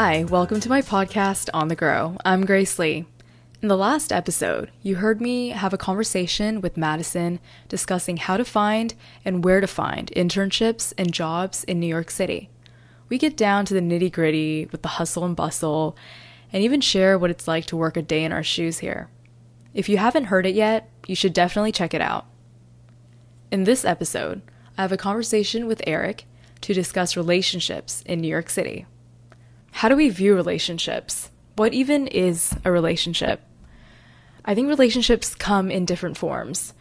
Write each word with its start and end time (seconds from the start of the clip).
Hi, 0.00 0.22
welcome 0.22 0.60
to 0.60 0.68
my 0.68 0.80
podcast, 0.80 1.50
On 1.52 1.66
the 1.66 1.74
Grow. 1.74 2.18
I'm 2.24 2.46
Grace 2.46 2.78
Lee. 2.78 3.04
In 3.60 3.66
the 3.66 3.76
last 3.76 4.12
episode, 4.12 4.70
you 4.80 4.94
heard 4.94 5.20
me 5.20 5.48
have 5.48 5.72
a 5.72 5.76
conversation 5.76 6.60
with 6.60 6.76
Madison 6.76 7.40
discussing 7.68 8.16
how 8.16 8.36
to 8.36 8.44
find 8.44 8.94
and 9.24 9.44
where 9.44 9.60
to 9.60 9.66
find 9.66 10.12
internships 10.14 10.92
and 10.96 11.12
jobs 11.12 11.64
in 11.64 11.80
New 11.80 11.88
York 11.88 12.12
City. 12.12 12.48
We 13.08 13.18
get 13.18 13.36
down 13.36 13.64
to 13.64 13.74
the 13.74 13.80
nitty 13.80 14.12
gritty 14.12 14.68
with 14.70 14.82
the 14.82 14.88
hustle 15.00 15.24
and 15.24 15.34
bustle 15.34 15.96
and 16.52 16.62
even 16.62 16.80
share 16.80 17.18
what 17.18 17.30
it's 17.30 17.48
like 17.48 17.66
to 17.66 17.76
work 17.76 17.96
a 17.96 18.02
day 18.02 18.22
in 18.22 18.30
our 18.30 18.44
shoes 18.44 18.78
here. 18.78 19.10
If 19.74 19.88
you 19.88 19.96
haven't 19.96 20.26
heard 20.26 20.46
it 20.46 20.54
yet, 20.54 20.88
you 21.08 21.16
should 21.16 21.32
definitely 21.32 21.72
check 21.72 21.92
it 21.92 22.00
out. 22.00 22.24
In 23.50 23.64
this 23.64 23.84
episode, 23.84 24.42
I 24.76 24.82
have 24.82 24.92
a 24.92 24.96
conversation 24.96 25.66
with 25.66 25.82
Eric 25.88 26.24
to 26.60 26.72
discuss 26.72 27.16
relationships 27.16 28.04
in 28.06 28.20
New 28.20 28.28
York 28.28 28.48
City. 28.48 28.86
How 29.78 29.88
do 29.88 29.94
we 29.94 30.08
view 30.08 30.34
relationships? 30.34 31.30
What 31.54 31.72
even 31.72 32.08
is 32.08 32.52
a 32.64 32.72
relationship? 32.72 33.40
I 34.44 34.56
think 34.56 34.66
relationships 34.66 35.36
come 35.36 35.70
in 35.70 35.84
different 35.84 36.16
forms. 36.16 36.74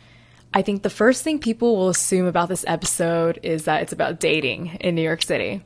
I 0.52 0.64
think 0.64 0.82
the 0.82 0.90
first 0.90 1.24
thing 1.24 1.38
people 1.38 1.76
will 1.76 1.90
assume 1.90 2.26
about 2.26 2.50
this 2.50 2.66
episode 2.68 3.40
is 3.44 3.66
that 3.66 3.84
it's 3.84 3.94
about 3.94 4.20
dating 4.20 4.80
in 4.82 4.96
New 4.96 5.04
York 5.04 5.22
City. 5.22 5.62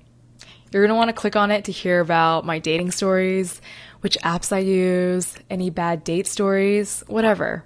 You're 0.73 0.83
going 0.85 0.89
to 0.89 0.95
want 0.95 1.07
to 1.07 1.13
click 1.13 1.37
on 1.37 1.51
it 1.51 1.63
to 1.63 1.71
hear 1.71 2.01
about 2.01 2.45
my 2.45 2.59
dating 2.59 2.91
stories, 2.91 3.61
which 4.01 4.17
apps 4.25 4.51
I 4.51 4.59
use, 4.59 5.33
any 5.49 5.69
bad 5.69 6.03
date 6.03 6.27
stories, 6.27 7.01
whatever. 7.07 7.63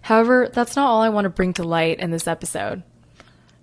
However, 0.00 0.48
that's 0.50 0.76
not 0.76 0.88
all 0.88 1.02
I 1.02 1.10
want 1.10 1.26
to 1.26 1.28
bring 1.28 1.52
to 1.52 1.62
light 1.62 2.00
in 2.00 2.10
this 2.10 2.26
episode. 2.26 2.82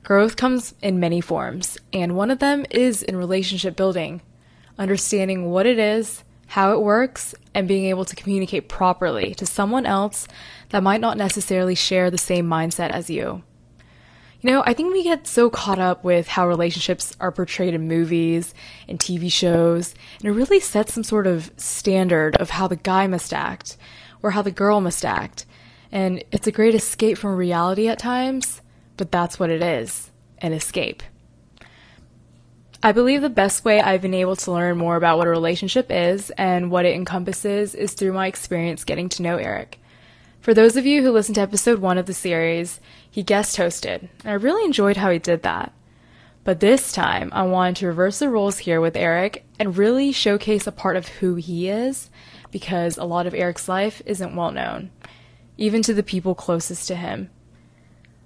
Growth 0.04 0.36
comes 0.36 0.76
in 0.84 1.00
many 1.00 1.20
forms, 1.20 1.80
and 1.92 2.16
one 2.16 2.30
of 2.30 2.38
them 2.38 2.64
is 2.70 3.02
in 3.02 3.18
relationship 3.18 3.76
building, 3.76 4.22
understanding 4.78 5.50
what 5.50 5.66
it 5.66 5.80
is, 5.80 6.24
how 6.48 6.74
it 6.74 6.82
works, 6.82 7.34
and 7.54 7.68
being 7.68 7.86
able 7.86 8.06
to 8.06 8.16
communicate 8.16 8.70
properly 8.70 9.34
to 9.36 9.46
someone 9.46 9.86
else 9.86 10.28
that 10.70 10.84
might 10.84 11.02
not 11.02 11.18
necessarily 11.18 11.76
share 11.76 12.12
the 12.12 12.18
same 12.18 12.48
mindset 12.48 12.90
as 12.90 13.10
you. 13.10 13.44
You 14.42 14.52
know, 14.52 14.64
I 14.64 14.74
think 14.74 14.94
we 14.94 15.04
get 15.04 15.26
so 15.26 15.50
caught 15.50 15.80
up 15.80 16.04
with 16.04 16.28
how 16.28 16.48
relationships 16.48 17.16
are 17.20 17.32
portrayed 17.32 17.74
in 17.74 17.88
movies 17.88 18.54
and 18.88 19.00
TV 19.00 19.32
shows, 19.32 19.96
and 20.20 20.28
it 20.28 20.34
really 20.34 20.60
sets 20.60 20.94
some 20.94 21.04
sort 21.04 21.26
of 21.26 21.52
standard 21.58 22.36
of 22.36 22.52
how 22.52 22.68
the 22.68 22.76
guy 22.76 23.08
must 23.08 23.34
act 23.34 23.78
or 24.22 24.32
how 24.32 24.44
the 24.44 24.52
girl 24.52 24.82
must 24.82 25.04
act. 25.04 25.46
And 25.92 26.24
it's 26.32 26.46
a 26.46 26.52
great 26.52 26.76
escape 26.76 27.18
from 27.18 27.36
reality 27.36 27.88
at 27.88 27.98
times, 27.98 28.62
but 28.98 29.12
that's 29.12 29.40
what 29.40 29.50
it 29.50 29.64
is 29.64 30.12
an 30.40 30.54
escape. 30.54 31.02
I 32.86 32.92
believe 32.92 33.24
the 33.24 33.30
best 33.30 33.66
way 33.66 33.82
I've 33.82 34.04
been 34.04 34.14
able 34.14 34.36
to 34.36 34.52
learn 34.52 34.78
more 34.78 34.96
about 34.96 35.18
what 35.18 35.26
a 35.26 35.32
relationship 35.32 35.88
is 35.90 36.30
and 36.38 36.70
what 36.70 36.86
it 36.86 36.94
encompasses 36.94 37.74
is 37.74 37.94
through 37.94 38.14
my 38.14 38.28
experience 38.28 38.84
getting 38.84 39.10
to 39.10 39.24
know 39.24 39.38
Eric. 39.38 39.80
For 40.40 40.54
those 40.54 40.78
of 40.78 40.86
you 40.86 41.02
who 41.02 41.10
listened 41.10 41.34
to 41.34 41.42
episode 41.42 41.80
one 41.80 41.98
of 41.98 42.06
the 42.06 42.14
series, 42.14 42.80
he 43.10 43.24
guest 43.24 43.58
hosted, 43.58 44.08
and 44.24 44.32
I 44.32 44.34
really 44.34 44.64
enjoyed 44.64 44.98
how 44.98 45.10
he 45.10 45.18
did 45.18 45.42
that. 45.42 45.74
But 46.44 46.60
this 46.60 46.92
time, 46.92 47.32
I 47.34 47.42
wanted 47.42 47.78
to 47.78 47.88
reverse 47.88 48.20
the 48.20 48.30
roles 48.30 48.60
here 48.60 48.80
with 48.80 48.96
Eric 48.96 49.48
and 49.58 49.76
really 49.76 50.12
showcase 50.12 50.68
a 50.68 50.72
part 50.72 50.96
of 50.96 51.08
who 51.08 51.34
he 51.34 51.68
is 51.68 52.12
because 52.52 53.00
a 53.00 53.04
lot 53.04 53.26
of 53.26 53.34
Eric's 53.34 53.68
life 53.68 54.00
isn't 54.06 54.36
well 54.36 54.52
known, 54.52 54.92
even 55.58 55.82
to 55.82 55.94
the 55.96 56.04
people 56.04 56.36
closest 56.36 56.88
to 56.90 56.96
him. 56.96 57.32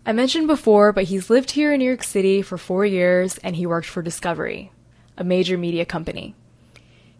I 0.09 0.11
mentioned 0.11 0.47
before, 0.47 0.91
but 0.91 1.03
he's 1.03 1.29
lived 1.29 1.51
here 1.51 1.71
in 1.71 1.77
New 1.77 1.85
York 1.85 2.03
City 2.03 2.41
for 2.41 2.57
four 2.57 2.83
years 2.83 3.37
and 3.43 3.55
he 3.55 3.67
worked 3.67 3.85
for 3.85 4.01
Discovery, 4.01 4.71
a 5.15 5.23
major 5.23 5.55
media 5.55 5.85
company. 5.85 6.33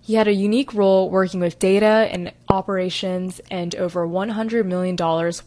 He 0.02 0.16
had 0.16 0.28
a 0.28 0.34
unique 0.34 0.74
role 0.74 1.08
working 1.08 1.40
with 1.40 1.60
data 1.60 2.10
and 2.12 2.34
operations 2.50 3.42
and 3.52 3.76
over 3.76 4.08
$100 4.08 4.66
million 4.66 4.96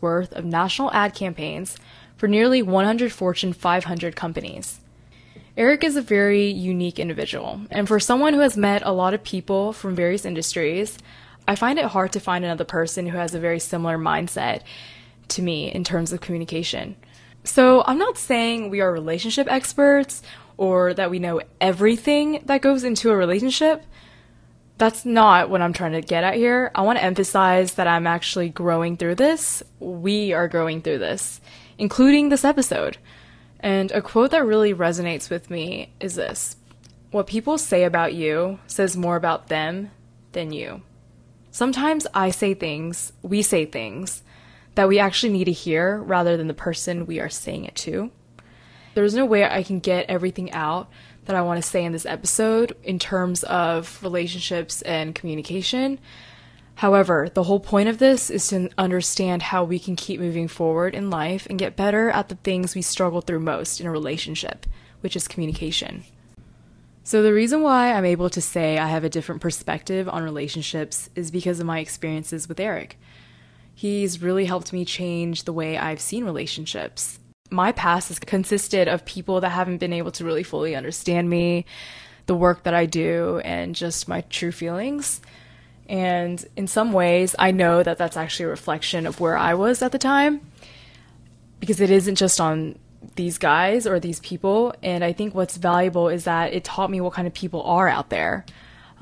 worth 0.01 0.33
of 0.33 0.45
national 0.45 0.93
ad 0.93 1.17
campaigns 1.17 1.77
for 2.17 2.29
nearly 2.29 2.63
100 2.63 3.13
Fortune 3.13 3.53
500 3.53 4.15
companies. 4.15 4.79
Eric 5.57 5.83
is 5.83 5.97
a 5.97 6.01
very 6.01 6.47
unique 6.47 7.01
individual, 7.01 7.63
and 7.73 7.89
for 7.89 7.99
someone 7.99 8.35
who 8.35 8.41
has 8.41 8.57
met 8.57 8.83
a 8.85 8.93
lot 8.93 9.15
of 9.15 9.25
people 9.25 9.73
from 9.73 9.97
various 9.97 10.25
industries, 10.25 10.97
I 11.49 11.57
find 11.57 11.81
it 11.81 11.87
hard 11.87 12.13
to 12.13 12.21
find 12.21 12.45
another 12.45 12.65
person 12.65 13.09
who 13.09 13.19
has 13.19 13.35
a 13.35 13.41
very 13.41 13.59
similar 13.59 13.99
mindset 13.99 14.61
to 15.31 15.43
me 15.43 15.73
in 15.73 15.83
terms 15.83 16.13
of 16.13 16.21
communication. 16.21 16.95
So, 17.45 17.83
I'm 17.87 17.99
not 17.99 18.19
saying 18.19 18.71
we 18.71 18.81
are 18.81 18.93
relationship 18.93 19.51
experts 19.51 20.23
or 20.57 20.95
that 20.95 21.11
we 21.11 21.19
know 21.19 21.41
everything 21.61 22.43
that 22.47 22.63
goes 22.63 22.85
into 22.85 23.11
a 23.11 23.17
relationship. 23.17 23.85
That's 24.79 25.05
not 25.05 25.51
what 25.51 25.61
I'm 25.61 25.73
trying 25.73 25.93
to 25.93 26.01
get 26.01 26.25
at 26.25 26.35
here. 26.35 26.71
I 26.75 26.83
want 26.83 26.99
to 26.99 27.05
emphasize 27.05 27.75
that 27.75 27.89
I'm 27.89 28.07
actually 28.07 28.49
growing 28.49 28.97
through 28.97 29.17
this. 29.17 29.63
We 29.81 30.33
are 30.33 30.49
growing 30.49 30.83
through 30.83 30.99
this, 30.99 31.41
including 31.79 32.29
this 32.29 32.45
episode. 32.45 32.99
And 33.61 33.91
a 33.93 34.03
quote 34.03 34.31
that 34.33 34.47
really 34.47 34.75
resonates 34.75 35.31
with 35.31 35.51
me 35.51 35.93
is 36.01 36.15
this 36.15 36.57
What 37.11 37.27
people 37.27 37.59
say 37.59 37.85
about 37.85 38.15
you 38.15 38.59
says 38.67 38.97
more 38.97 39.17
about 39.17 39.49
them 39.49 39.91
than 40.33 40.53
you. 40.53 40.83
Sometimes 41.51 42.07
I 42.15 42.31
say 42.31 42.55
things, 42.55 43.13
we 43.23 43.43
say 43.43 43.65
things 43.67 44.23
that 44.75 44.89
we 44.89 44.99
actually 44.99 45.33
need 45.33 45.45
to 45.45 45.53
hear 45.53 45.99
rather 45.99 46.37
than 46.37 46.49
the 46.49 46.55
person 46.55 47.07
we 47.07 47.21
are 47.21 47.29
saying 47.29 47.65
it 47.65 47.75
to. 47.77 48.11
There's 48.95 49.15
no 49.15 49.25
way 49.25 49.45
I 49.45 49.63
can 49.63 49.81
get 49.81 50.07
everything 50.09 50.53
out 50.53 50.91
that 51.25 51.37
I 51.37 51.43
want 51.43 51.63
to 51.63 51.69
say 51.69 51.85
in 51.85 51.93
this 51.93 52.07
episode 52.07 52.77
in 52.83 52.99
terms 52.99 53.43
of 53.45 54.03
relationships 54.03 54.83
and 54.83 55.15
communication. 55.15 55.99
However, 56.77 57.29
the 57.33 57.45
whole 57.45 57.61
point 57.61 57.89
of 57.89 57.99
this 57.99 58.29
is 58.29 58.49
to 58.49 58.71
understand 58.77 59.43
how 59.43 59.63
we 59.63 59.79
can 59.79 59.95
keep 59.95 60.19
moving 60.19 60.49
forward 60.49 60.95
in 60.95 61.11
life 61.11 61.47
and 61.49 61.59
get 61.59 61.77
better 61.77 62.11
at 62.11 62.29
the 62.29 62.35
things 62.37 62.75
we 62.75 62.83
struggle 62.83 63.21
through 63.21 63.41
most 63.41 63.81
in 63.81 63.87
a 63.87 63.91
relationship, 63.91 64.67
which 65.01 65.15
is 65.15 65.29
communication. 65.29 66.05
So, 67.05 67.23
the 67.23 67.33
reason 67.33 67.63
why 67.63 67.93
I'm 67.93 68.05
able 68.05 68.31
to 68.31 68.41
say 68.41 68.79
I 68.79 68.87
have 68.87 69.05
a 69.05 69.11
different 69.11 69.41
perspective 69.41 70.09
on 70.09 70.23
relationships 70.23 71.11
is 71.15 71.33
because 71.33 71.59
of 71.59 71.67
my 71.67 71.81
experiences 71.81 72.49
with 72.49 72.61
Eric. 72.61 72.97
He's 73.83 74.23
really 74.23 74.45
helped 74.45 74.73
me 74.73 74.85
change 74.85 75.43
the 75.43 75.53
way 75.53 75.77
I've 75.77 76.01
seen 76.01 76.25
relationships. 76.25 77.19
My 77.51 77.73
past 77.73 78.11
has 78.11 78.21
consisted 78.21 78.87
of 78.87 79.05
people 79.05 79.41
that 79.41 79.49
haven't 79.49 79.79
been 79.79 79.93
able 79.93 80.13
to 80.13 80.25
really 80.25 80.45
fully 80.45 80.77
understand 80.77 81.29
me, 81.29 81.67
the 82.27 82.37
work 82.37 82.63
that 82.63 82.75
I 82.75 82.87
do, 82.87 83.41
and 83.45 83.75
just 83.75 84.07
my 84.07 84.21
true 84.21 84.53
feelings. 84.53 85.21
And 85.89 86.47
in 86.55 86.69
some 86.69 86.93
ways, 86.93 87.35
I 87.41 87.51
know 87.51 87.83
that 87.83 87.99
that's 87.99 88.17
actually 88.17 88.45
a 88.45 88.51
reflection 88.51 89.05
of 89.05 89.19
where 89.19 89.37
I 89.37 89.55
was 89.55 89.83
at 89.83 89.91
the 89.91 89.99
time 89.99 90.43
because 91.59 91.81
it 91.81 91.91
isn't 91.91 92.15
just 92.15 92.41
on 92.41 92.79
these 93.17 93.37
guys 93.37 93.85
or 93.85 93.99
these 93.99 94.21
people. 94.21 94.77
And 94.81 95.03
I 95.03 95.13
think 95.13 95.35
what's 95.35 95.57
valuable 95.57 96.09
is 96.09 96.23
that 96.23 96.53
it 96.53 96.63
taught 96.63 96.89
me 96.89 97.01
what 97.01 97.15
kind 97.15 97.27
of 97.27 97.35
people 97.35 97.65
are 97.65 97.89
out 97.89 98.11
there. 98.11 98.47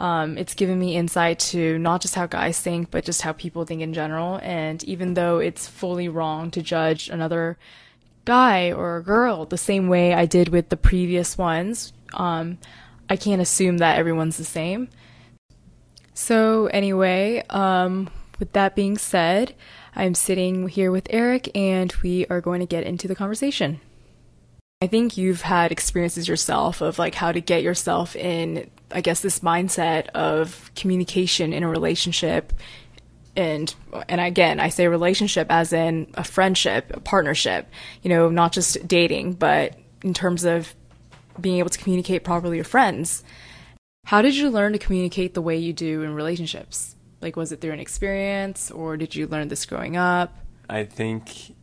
Um, 0.00 0.38
it's 0.38 0.54
given 0.54 0.78
me 0.78 0.96
insight 0.96 1.38
to 1.50 1.78
not 1.78 2.00
just 2.00 2.14
how 2.14 2.26
guys 2.26 2.58
think, 2.58 2.90
but 2.90 3.04
just 3.04 3.20
how 3.20 3.32
people 3.34 3.66
think 3.66 3.82
in 3.82 3.92
general. 3.92 4.40
And 4.42 4.82
even 4.84 5.12
though 5.12 5.40
it's 5.40 5.68
fully 5.68 6.08
wrong 6.08 6.50
to 6.52 6.62
judge 6.62 7.10
another 7.10 7.58
guy 8.24 8.72
or 8.72 8.96
a 8.96 9.02
girl 9.02 9.44
the 9.44 9.58
same 9.58 9.88
way 9.88 10.14
I 10.14 10.24
did 10.24 10.48
with 10.48 10.70
the 10.70 10.78
previous 10.78 11.36
ones, 11.36 11.92
um, 12.14 12.56
I 13.10 13.16
can't 13.16 13.42
assume 13.42 13.76
that 13.78 13.98
everyone's 13.98 14.38
the 14.38 14.44
same. 14.44 14.88
So, 16.14 16.66
anyway, 16.68 17.44
um, 17.50 18.08
with 18.38 18.54
that 18.54 18.74
being 18.74 18.96
said, 18.96 19.54
I'm 19.94 20.14
sitting 20.14 20.68
here 20.68 20.90
with 20.90 21.08
Eric 21.10 21.54
and 21.54 21.92
we 22.02 22.24
are 22.28 22.40
going 22.40 22.60
to 22.60 22.66
get 22.66 22.84
into 22.84 23.06
the 23.06 23.14
conversation. 23.14 23.80
I 24.80 24.86
think 24.86 25.18
you've 25.18 25.42
had 25.42 25.72
experiences 25.72 26.26
yourself 26.26 26.80
of 26.80 26.98
like 26.98 27.16
how 27.16 27.32
to 27.32 27.40
get 27.42 27.62
yourself 27.62 28.16
in 28.16 28.70
I 28.92 29.00
guess 29.00 29.20
this 29.20 29.40
mindset 29.40 30.08
of 30.08 30.70
communication 30.74 31.52
in 31.52 31.62
a 31.62 31.68
relationship 31.68 32.52
and 33.36 33.74
and 34.08 34.20
again 34.20 34.58
I 34.58 34.68
say 34.68 34.88
relationship 34.88 35.46
as 35.50 35.72
in 35.72 36.10
a 36.14 36.24
friendship, 36.24 36.90
a 36.94 37.00
partnership, 37.00 37.68
you 38.02 38.10
know, 38.10 38.28
not 38.28 38.52
just 38.52 38.86
dating, 38.86 39.34
but 39.34 39.78
in 40.02 40.14
terms 40.14 40.44
of 40.44 40.74
being 41.40 41.58
able 41.58 41.70
to 41.70 41.78
communicate 41.78 42.24
properly 42.24 42.58
with 42.58 42.66
friends. 42.66 43.22
How 44.06 44.22
did 44.22 44.34
you 44.34 44.50
learn 44.50 44.72
to 44.72 44.78
communicate 44.78 45.34
the 45.34 45.42
way 45.42 45.56
you 45.56 45.72
do 45.72 46.02
in 46.02 46.14
relationships? 46.14 46.96
Like 47.20 47.36
was 47.36 47.52
it 47.52 47.60
through 47.60 47.72
an 47.72 47.80
experience 47.80 48.70
or 48.70 48.96
did 48.96 49.14
you 49.14 49.26
learn 49.26 49.48
this 49.48 49.66
growing 49.66 49.96
up? 49.96 50.36
I 50.68 50.84
think 50.84 51.54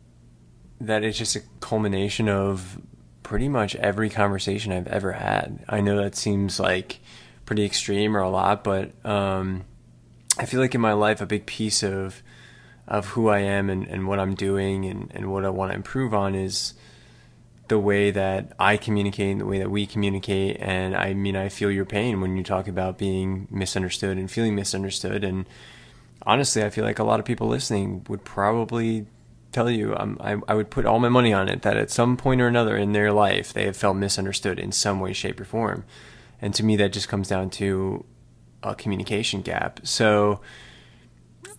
that 0.80 1.04
it's 1.04 1.18
just 1.18 1.36
a 1.36 1.42
culmination 1.60 2.30
of 2.30 2.80
pretty 3.24 3.50
much 3.50 3.76
every 3.76 4.10
conversation 4.10 4.72
I've 4.72 4.88
ever 4.88 5.12
had. 5.12 5.64
I 5.68 5.82
know 5.82 6.02
that 6.02 6.16
seems 6.16 6.60
like 6.60 7.00
pretty 7.48 7.66
extreme 7.66 8.16
or 8.16 8.20
a 8.20 8.30
lot, 8.30 8.64
but 8.64 8.92
um, 9.04 9.64
I 10.38 10.46
feel 10.46 10.60
like 10.60 10.76
in 10.76 10.82
my 10.82 10.94
life, 10.94 11.22
a 11.22 11.26
big 11.26 11.48
piece 11.48 11.82
of 11.82 12.22
of 12.88 13.08
who 13.08 13.28
I 13.28 13.40
am 13.40 13.70
and, 13.70 13.86
and 13.88 14.08
what 14.08 14.18
I'm 14.18 14.34
doing 14.34 14.86
and, 14.86 15.12
and 15.14 15.30
what 15.30 15.44
I 15.44 15.50
want 15.50 15.72
to 15.72 15.76
improve 15.76 16.14
on 16.14 16.36
is 16.36 16.74
the 17.68 17.78
way 17.78 18.12
that 18.12 18.54
I 18.58 18.78
communicate 18.78 19.32
and 19.32 19.42
the 19.42 19.46
way 19.46 19.60
that 19.60 19.70
we 19.70 19.86
communicate. 19.86 20.56
And 20.62 20.96
I 20.96 21.14
mean, 21.14 21.36
I 21.36 21.50
feel 21.50 21.70
your 21.70 21.84
pain 21.84 22.22
when 22.22 22.38
you 22.38 22.44
talk 22.44 22.70
about 22.70 22.98
being 22.98 23.48
misunderstood 23.52 24.18
and 24.18 24.32
feeling 24.32 24.56
misunderstood. 24.56 25.26
And 25.26 25.46
honestly, 26.22 26.64
I 26.64 26.70
feel 26.70 26.86
like 26.86 26.98
a 26.98 27.04
lot 27.04 27.20
of 27.20 27.26
people 27.26 27.48
listening 27.48 28.06
would 28.08 28.24
probably 28.24 29.06
tell 29.52 29.70
you, 29.70 29.94
um, 29.98 30.18
I, 30.22 30.38
I 30.48 30.54
would 30.54 30.70
put 30.70 30.86
all 30.86 31.00
my 31.00 31.10
money 31.10 31.34
on 31.34 31.50
it 31.50 31.64
that 31.64 31.76
at 31.76 31.92
some 31.92 32.16
point 32.16 32.40
or 32.40 32.48
another 32.48 32.78
in 32.78 32.94
their 32.94 33.12
life, 33.12 33.52
they 33.52 33.66
have 33.66 33.76
felt 33.76 33.98
misunderstood 33.98 34.60
in 34.60 34.72
some 34.72 35.02
way, 35.02 35.12
shape, 35.12 35.42
or 35.42 35.46
form. 35.46 35.84
And 36.42 36.54
to 36.56 36.64
me, 36.64 36.76
that 36.78 36.94
just 36.94 37.08
comes 37.08 37.28
down 37.28 37.50
to 37.52 38.06
a 38.64 38.76
communication 38.76 39.42
gap. 39.42 39.80
So 39.84 40.42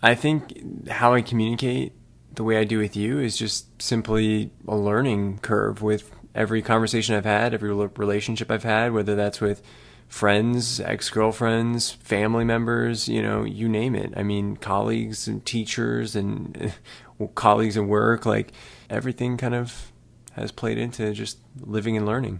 I 0.01 0.15
think 0.15 0.87
how 0.89 1.13
I 1.13 1.21
communicate 1.21 1.93
the 2.33 2.43
way 2.43 2.57
I 2.57 2.63
do 2.63 2.79
with 2.79 2.95
you 2.95 3.19
is 3.19 3.37
just 3.37 3.81
simply 3.81 4.51
a 4.67 4.75
learning 4.75 5.39
curve 5.39 5.81
with 5.81 6.11
every 6.35 6.61
conversation 6.61 7.15
I've 7.15 7.25
had, 7.25 7.53
every 7.53 7.73
relationship 7.73 8.51
I've 8.51 8.63
had, 8.63 8.93
whether 8.93 9.15
that's 9.15 9.41
with 9.41 9.61
friends, 10.07 10.79
ex 10.79 11.09
girlfriends, 11.09 11.91
family 11.91 12.45
members, 12.45 13.07
you 13.07 13.21
know, 13.21 13.43
you 13.43 13.67
name 13.67 13.95
it. 13.95 14.13
I 14.15 14.23
mean, 14.23 14.57
colleagues 14.57 15.27
and 15.27 15.45
teachers 15.45 16.15
and 16.15 16.73
colleagues 17.35 17.77
at 17.77 17.85
work, 17.85 18.25
like 18.25 18.53
everything 18.89 19.37
kind 19.37 19.55
of 19.55 19.91
has 20.33 20.51
played 20.51 20.77
into 20.77 21.13
just 21.13 21.39
living 21.59 21.97
and 21.97 22.05
learning. 22.05 22.39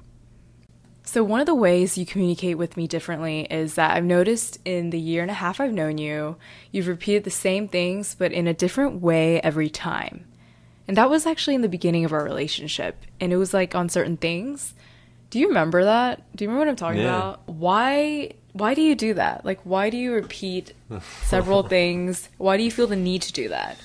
So, 1.09 1.23
one 1.23 1.39
of 1.39 1.47
the 1.47 1.55
ways 1.55 1.97
you 1.97 2.05
communicate 2.05 2.59
with 2.59 2.77
me 2.77 2.85
differently 2.85 3.47
is 3.49 3.73
that 3.73 3.97
I've 3.97 4.03
noticed 4.03 4.59
in 4.63 4.91
the 4.91 4.99
year 4.99 5.23
and 5.23 5.31
a 5.31 5.33
half 5.33 5.59
I've 5.59 5.73
known 5.73 5.97
you, 5.97 6.35
you've 6.71 6.85
repeated 6.85 7.23
the 7.23 7.31
same 7.31 7.67
things, 7.67 8.13
but 8.13 8.31
in 8.31 8.45
a 8.45 8.53
different 8.53 9.01
way 9.01 9.41
every 9.41 9.71
time. 9.71 10.25
And 10.87 10.95
that 10.97 11.09
was 11.09 11.25
actually 11.25 11.55
in 11.55 11.63
the 11.63 11.67
beginning 11.67 12.05
of 12.05 12.13
our 12.13 12.23
relationship. 12.23 12.95
And 13.19 13.33
it 13.33 13.37
was 13.37 13.55
like 13.55 13.73
on 13.73 13.89
certain 13.89 14.17
things. 14.17 14.75
Do 15.31 15.39
you 15.39 15.47
remember 15.47 15.83
that? 15.83 16.21
Do 16.35 16.43
you 16.43 16.47
remember 16.47 16.67
what 16.67 16.69
I'm 16.69 16.75
talking 16.75 17.01
yeah. 17.01 17.17
about? 17.17 17.41
Why 17.47 18.33
why 18.53 18.75
do 18.75 18.83
you 18.83 18.93
do 18.93 19.15
that? 19.15 19.43
Like 19.43 19.61
why 19.63 19.89
do 19.89 19.97
you 19.97 20.13
repeat 20.13 20.73
several 21.23 21.63
things? 21.63 22.29
Why 22.37 22.55
do 22.55 22.61
you 22.61 22.69
feel 22.69 22.85
the 22.85 22.95
need 22.95 23.23
to 23.23 23.33
do 23.33 23.49
that? 23.49 23.79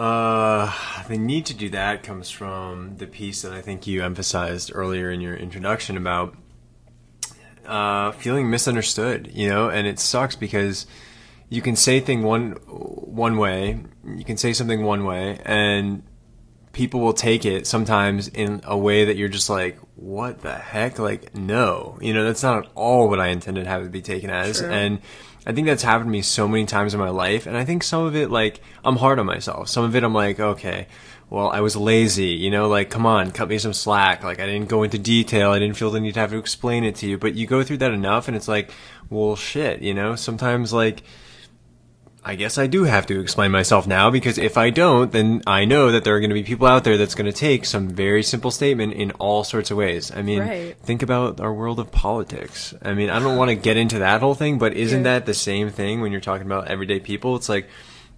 Uh, 0.00 0.72
the 1.08 1.18
need 1.18 1.44
to 1.44 1.52
do 1.52 1.68
that 1.68 2.02
comes 2.02 2.30
from 2.30 2.96
the 2.96 3.06
piece 3.06 3.42
that 3.42 3.52
I 3.52 3.60
think 3.60 3.86
you 3.86 4.02
emphasized 4.02 4.72
earlier 4.74 5.10
in 5.10 5.20
your 5.20 5.36
introduction 5.36 5.98
about 5.98 6.34
uh, 7.66 8.12
feeling 8.12 8.48
misunderstood. 8.48 9.30
You 9.30 9.50
know, 9.50 9.68
and 9.68 9.86
it 9.86 9.98
sucks 9.98 10.36
because 10.36 10.86
you 11.50 11.60
can 11.60 11.76
say 11.76 12.00
thing 12.00 12.22
one 12.22 12.52
one 12.62 13.36
way, 13.36 13.80
you 14.06 14.24
can 14.24 14.38
say 14.38 14.54
something 14.54 14.82
one 14.82 15.04
way, 15.04 15.38
and 15.44 16.02
people 16.72 17.00
will 17.00 17.12
take 17.12 17.44
it 17.44 17.66
sometimes 17.66 18.28
in 18.28 18.60
a 18.64 18.76
way 18.76 19.06
that 19.06 19.16
you're 19.16 19.28
just 19.28 19.50
like, 19.50 19.78
what 19.96 20.40
the 20.42 20.54
heck? 20.54 20.98
Like, 20.98 21.34
no, 21.34 21.98
you 22.00 22.14
know, 22.14 22.24
that's 22.24 22.42
not 22.42 22.64
at 22.64 22.70
all 22.74 23.08
what 23.08 23.20
I 23.20 23.28
intended 23.28 23.64
to 23.64 23.70
have 23.70 23.82
it 23.82 23.92
be 23.92 24.02
taken 24.02 24.30
as, 24.30 24.58
True. 24.58 24.70
and 24.70 25.00
I 25.46 25.52
think 25.52 25.66
that's 25.66 25.82
happened 25.82 26.08
to 26.08 26.12
me 26.12 26.22
so 26.22 26.46
many 26.46 26.66
times 26.66 26.94
in 26.94 27.00
my 27.00 27.08
life. 27.08 27.46
And 27.46 27.56
I 27.56 27.64
think 27.64 27.82
some 27.82 28.04
of 28.04 28.14
it, 28.14 28.30
like, 28.30 28.60
I'm 28.84 28.96
hard 28.96 29.18
on 29.18 29.26
myself. 29.26 29.68
Some 29.68 29.84
of 29.84 29.96
it, 29.96 30.04
I'm 30.04 30.14
like, 30.14 30.38
okay, 30.38 30.86
well, 31.30 31.48
I 31.48 31.60
was 31.60 31.76
lazy, 31.76 32.32
you 32.32 32.50
know, 32.50 32.68
like, 32.68 32.90
come 32.90 33.06
on, 33.06 33.30
cut 33.30 33.48
me 33.48 33.56
some 33.58 33.72
slack. 33.72 34.22
Like, 34.22 34.38
I 34.38 34.46
didn't 34.46 34.68
go 34.68 34.82
into 34.82 34.98
detail. 34.98 35.50
I 35.50 35.58
didn't 35.58 35.76
feel 35.76 35.90
the 35.90 36.00
need 36.00 36.14
to 36.14 36.20
have 36.20 36.30
to 36.30 36.38
explain 36.38 36.84
it 36.84 36.96
to 36.96 37.06
you. 37.06 37.18
But 37.18 37.34
you 37.34 37.46
go 37.46 37.62
through 37.62 37.78
that 37.78 37.92
enough 37.92 38.28
and 38.28 38.36
it's 38.36 38.48
like, 38.48 38.70
well, 39.08 39.34
shit, 39.34 39.80
you 39.80 39.94
know, 39.94 40.14
sometimes, 40.14 40.72
like, 40.72 41.02
I 42.22 42.34
guess 42.34 42.58
I 42.58 42.66
do 42.66 42.84
have 42.84 43.06
to 43.06 43.18
explain 43.18 43.50
myself 43.50 43.86
now 43.86 44.10
because 44.10 44.36
if 44.36 44.58
I 44.58 44.68
don't, 44.68 45.10
then 45.10 45.42
I 45.46 45.64
know 45.64 45.90
that 45.92 46.04
there 46.04 46.14
are 46.14 46.20
going 46.20 46.30
to 46.30 46.34
be 46.34 46.42
people 46.42 46.66
out 46.66 46.84
there 46.84 46.98
that's 46.98 47.14
going 47.14 47.30
to 47.30 47.32
take 47.32 47.64
some 47.64 47.88
very 47.88 48.22
simple 48.22 48.50
statement 48.50 48.92
in 48.92 49.12
all 49.12 49.42
sorts 49.42 49.70
of 49.70 49.78
ways. 49.78 50.12
I 50.14 50.20
mean, 50.20 50.40
right. 50.40 50.76
think 50.80 51.02
about 51.02 51.40
our 51.40 51.52
world 51.52 51.80
of 51.80 51.90
politics. 51.90 52.74
I 52.82 52.92
mean, 52.92 53.08
I 53.08 53.20
don't 53.20 53.38
want 53.38 53.48
to 53.48 53.54
get 53.54 53.78
into 53.78 54.00
that 54.00 54.20
whole 54.20 54.34
thing, 54.34 54.58
but 54.58 54.74
isn't 54.74 54.98
yeah. 54.98 55.14
that 55.14 55.26
the 55.26 55.32
same 55.32 55.70
thing 55.70 56.02
when 56.02 56.12
you're 56.12 56.20
talking 56.20 56.46
about 56.46 56.68
everyday 56.68 57.00
people? 57.00 57.36
It's 57.36 57.48
like 57.48 57.68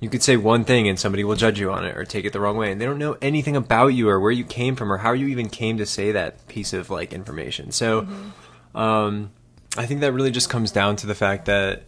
you 0.00 0.08
could 0.08 0.22
say 0.22 0.36
one 0.36 0.64
thing 0.64 0.88
and 0.88 0.98
somebody 0.98 1.22
will 1.22 1.36
judge 1.36 1.60
you 1.60 1.70
on 1.70 1.84
it 1.84 1.96
or 1.96 2.04
take 2.04 2.24
it 2.24 2.32
the 2.32 2.40
wrong 2.40 2.56
way 2.56 2.72
and 2.72 2.80
they 2.80 2.86
don't 2.86 2.98
know 2.98 3.16
anything 3.22 3.54
about 3.54 3.88
you 3.88 4.08
or 4.08 4.18
where 4.18 4.32
you 4.32 4.44
came 4.44 4.74
from 4.74 4.92
or 4.92 4.96
how 4.96 5.12
you 5.12 5.28
even 5.28 5.48
came 5.48 5.78
to 5.78 5.86
say 5.86 6.10
that 6.10 6.48
piece 6.48 6.72
of 6.72 6.90
like 6.90 7.12
information. 7.12 7.70
So, 7.70 8.02
mm-hmm. 8.02 8.76
um, 8.76 9.30
I 9.76 9.86
think 9.86 10.00
that 10.00 10.12
really 10.12 10.32
just 10.32 10.50
comes 10.50 10.72
down 10.72 10.96
to 10.96 11.06
the 11.06 11.14
fact 11.14 11.44
that 11.44 11.84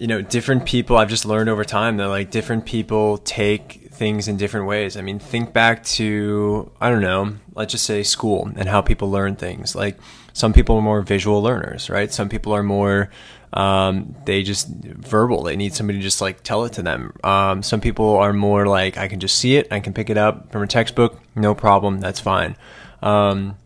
you 0.00 0.06
know, 0.06 0.22
different 0.22 0.64
people, 0.64 0.96
I've 0.96 1.10
just 1.10 1.26
learned 1.26 1.50
over 1.50 1.62
time 1.62 1.98
that 1.98 2.06
like 2.06 2.30
different 2.30 2.64
people 2.64 3.18
take 3.18 3.90
things 3.92 4.28
in 4.28 4.38
different 4.38 4.66
ways. 4.66 4.96
I 4.96 5.02
mean, 5.02 5.18
think 5.18 5.52
back 5.52 5.84
to, 5.84 6.72
I 6.80 6.88
don't 6.88 7.02
know, 7.02 7.36
let's 7.54 7.72
just 7.72 7.84
say 7.84 8.02
school 8.02 8.50
and 8.56 8.66
how 8.66 8.80
people 8.80 9.10
learn 9.10 9.36
things. 9.36 9.76
Like 9.76 9.98
some 10.32 10.54
people 10.54 10.76
are 10.76 10.80
more 10.80 11.02
visual 11.02 11.42
learners, 11.42 11.90
right? 11.90 12.10
Some 12.10 12.30
people 12.30 12.54
are 12.54 12.62
more, 12.62 13.10
um, 13.52 14.16
they 14.24 14.42
just 14.42 14.68
verbal. 14.68 15.42
They 15.42 15.54
need 15.54 15.74
somebody 15.74 15.98
to 15.98 16.02
just 16.02 16.22
like 16.22 16.42
tell 16.42 16.64
it 16.64 16.72
to 16.74 16.82
them. 16.82 17.12
Um, 17.22 17.62
some 17.62 17.82
people 17.82 18.16
are 18.16 18.32
more 18.32 18.66
like, 18.66 18.96
I 18.96 19.06
can 19.06 19.20
just 19.20 19.38
see 19.38 19.56
it. 19.56 19.70
I 19.70 19.80
can 19.80 19.92
pick 19.92 20.08
it 20.08 20.16
up 20.16 20.50
from 20.50 20.62
a 20.62 20.66
textbook. 20.66 21.20
No 21.36 21.54
problem. 21.54 22.00
That's 22.00 22.20
fine. 22.20 22.56
Um, 23.02 23.58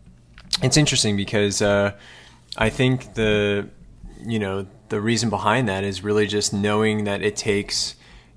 it's 0.61 0.75
interesting 0.75 1.15
because, 1.15 1.61
uh, 1.61 1.93
I 2.57 2.69
think 2.69 3.13
the, 3.13 3.69
you 4.25 4.39
know, 4.39 4.67
the 4.89 5.01
reason 5.01 5.29
behind 5.29 5.67
that 5.67 5.83
is 5.83 6.03
really 6.03 6.27
just 6.27 6.53
knowing 6.53 7.05
that 7.05 7.21
it 7.21 7.35
takes 7.35 7.95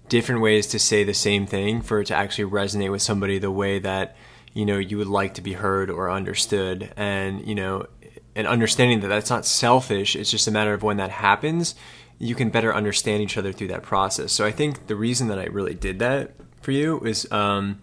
different 0.08 0.40
ways 0.40 0.66
to 0.68 0.78
say 0.78 1.04
the 1.04 1.14
same 1.14 1.46
thing 1.46 1.82
for 1.82 2.00
it 2.00 2.06
to 2.06 2.14
actually 2.14 2.50
resonate 2.50 2.90
with 2.90 3.02
somebody 3.02 3.38
the 3.38 3.50
way 3.50 3.78
that 3.78 4.16
you 4.54 4.64
know 4.64 4.78
you 4.78 4.96
would 4.96 5.06
like 5.06 5.34
to 5.34 5.42
be 5.42 5.52
heard 5.52 5.90
or 5.90 6.10
understood. 6.10 6.92
And 6.96 7.46
you 7.46 7.54
know 7.54 7.86
and 8.34 8.46
understanding 8.46 9.00
that 9.00 9.08
that's 9.08 9.30
not 9.30 9.44
selfish 9.44 10.14
it's 10.14 10.30
just 10.30 10.46
a 10.46 10.50
matter 10.50 10.72
of 10.72 10.82
when 10.82 10.96
that 10.96 11.10
happens 11.10 11.74
you 12.20 12.34
can 12.34 12.50
better 12.50 12.74
understand 12.74 13.22
each 13.22 13.36
other 13.36 13.52
through 13.52 13.68
that 13.68 13.82
process. 13.82 14.32
So 14.32 14.44
i 14.44 14.52
think 14.52 14.86
the 14.86 14.96
reason 14.96 15.28
that 15.28 15.38
i 15.38 15.44
really 15.44 15.74
did 15.74 15.98
that 15.98 16.34
for 16.62 16.72
you 16.72 17.00
is 17.00 17.30
um, 17.32 17.80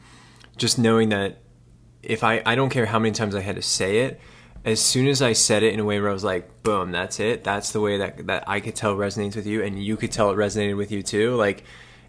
just 0.57 0.79
knowing 0.79 1.09
that 1.09 1.41
if 2.01 2.23
I, 2.23 2.41
I 2.45 2.55
don't 2.55 2.69
care 2.69 2.85
how 2.85 2.99
many 2.99 3.13
times 3.13 3.35
i 3.35 3.41
had 3.41 3.55
to 3.57 3.61
say 3.61 3.99
it 3.99 4.19
as 4.65 4.81
soon 4.81 5.07
as 5.07 5.21
I 5.21 5.33
said 5.33 5.61
it 5.61 5.73
in 5.73 5.79
a 5.79 5.85
way 5.85 6.01
where 6.01 6.09
I 6.09 6.13
was 6.13 6.23
like, 6.23 6.63
boom, 6.63 6.91
that's 6.91 7.19
it. 7.19 7.43
That's 7.43 7.71
the 7.71 7.79
way 7.79 7.97
that 7.97 8.27
that 8.27 8.49
I 8.49 8.59
could 8.59 8.75
tell 8.75 8.95
resonates 8.95 9.35
with 9.35 9.45
you 9.45 9.63
and 9.63 9.81
you 9.81 9.95
could 9.95 10.11
tell 10.11 10.31
it 10.31 10.35
resonated 10.35 10.75
with 10.75 10.91
you 10.91 11.03
too. 11.03 11.35
Like 11.35 11.63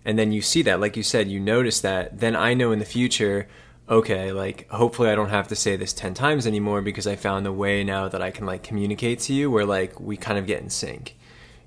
and 0.06 0.18
then 0.18 0.32
you 0.32 0.40
see 0.40 0.62
that, 0.62 0.80
like 0.80 0.96
you 0.96 1.02
said, 1.02 1.28
you 1.28 1.40
notice 1.40 1.80
that, 1.80 2.20
then 2.20 2.36
I 2.36 2.54
know 2.54 2.70
in 2.70 2.78
the 2.78 2.84
future, 2.84 3.48
okay, 3.88 4.32
like 4.32 4.68
hopefully 4.70 5.10
I 5.10 5.16
don't 5.16 5.30
have 5.30 5.48
to 5.48 5.56
say 5.56 5.76
this 5.76 5.92
10 5.92 6.14
times 6.14 6.46
anymore 6.46 6.80
because 6.80 7.06
I 7.06 7.16
found 7.16 7.46
a 7.46 7.52
way 7.52 7.84
now 7.84 8.08
that 8.08 8.22
I 8.22 8.30
can 8.30 8.46
like 8.46 8.62
communicate 8.62 9.18
to 9.20 9.34
you 9.34 9.50
where 9.50 9.66
like 9.66 10.00
we 10.00 10.16
kind 10.16 10.38
of 10.38 10.46
get 10.46 10.62
in 10.62 10.70
sync. 10.70 11.16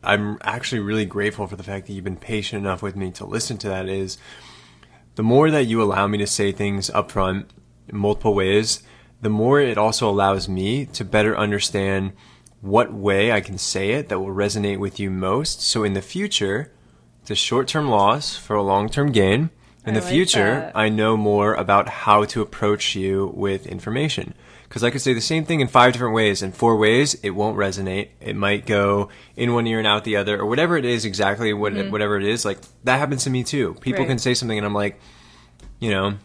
I'm 0.02 0.38
actually 0.42 0.80
really 0.80 1.06
grateful 1.06 1.46
for 1.48 1.58
the 1.58 1.64
fact 1.64 1.86
that 1.88 1.94
you've 1.94 2.06
been 2.06 2.16
patient 2.16 2.64
enough 2.64 2.82
with 2.82 2.96
me 2.96 3.12
to 3.12 3.26
listen 3.26 3.58
to 3.60 3.68
that 3.68 3.90
is 3.90 4.18
the 5.16 5.24
more 5.24 5.52
that 5.52 5.66
you 5.66 5.84
allow 5.84 6.08
me 6.08 6.18
to 6.20 6.28
say 6.28 6.52
things 6.52 6.90
upfront 6.90 7.48
in 7.90 7.98
multiple 7.98 8.34
ways, 8.34 8.82
the 9.22 9.30
more 9.30 9.60
it 9.60 9.78
also 9.78 10.10
allows 10.10 10.48
me 10.48 10.86
to 10.88 11.04
better 11.04 11.38
understand 11.38 12.14
what 12.62 12.94
way 12.94 13.32
I 13.32 13.42
can 13.42 13.58
say 13.58 13.92
it 13.92 14.10
that 14.10 14.20
will 14.20 14.34
resonate 14.34 14.80
with 14.80 15.00
you 15.00 15.10
most. 15.10 15.62
So 15.62 15.84
in 15.84 15.94
the 15.94 16.02
future, 16.02 16.72
it's 17.22 17.32
a 17.32 17.36
short 17.36 17.68
term 17.68 17.90
loss 17.90 18.36
for 18.36 18.56
a 18.56 18.64
long 18.64 18.90
term 18.90 19.12
gain. 19.12 19.50
In 19.86 19.96
I 19.96 20.00
the 20.00 20.06
like 20.06 20.14
future, 20.14 20.56
that. 20.56 20.72
I 20.76 20.90
know 20.90 21.16
more 21.16 21.54
about 21.54 21.88
how 21.90 22.26
to 22.26 22.42
approach 22.42 22.96
you 22.96 23.32
with 23.34 23.66
information. 23.66 24.34
Because 24.68 24.84
I 24.84 24.92
could 24.92 25.02
say 25.02 25.14
the 25.14 25.22
same 25.22 25.46
thing 25.46 25.62
in 25.62 25.68
five 25.68 25.94
different 25.94 26.14
ways. 26.14 26.44
In 26.44 26.52
four 26.52 26.76
ways, 26.76 27.16
it 27.24 27.32
won't 27.32 27.58
resonate. 27.58 28.10
It 28.22 28.36
might 28.36 28.68
go 28.68 29.10
in 29.36 29.54
one 29.54 29.66
ear 29.66 29.80
and 29.80 29.88
out 29.88 30.04
the 30.04 30.18
other, 30.18 30.40
or 30.40 30.46
whatever 30.46 30.78
it 30.78 30.86
is, 30.86 31.06
exactly 31.06 31.54
what, 31.54 31.74
mm-hmm. 31.74 31.92
whatever 31.92 32.18
it 32.18 32.24
is. 32.24 32.46
Like, 32.46 32.60
that 32.84 33.00
happens 33.00 33.24
to 33.24 33.32
me 33.32 33.44
too. 33.44 33.74
People 33.82 34.02
right. 34.02 34.10
can 34.10 34.20
say 34.20 34.36
something, 34.36 34.58
and 34.58 34.68
I'm 34.68 34.76
like, 34.76 35.00
you 35.80 35.90
know, 35.90 36.18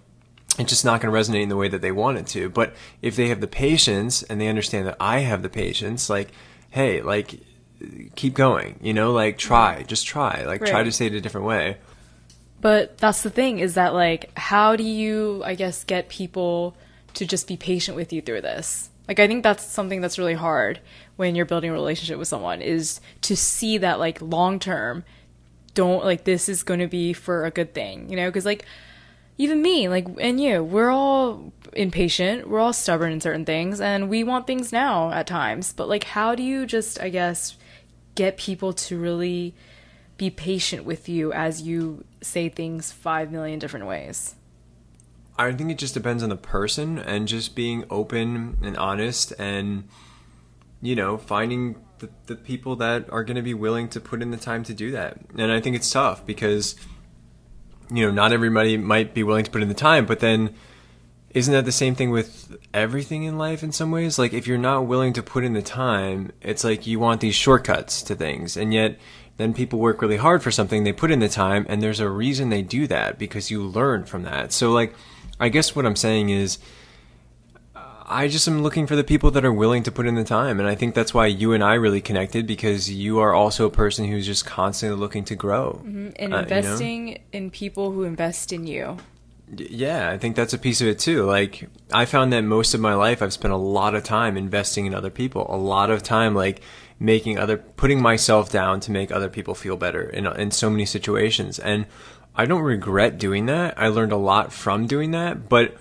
it's 0.59 0.71
just 0.71 0.85
not 0.85 1.01
going 1.01 1.13
to 1.13 1.19
resonate 1.19 1.43
in 1.43 1.49
the 1.49 1.57
way 1.57 1.69
that 1.69 1.83
they 1.83 1.93
want 1.93 2.19
it 2.19 2.27
to. 2.29 2.49
But 2.49 2.75
if 3.03 3.17
they 3.17 3.29
have 3.29 3.41
the 3.41 3.47
patience 3.47 4.23
and 4.23 4.41
they 4.41 4.49
understand 4.49 4.87
that 4.87 4.97
I 5.01 5.21
have 5.21 5.43
the 5.43 5.49
patience, 5.49 6.09
like, 6.09 6.29
hey, 6.71 7.03
like, 7.03 7.41
keep 8.15 8.35
going, 8.35 8.79
you 8.81 8.93
know, 8.93 9.13
like, 9.13 9.39
try, 9.39 9.83
just 9.83 10.07
try, 10.07 10.45
like, 10.45 10.61
right. 10.61 10.71
try 10.71 10.83
to 10.83 10.93
say 10.93 11.07
it 11.07 11.15
a 11.15 11.21
different 11.21 11.47
way. 11.47 11.79
But 12.61 12.99
that's 12.99 13.23
the 13.23 13.31
thing 13.31 13.59
is 13.59 13.75
that, 13.75 13.95
like, 13.95 14.31
how 14.39 14.77
do 14.77 14.85
you, 14.85 15.43
I 15.45 15.55
guess, 15.55 15.85
get 15.85 16.09
people 16.09 16.77
to 17.15 17.27
just 17.27 17.47
be 17.47 17.57
patient 17.57 17.97
with 17.97 18.13
you 18.13 18.23
through 18.23 18.41
this? 18.41 18.91
Like, 19.07 19.21
I 19.21 19.27
think 19.27 19.43
that's 19.43 19.67
something 19.67 20.01
that's 20.01 20.19
really 20.19 20.35
hard 20.35 20.81
when 21.17 21.35
you're 21.35 21.45
building 21.45 21.71
a 21.71 21.75
relationship 21.75 22.19
with 22.19 22.29
someone 22.29 22.63
is 22.63 23.01
to 23.23 23.37
see 23.37 23.79
that, 23.79 23.99
like, 23.99 24.23
long 24.23 24.59
term, 24.59 25.05
don't, 25.75 26.05
like, 26.05 26.25
this 26.25 26.49
is 26.49 26.63
going 26.63 26.81
to 26.81 26.87
be 26.87 27.13
for 27.13 27.45
a 27.45 27.51
good 27.51 27.75
thing, 27.75 28.09
you 28.09 28.17
know? 28.17 28.29
Because, 28.29 28.47
like, 28.47 28.65
even 29.39 29.63
me, 29.63 29.89
like, 29.89 30.07
and 30.21 30.41
you, 30.41 30.63
we're 30.63 30.91
all 30.91 31.53
impatient. 31.73 32.49
We're 32.49 32.61
all 32.61 32.73
stubborn 32.73 33.13
in 33.13 33.21
certain 33.21 33.45
things, 33.45 33.81
and 33.81 34.09
we 34.09 34.23
want 34.23 34.47
things 34.47 34.73
now 34.73 35.11
at 35.11 35.27
times. 35.27 35.73
But, 35.73 35.89
like, 35.89 36.05
how 36.05 36.35
do 36.35 36.43
you 36.43 36.67
just, 36.67 37.01
I 37.01 37.09
guess, 37.09 37.57
get 38.15 38.37
people 38.37 38.73
to 38.73 38.99
really 38.99 39.55
be 40.17 40.31
patient 40.31 40.85
with 40.85 41.09
you 41.09 41.33
as 41.33 41.63
you 41.63 42.05
say 42.21 42.49
things 42.49 42.93
five 42.93 43.33
million 43.33 43.59
different 43.59 43.87
ways? 43.87 44.37
I 45.37 45.53
think 45.53 45.71
it 45.71 45.79
just 45.79 45.95
depends 45.95 46.23
on 46.23 46.29
the 46.29 46.37
person 46.37 46.99
and 46.99 47.27
just 47.27 47.57
being 47.57 47.85
open 47.91 48.59
and 48.63 48.77
honest 48.77 49.33
and 49.39 49.89
you 50.81 50.95
know 50.95 51.19
finding 51.19 51.77
the, 51.99 52.09
the 52.27 52.37
people 52.37 52.77
that 52.77 53.11
are 53.11 53.25
going 53.25 53.37
to 53.37 53.43
be 53.43 53.55
willing 53.55 53.89
to 53.89 54.01
put 54.01 54.23
in 54.23 54.31
the 54.31 54.37
time 54.37 54.63
to 54.65 54.75
do 54.75 54.93
that. 54.93 55.19
And 55.37 55.51
I 55.51 55.61
think 55.61 55.75
it's 55.75 55.91
tough 55.91 56.25
because 56.25 56.77
you 57.91 58.05
know 58.05 58.11
not 58.11 58.33
everybody 58.33 58.77
might 58.77 59.15
be 59.15 59.23
willing 59.23 59.45
to 59.45 59.51
put 59.51 59.63
in 59.63 59.69
the 59.69 59.75
time, 59.75 60.07
but 60.07 60.21
then 60.21 60.55
isn't 61.35 61.53
that 61.53 61.65
the 61.65 61.73
same 61.73 61.97
thing 61.97 62.11
with 62.11 62.57
everything 62.73 63.25
in 63.25 63.37
life 63.37 63.63
in 63.63 63.73
some 63.73 63.91
ways? 63.91 64.19
Like 64.19 64.33
if 64.33 64.47
you're 64.47 64.57
not 64.57 64.87
willing 64.87 65.13
to 65.15 65.23
put 65.23 65.45
in 65.45 65.53
the 65.53 65.63
time, 65.63 66.31
it's 66.41 66.63
like 66.63 66.87
you 66.87 67.01
want 67.01 67.21
these 67.21 67.35
shortcuts 67.35 68.03
to 68.03 68.15
things. 68.15 68.57
And 68.57 68.73
yet 68.73 68.99
then 69.37 69.53
people 69.53 69.81
work 69.81 70.01
really 70.01 70.17
hard 70.17 70.45
for 70.45 70.53
something, 70.53 70.85
they 70.85 70.93
put 70.93 71.11
in 71.11 71.19
the 71.19 71.29
time 71.29 71.67
and 71.69 71.83
there's 71.83 71.99
a 71.99 72.09
reason 72.09 72.51
they 72.51 72.63
do 72.63 72.87
that 72.87 73.19
because 73.19 73.51
you 73.51 73.65
learn 73.65 74.05
from 74.05 74.23
that. 74.23 74.53
So 74.53 74.71
like 74.71 74.95
I 75.41 75.49
guess 75.49 75.75
what 75.75 75.87
I'm 75.87 75.97
saying 75.97 76.31
is 76.31 76.59
I 78.07 78.29
just 78.29 78.47
am 78.47 78.63
looking 78.63 78.87
for 78.87 78.97
the 78.97 79.05
people 79.05 79.31
that 79.31 79.45
are 79.45 79.53
willing 79.53 79.83
to 79.85 79.93
put 79.93 80.07
in 80.07 80.15
the 80.15 80.25
time. 80.25 80.61
And 80.61 80.69
I 80.69 80.75
think 80.75 80.95
that's 80.95 81.15
why 81.15 81.27
you 81.27 81.53
and 81.53 81.65
I 81.65 81.75
really 81.75 82.03
connected 82.03 82.47
because 82.47 82.91
you 82.91 83.19
are 83.19 83.33
also 83.33 83.67
a 83.67 83.71
person 83.71 84.07
who's 84.07 84.27
just 84.27 84.45
constantly 84.45 84.99
looking 84.99 85.25
to 85.25 85.35
grow. 85.35 85.81
Mm-hmm. 85.85 86.11
And 86.17 86.35
uh, 86.35 86.39
investing 86.39 87.09
you 87.09 87.15
know? 87.15 87.21
in 87.33 87.51
people 87.51 87.93
who 87.93 88.03
invest 88.03 88.53
in 88.53 88.67
you. 88.67 88.99
Yeah, 89.57 90.11
I 90.11 90.19
think 90.19 90.37
that's 90.37 90.53
a 90.53 90.59
piece 90.59 90.81
of 90.81 90.89
it 90.89 90.99
too. 90.99 91.25
Like 91.25 91.69
I 91.93 92.05
found 92.05 92.33
that 92.33 92.43
most 92.43 92.75
of 92.75 92.81
my 92.81 92.95
life 92.95 93.23
I've 93.23 93.33
spent 93.33 93.55
a 93.55 93.59
lot 93.59 93.95
of 93.95 94.05
time 94.05 94.37
investing 94.37 94.87
in 94.87 94.95
other 94.95 95.11
people. 95.11 95.47
A 95.49 95.57
lot 95.57 95.91
of 95.91 96.03
time 96.03 96.35
like 96.35 96.61
making 96.99 97.39
other 97.39 97.57
putting 97.57 98.01
myself 98.01 98.51
down 98.51 98.81
to 98.81 98.91
make 98.91 99.13
other 99.13 99.29
people 99.29 99.55
feel 99.55 99.77
better 99.77 100.03
in 100.03 100.27
in 100.27 100.51
so 100.51 100.69
many 100.71 100.87
situations. 100.87 101.59
And 101.59 101.87
I 102.35 102.47
don't 102.47 102.63
regret 102.63 103.19
doing 103.19 103.47
that. 103.47 103.75
I 103.79 103.89
learned 103.89 104.13
a 104.13 104.17
lot 104.17 104.53
from 104.53 104.87
doing 104.87 105.13
that, 105.13 105.49
but 105.49 105.77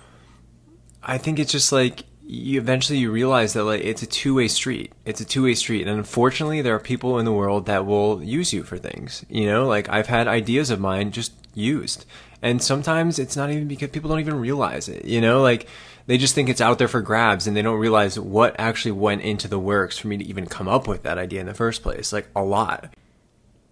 I 1.01 1.17
think 1.17 1.39
it's 1.39 1.51
just 1.51 1.71
like 1.71 2.03
you 2.25 2.59
eventually 2.59 2.99
you 2.99 3.11
realize 3.11 3.53
that 3.53 3.63
like 3.63 3.81
it's 3.83 4.01
a 4.01 4.07
two-way 4.07 4.47
street. 4.47 4.91
It's 5.05 5.21
a 5.21 5.25
two-way 5.25 5.55
street. 5.55 5.87
And 5.87 5.97
unfortunately, 5.97 6.61
there 6.61 6.75
are 6.75 6.79
people 6.79 7.19
in 7.19 7.25
the 7.25 7.33
world 7.33 7.65
that 7.65 7.85
will 7.85 8.23
use 8.23 8.53
you 8.53 8.63
for 8.63 8.77
things. 8.77 9.25
You 9.29 9.47
know, 9.47 9.65
like 9.65 9.89
I've 9.89 10.07
had 10.07 10.27
ideas 10.27 10.69
of 10.69 10.79
mine 10.79 11.11
just 11.11 11.33
used 11.53 12.05
and 12.43 12.61
sometimes 12.61 13.19
it's 13.19 13.37
not 13.37 13.49
even 13.49 13.69
because 13.69 13.89
people 13.89 14.09
don't 14.09 14.19
even 14.19 14.37
realize 14.37 14.89
it, 14.89 15.05
you 15.05 15.21
know, 15.21 15.41
like 15.41 15.65
they 16.07 16.17
just 16.17 16.35
think 16.35 16.49
it's 16.49 16.59
out 16.59 16.77
there 16.77 16.89
for 16.89 17.01
grabs 17.01 17.47
and 17.47 17.55
they 17.55 17.61
don't 17.61 17.79
realize 17.79 18.19
what 18.19 18.53
actually 18.59 18.91
went 18.91 19.21
into 19.21 19.47
the 19.47 19.57
works 19.57 19.97
for 19.97 20.09
me 20.09 20.17
to 20.17 20.25
even 20.25 20.45
come 20.45 20.67
up 20.67 20.85
with 20.85 21.03
that 21.03 21.17
idea 21.17 21.39
in 21.39 21.45
the 21.45 21.53
first 21.53 21.81
place. 21.81 22.11
Like 22.11 22.27
a 22.35 22.43
lot. 22.43 22.93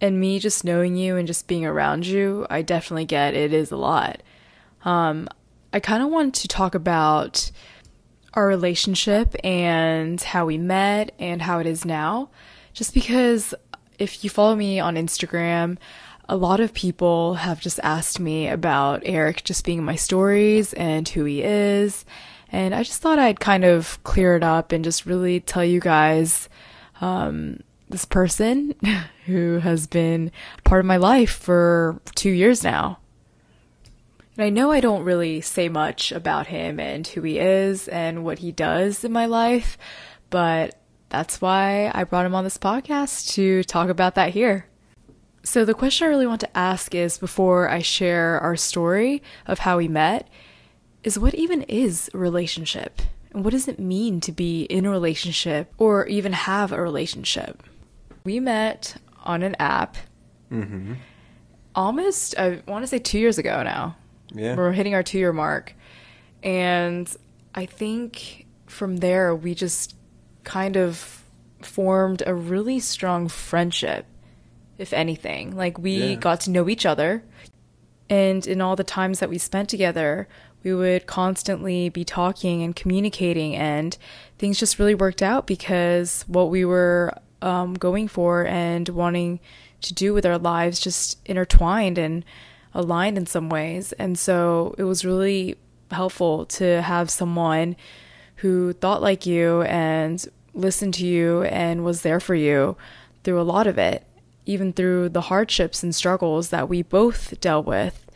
And 0.00 0.18
me 0.18 0.38
just 0.38 0.64
knowing 0.64 0.96
you 0.96 1.18
and 1.18 1.26
just 1.26 1.46
being 1.46 1.66
around 1.66 2.06
you, 2.06 2.46
I 2.48 2.62
definitely 2.62 3.04
get 3.04 3.34
it 3.34 3.52
is 3.52 3.70
a 3.70 3.76
lot. 3.76 4.22
Um, 4.86 5.28
I 5.74 5.78
kind 5.78 6.02
of 6.02 6.08
want 6.08 6.34
to 6.36 6.48
talk 6.48 6.74
about 6.74 7.50
our 8.34 8.46
relationship 8.46 9.34
and 9.44 10.20
how 10.20 10.46
we 10.46 10.58
met 10.58 11.12
and 11.18 11.42
how 11.42 11.58
it 11.58 11.66
is 11.66 11.84
now. 11.84 12.30
Just 12.72 12.94
because 12.94 13.54
if 13.98 14.24
you 14.24 14.30
follow 14.30 14.56
me 14.56 14.80
on 14.80 14.96
Instagram, 14.96 15.78
a 16.28 16.36
lot 16.36 16.60
of 16.60 16.72
people 16.72 17.34
have 17.34 17.60
just 17.60 17.80
asked 17.82 18.18
me 18.18 18.48
about 18.48 19.02
Eric 19.04 19.44
just 19.44 19.64
being 19.64 19.78
in 19.78 19.84
my 19.84 19.96
stories 19.96 20.72
and 20.74 21.08
who 21.08 21.24
he 21.24 21.42
is. 21.42 22.04
And 22.50 22.74
I 22.74 22.82
just 22.82 23.00
thought 23.02 23.18
I'd 23.18 23.40
kind 23.40 23.64
of 23.64 24.02
clear 24.04 24.36
it 24.36 24.42
up 24.42 24.72
and 24.72 24.84
just 24.84 25.06
really 25.06 25.40
tell 25.40 25.64
you 25.64 25.80
guys 25.80 26.48
um, 27.00 27.60
this 27.88 28.04
person 28.04 28.74
who 29.26 29.58
has 29.58 29.86
been 29.86 30.32
part 30.64 30.80
of 30.80 30.86
my 30.86 30.96
life 30.96 31.30
for 31.30 32.00
two 32.14 32.30
years 32.30 32.64
now. 32.64 32.98
And 34.36 34.44
I 34.44 34.50
know 34.50 34.70
I 34.70 34.80
don't 34.80 35.04
really 35.04 35.40
say 35.42 35.68
much 35.68 36.10
about 36.10 36.46
him 36.46 36.80
and 36.80 37.06
who 37.06 37.22
he 37.22 37.38
is 37.38 37.86
and 37.88 38.24
what 38.24 38.38
he 38.38 38.50
does 38.50 39.04
in 39.04 39.12
my 39.12 39.26
life, 39.26 39.76
but 40.30 40.78
that's 41.10 41.42
why 41.42 41.90
I 41.94 42.04
brought 42.04 42.24
him 42.24 42.34
on 42.34 42.44
this 42.44 42.56
podcast 42.56 43.34
to 43.34 43.62
talk 43.64 43.90
about 43.90 44.14
that 44.14 44.30
here. 44.30 44.66
So, 45.44 45.64
the 45.64 45.74
question 45.74 46.06
I 46.06 46.10
really 46.10 46.26
want 46.26 46.40
to 46.40 46.56
ask 46.56 46.94
is 46.94 47.18
before 47.18 47.68
I 47.68 47.82
share 47.82 48.38
our 48.40 48.56
story 48.56 49.22
of 49.46 49.58
how 49.58 49.76
we 49.76 49.88
met, 49.88 50.28
is 51.02 51.18
what 51.18 51.34
even 51.34 51.62
is 51.62 52.08
a 52.14 52.18
relationship? 52.18 53.02
And 53.32 53.44
what 53.44 53.50
does 53.50 53.66
it 53.66 53.78
mean 53.78 54.20
to 54.22 54.32
be 54.32 54.62
in 54.64 54.86
a 54.86 54.90
relationship 54.90 55.72
or 55.78 56.06
even 56.06 56.32
have 56.32 56.70
a 56.70 56.80
relationship? 56.80 57.62
We 58.24 58.40
met 58.40 58.96
on 59.24 59.42
an 59.42 59.56
app 59.58 59.96
mm-hmm. 60.50 60.94
almost, 61.74 62.38
I 62.38 62.62
want 62.68 62.84
to 62.84 62.86
say 62.86 62.98
two 62.98 63.18
years 63.18 63.36
ago 63.36 63.62
now. 63.62 63.96
Yeah. 64.34 64.56
We're 64.56 64.72
hitting 64.72 64.94
our 64.94 65.02
two 65.02 65.18
year 65.18 65.32
mark. 65.32 65.74
And 66.42 67.14
I 67.54 67.66
think 67.66 68.46
from 68.66 68.98
there, 68.98 69.34
we 69.34 69.54
just 69.54 69.94
kind 70.44 70.76
of 70.76 71.22
formed 71.60 72.22
a 72.26 72.34
really 72.34 72.80
strong 72.80 73.28
friendship 73.28 74.06
if 74.78 74.92
anything. 74.92 75.56
Like 75.56 75.78
we 75.78 75.96
yeah. 75.96 76.14
got 76.16 76.40
to 76.40 76.50
know 76.50 76.68
each 76.68 76.84
other. 76.84 77.22
And 78.10 78.46
in 78.46 78.60
all 78.60 78.76
the 78.76 78.84
times 78.84 79.20
that 79.20 79.30
we 79.30 79.38
spent 79.38 79.68
together, 79.68 80.28
we 80.62 80.74
would 80.74 81.06
constantly 81.06 81.88
be 81.88 82.04
talking 82.04 82.62
and 82.62 82.76
communicating, 82.76 83.56
and 83.56 83.96
things 84.38 84.58
just 84.58 84.78
really 84.78 84.94
worked 84.94 85.22
out 85.22 85.46
because 85.46 86.24
what 86.28 86.50
we 86.50 86.64
were 86.64 87.16
um, 87.40 87.74
going 87.74 88.08
for 88.08 88.46
and 88.46 88.88
wanting 88.90 89.40
to 89.80 89.94
do 89.94 90.14
with 90.14 90.24
our 90.26 90.38
lives 90.38 90.78
just 90.78 91.18
intertwined 91.26 91.98
and 91.98 92.24
aligned 92.74 93.18
in 93.18 93.26
some 93.26 93.48
ways. 93.48 93.92
And 93.92 94.18
so 94.18 94.74
it 94.78 94.84
was 94.84 95.04
really 95.04 95.56
helpful 95.90 96.46
to 96.46 96.82
have 96.82 97.10
someone 97.10 97.76
who 98.36 98.72
thought 98.72 99.02
like 99.02 99.26
you 99.26 99.62
and 99.62 100.24
listened 100.54 100.94
to 100.94 101.06
you 101.06 101.42
and 101.44 101.84
was 101.84 102.02
there 102.02 102.20
for 102.20 102.34
you 102.34 102.76
through 103.24 103.40
a 103.40 103.42
lot 103.42 103.66
of 103.66 103.78
it 103.78 104.06
even 104.46 104.72
through 104.72 105.08
the 105.08 105.22
hardships 105.22 105.82
and 105.82 105.94
struggles 105.94 106.50
that 106.50 106.68
we 106.68 106.82
both 106.82 107.38
dealt 107.40 107.66
with. 107.66 108.06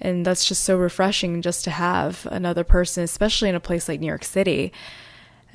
And 0.00 0.26
that's 0.26 0.46
just 0.46 0.62
so 0.62 0.76
refreshing 0.76 1.40
just 1.40 1.64
to 1.64 1.70
have 1.70 2.26
another 2.30 2.64
person, 2.64 3.04
especially 3.04 3.48
in 3.48 3.54
a 3.54 3.60
place 3.60 3.88
like 3.88 4.00
New 4.00 4.06
York 4.06 4.24
City. 4.24 4.72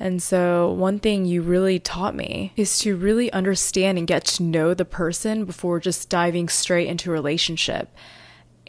And 0.00 0.22
so, 0.22 0.72
one 0.72 0.98
thing 0.98 1.26
you 1.26 1.42
really 1.42 1.78
taught 1.78 2.16
me 2.16 2.52
is 2.56 2.78
to 2.80 2.96
really 2.96 3.30
understand 3.32 3.98
and 3.98 4.06
get 4.06 4.24
to 4.26 4.42
know 4.42 4.72
the 4.72 4.86
person 4.86 5.44
before 5.44 5.78
just 5.78 6.08
diving 6.08 6.48
straight 6.48 6.88
into 6.88 7.10
a 7.10 7.12
relationship. 7.12 7.94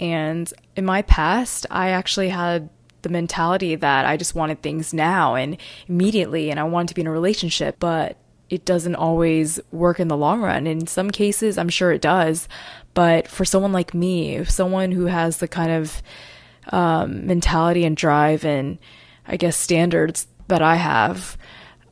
And 0.01 0.51
in 0.75 0.83
my 0.83 1.03
past, 1.03 1.65
I 1.69 1.89
actually 1.89 2.29
had 2.29 2.69
the 3.03 3.09
mentality 3.09 3.75
that 3.75 4.05
I 4.05 4.17
just 4.17 4.35
wanted 4.35 4.61
things 4.61 4.93
now 4.93 5.35
and 5.35 5.57
immediately, 5.87 6.51
and 6.51 6.59
I 6.59 6.63
wanted 6.63 6.89
to 6.89 6.95
be 6.95 7.01
in 7.01 7.07
a 7.07 7.11
relationship. 7.11 7.77
But 7.79 8.17
it 8.49 8.65
doesn't 8.65 8.95
always 8.95 9.61
work 9.71 9.99
in 9.99 10.09
the 10.09 10.17
long 10.17 10.41
run. 10.41 10.67
In 10.67 10.85
some 10.85 11.09
cases, 11.09 11.57
I'm 11.57 11.69
sure 11.69 11.93
it 11.93 12.01
does. 12.01 12.49
But 12.93 13.27
for 13.27 13.45
someone 13.45 13.71
like 13.71 13.93
me, 13.93 14.43
someone 14.43 14.91
who 14.91 15.05
has 15.05 15.37
the 15.37 15.47
kind 15.47 15.71
of 15.71 16.03
um, 16.67 17.25
mentality 17.25 17.85
and 17.85 17.95
drive 17.95 18.43
and 18.43 18.77
I 19.25 19.37
guess 19.37 19.55
standards 19.55 20.27
that 20.49 20.61
I 20.61 20.75
have, 20.75 21.37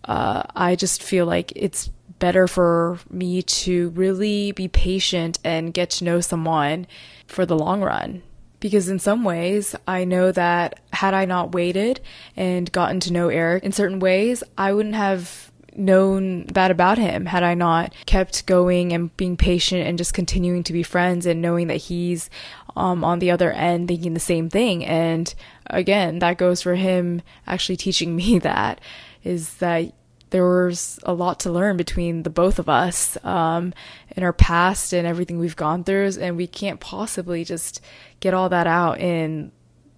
uh, 0.03 0.43
I 0.53 0.75
just 0.75 1.01
feel 1.01 1.25
like 1.25 1.53
it's 1.55 1.89
better 2.19 2.45
for 2.47 2.99
me 3.09 3.41
to 3.41 3.89
really 3.91 4.51
be 4.51 4.67
patient 4.67 5.39
and 5.45 5.73
get 5.73 5.89
to 5.91 6.03
know 6.03 6.19
someone 6.19 6.87
for 7.29 7.45
the 7.45 7.57
long 7.57 7.81
run. 7.81 8.23
Because 8.59 8.89
in 8.89 8.99
some 8.99 9.23
ways, 9.23 9.75
I 9.87 10.03
know 10.03 10.33
that 10.33 10.79
had 10.91 11.13
I 11.13 11.23
not 11.23 11.53
waited 11.53 12.01
and 12.35 12.69
gotten 12.71 12.99
to 13.01 13.13
know 13.13 13.29
Eric 13.29 13.63
in 13.63 13.71
certain 13.71 13.99
ways, 13.99 14.43
I 14.57 14.73
wouldn't 14.73 14.95
have 14.95 15.49
known 15.75 16.45
that 16.47 16.71
about 16.71 16.97
him 16.97 17.25
had 17.25 17.43
I 17.43 17.53
not 17.53 17.93
kept 18.05 18.45
going 18.45 18.91
and 18.91 19.15
being 19.15 19.37
patient 19.37 19.87
and 19.87 19.97
just 19.97 20.13
continuing 20.13 20.63
to 20.63 20.73
be 20.73 20.83
friends 20.83 21.25
and 21.25 21.41
knowing 21.41 21.67
that 21.67 21.77
he's 21.77 22.29
um, 22.75 23.03
on 23.03 23.19
the 23.19 23.31
other 23.31 23.51
end 23.51 23.87
thinking 23.87 24.13
the 24.13 24.19
same 24.19 24.49
thing. 24.49 24.83
And 24.83 25.33
again, 25.67 26.19
that 26.19 26.37
goes 26.37 26.61
for 26.61 26.75
him 26.75 27.21
actually 27.47 27.77
teaching 27.77 28.15
me 28.15 28.39
that 28.39 28.81
is 29.23 29.55
that 29.55 29.93
there 30.31 30.45
was 30.45 30.99
a 31.03 31.13
lot 31.13 31.39
to 31.39 31.51
learn 31.51 31.77
between 31.77 32.23
the 32.23 32.29
both 32.29 32.59
of 32.59 32.69
us 32.69 33.17
um, 33.23 33.73
in 34.15 34.23
our 34.23 34.33
past 34.33 34.93
and 34.93 35.07
everything 35.07 35.39
we've 35.39 35.55
gone 35.55 35.83
through, 35.83 36.11
and 36.19 36.37
we 36.37 36.47
can't 36.47 36.79
possibly 36.79 37.43
just 37.43 37.81
get 38.19 38.33
all 38.33 38.49
that 38.49 38.67
out 38.67 38.99
in 38.99 39.51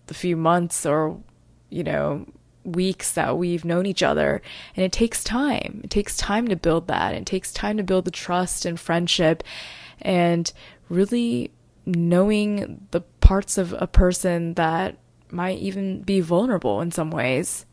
the 0.07 0.13
few 0.13 0.35
months 0.35 0.85
or 0.85 1.21
you 1.69 1.83
know 1.83 2.25
weeks 2.63 3.13
that 3.13 3.37
we've 3.37 3.65
known 3.65 3.85
each 3.85 4.03
other. 4.03 4.41
And 4.75 4.85
it 4.85 4.91
takes 4.91 5.23
time. 5.23 5.81
It 5.83 5.89
takes 5.89 6.17
time 6.17 6.47
to 6.49 6.55
build 6.55 6.87
that. 6.87 7.15
It 7.15 7.25
takes 7.25 7.51
time 7.51 7.77
to 7.77 7.83
build 7.83 8.05
the 8.05 8.11
trust 8.11 8.65
and 8.65 8.79
friendship 8.79 9.43
and 10.01 10.51
really 10.89 11.51
knowing 11.85 12.87
the 12.91 13.01
parts 13.01 13.57
of 13.57 13.73
a 13.77 13.87
person 13.87 14.53
that 14.55 14.97
might 15.31 15.59
even 15.59 16.01
be 16.01 16.19
vulnerable 16.19 16.81
in 16.81 16.91
some 16.91 17.11
ways. 17.11 17.65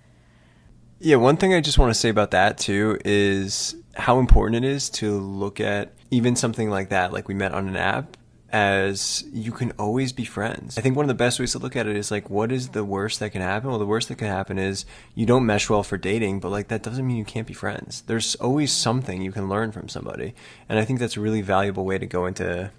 Yeah, 1.00 1.16
one 1.16 1.36
thing 1.36 1.54
I 1.54 1.60
just 1.60 1.78
want 1.78 1.90
to 1.90 1.98
say 1.98 2.08
about 2.08 2.32
that 2.32 2.58
too 2.58 2.98
is 3.04 3.76
how 3.94 4.18
important 4.18 4.64
it 4.64 4.68
is 4.68 4.90
to 4.90 5.18
look 5.18 5.60
at 5.60 5.92
even 6.10 6.34
something 6.34 6.70
like 6.70 6.88
that, 6.88 7.12
like 7.12 7.28
we 7.28 7.34
met 7.34 7.52
on 7.52 7.68
an 7.68 7.76
app, 7.76 8.16
as 8.50 9.22
you 9.32 9.52
can 9.52 9.72
always 9.78 10.12
be 10.12 10.24
friends. 10.24 10.76
I 10.76 10.80
think 10.80 10.96
one 10.96 11.04
of 11.04 11.08
the 11.08 11.14
best 11.14 11.38
ways 11.38 11.52
to 11.52 11.58
look 11.58 11.76
at 11.76 11.86
it 11.86 11.96
is 11.96 12.10
like, 12.10 12.30
what 12.30 12.50
is 12.50 12.70
the 12.70 12.84
worst 12.84 13.20
that 13.20 13.30
can 13.30 13.42
happen? 13.42 13.68
Well, 13.70 13.78
the 13.78 13.86
worst 13.86 14.08
that 14.08 14.18
can 14.18 14.26
happen 14.26 14.58
is 14.58 14.86
you 15.14 15.24
don't 15.24 15.46
mesh 15.46 15.70
well 15.70 15.84
for 15.84 15.98
dating, 15.98 16.40
but 16.40 16.50
like 16.50 16.68
that 16.68 16.82
doesn't 16.82 17.06
mean 17.06 17.16
you 17.16 17.24
can't 17.24 17.46
be 17.46 17.54
friends. 17.54 18.02
There's 18.06 18.34
always 18.36 18.72
something 18.72 19.22
you 19.22 19.32
can 19.32 19.48
learn 19.48 19.70
from 19.70 19.88
somebody. 19.88 20.34
And 20.68 20.80
I 20.80 20.84
think 20.84 20.98
that's 20.98 21.16
a 21.16 21.20
really 21.20 21.42
valuable 21.42 21.84
way 21.84 21.98
to 21.98 22.06
go 22.06 22.26
into 22.26 22.72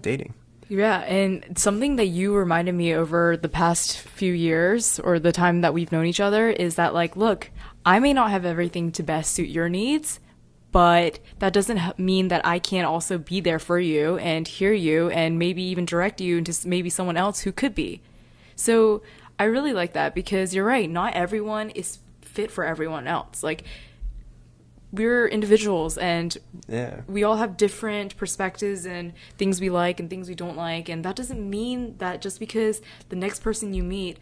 dating. 0.00 0.32
Yeah, 0.68 0.98
and 1.02 1.56
something 1.56 1.96
that 1.96 2.06
you 2.06 2.34
reminded 2.34 2.74
me 2.74 2.92
over 2.92 3.36
the 3.36 3.48
past 3.48 3.98
few 3.98 4.32
years 4.32 4.98
or 4.98 5.20
the 5.20 5.30
time 5.30 5.60
that 5.60 5.72
we've 5.72 5.92
known 5.92 6.06
each 6.06 6.18
other 6.18 6.50
is 6.50 6.74
that, 6.74 6.92
like, 6.92 7.16
look, 7.16 7.50
I 7.84 8.00
may 8.00 8.12
not 8.12 8.32
have 8.32 8.44
everything 8.44 8.90
to 8.92 9.04
best 9.04 9.32
suit 9.32 9.48
your 9.48 9.68
needs, 9.68 10.18
but 10.72 11.20
that 11.38 11.52
doesn't 11.52 11.98
mean 11.98 12.28
that 12.28 12.44
I 12.44 12.58
can't 12.58 12.86
also 12.86 13.16
be 13.16 13.40
there 13.40 13.60
for 13.60 13.78
you 13.78 14.18
and 14.18 14.46
hear 14.48 14.72
you 14.72 15.08
and 15.10 15.38
maybe 15.38 15.62
even 15.62 15.84
direct 15.84 16.20
you 16.20 16.38
into 16.38 16.68
maybe 16.68 16.90
someone 16.90 17.16
else 17.16 17.40
who 17.40 17.52
could 17.52 17.74
be. 17.74 18.02
So 18.56 19.02
I 19.38 19.44
really 19.44 19.72
like 19.72 19.92
that 19.92 20.16
because 20.16 20.52
you're 20.52 20.64
right, 20.64 20.90
not 20.90 21.14
everyone 21.14 21.70
is 21.70 21.98
fit 22.22 22.50
for 22.50 22.64
everyone 22.64 23.06
else. 23.06 23.44
Like, 23.44 23.62
we're 24.92 25.26
individuals 25.26 25.98
and 25.98 26.36
yeah. 26.68 27.00
we 27.06 27.24
all 27.24 27.36
have 27.36 27.56
different 27.56 28.16
perspectives 28.16 28.86
and 28.86 29.12
things 29.36 29.60
we 29.60 29.70
like 29.70 30.00
and 30.00 30.08
things 30.08 30.28
we 30.28 30.34
don't 30.34 30.56
like. 30.56 30.88
And 30.88 31.04
that 31.04 31.16
doesn't 31.16 31.48
mean 31.48 31.96
that 31.98 32.22
just 32.22 32.38
because 32.40 32.80
the 33.08 33.16
next 33.16 33.40
person 33.40 33.74
you 33.74 33.82
meet 33.82 34.18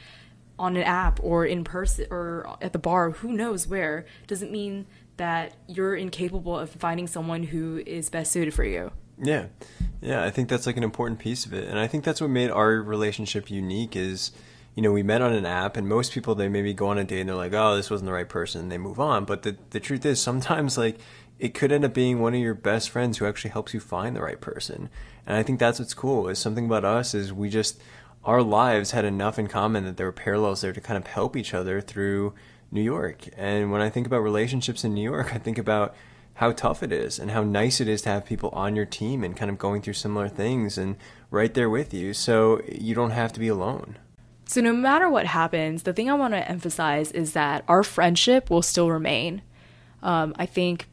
on 0.59 0.77
an 0.77 0.83
app 0.83 1.21
or 1.23 1.45
in 1.45 1.65
person 1.65 2.07
or 2.11 2.57
at 2.63 2.73
the 2.73 2.79
bar 2.79 3.11
who 3.11 3.33
knows 3.33 3.67
where 3.67 4.07
doesn't 4.27 4.51
mean 4.53 4.87
that 5.17 5.55
you're 5.69 5.95
incapable 5.95 6.59
of 6.59 6.71
finding 6.71 7.07
someone 7.07 7.45
who 7.45 7.83
is 7.87 8.09
best 8.11 8.33
suited 8.33 8.55
for 8.55 8.65
you. 8.65 8.91
Yeah. 9.23 9.47
Yeah 10.01 10.25
i 10.25 10.31
think 10.31 10.49
that's 10.49 10.67
like 10.67 10.77
an 10.77 10.83
important 10.83 11.19
piece 11.21 11.47
of 11.47 11.53
it. 11.53 11.69
And 11.69 11.79
i 11.79 11.87
think 11.87 12.05
that's 12.05 12.21
what 12.21 12.31
made 12.31 12.51
our 12.51 12.83
relationship 12.83 13.51
unique 13.51 13.97
is 13.97 14.33
you 14.75 14.83
know, 14.83 14.93
we 14.93 15.03
met 15.03 15.23
on 15.23 15.33
an 15.33 15.47
app, 15.47 15.77
and 15.77 15.89
most 15.89 16.13
people 16.13 16.35
they 16.35 16.49
maybe 16.49 16.75
go 16.75 16.89
on 16.89 16.99
a 16.99 17.05
date 17.05 17.21
and 17.21 17.29
they're 17.29 17.37
like, 17.37 17.53
"Oh, 17.53 17.77
this 17.77 17.91
wasn't 17.91 18.07
the 18.07 18.13
right 18.13 18.29
person," 18.29 18.63
and 18.63 18.73
they 18.73 18.79
move 18.79 18.99
on. 18.99 19.25
But 19.25 19.43
the 19.43 19.57
the 19.71 19.81
truth 19.81 20.05
is, 20.05 20.21
sometimes 20.21 20.77
like 20.77 20.99
it 21.39 21.55
could 21.55 21.73
end 21.73 21.85
up 21.85 21.95
being 21.95 22.21
one 22.21 22.35
of 22.35 22.41
your 22.41 22.55
best 22.55 22.91
friends 22.91 23.19
who 23.19 23.27
actually 23.27 23.51
helps 23.51 23.75
you 23.75 23.81
find 23.81 24.15
the 24.15 24.23
right 24.23 24.41
person. 24.41 24.89
And 25.27 25.37
I 25.37 25.43
think 25.43 25.59
that's 25.59 25.79
what's 25.79 25.95
cool. 25.95 26.29
Is 26.29 26.39
something 26.39 26.67
about 26.67 26.85
us 26.85 27.15
is 27.15 27.33
we 27.33 27.49
just 27.49 27.81
our 28.25 28.43
lives 28.43 28.93
had 28.93 29.05
enough 29.05 29.39
in 29.39 29.49
common 29.49 29.85
that 29.85 29.97
there 29.97 30.07
were 30.07 30.13
parallels 30.13 30.63
there 30.63 30.73
to 30.73 30.81
kind 30.81 30.97
of 30.97 31.07
help 31.07 31.37
each 31.37 31.53
other 31.55 31.81
through 31.81 32.35
New 32.71 32.83
York. 32.83 33.29
And 33.37 33.71
when 33.71 33.81
I 33.81 33.91
think 33.91 34.07
about 34.07 34.23
relationships 34.23 34.85
in 34.85 34.95
New 34.95 35.03
York, 35.03 35.35
I 35.35 35.39
think 35.39 35.59
about 35.59 35.95
how 36.35 36.51
tough 36.51 36.83
it 36.83 36.91
is 36.91 37.19
and 37.19 37.31
how 37.31 37.43
nice 37.45 37.81
it 37.81 37.89
is 37.89 38.03
to 38.03 38.09
have 38.09 38.25
people 38.25 38.51
on 38.51 38.75
your 38.75 38.87
team 38.87 39.23
and 39.23 39.37
kind 39.37 39.51
of 39.51 39.59
going 39.59 39.83
through 39.83 39.93
similar 39.93 40.29
things 40.29 40.77
and 40.77 40.97
right 41.31 41.55
there 41.55 41.71
with 41.71 41.95
you. 41.95 42.13
So 42.13 42.61
you 42.71 42.95
don't 42.95 43.11
have 43.11 43.33
to 43.35 43.41
be 43.41 43.49
alone. 43.49 43.99
So, 44.47 44.61
no 44.61 44.73
matter 44.73 45.09
what 45.09 45.27
happens, 45.27 45.85
the 45.85 45.93
thing 45.93 46.11
I 46.11 46.15
want 46.15 46.35
to 46.35 46.49
emphasize 46.49 47.11
is 47.13 47.33
that 47.33 47.65
our 47.67 47.83
friendship 47.83 48.51
will 48.51 48.63
still 48.63 48.91
remain. 48.91 49.43
Um, 50.03 50.35
I 50.39 50.47
think 50.47 50.87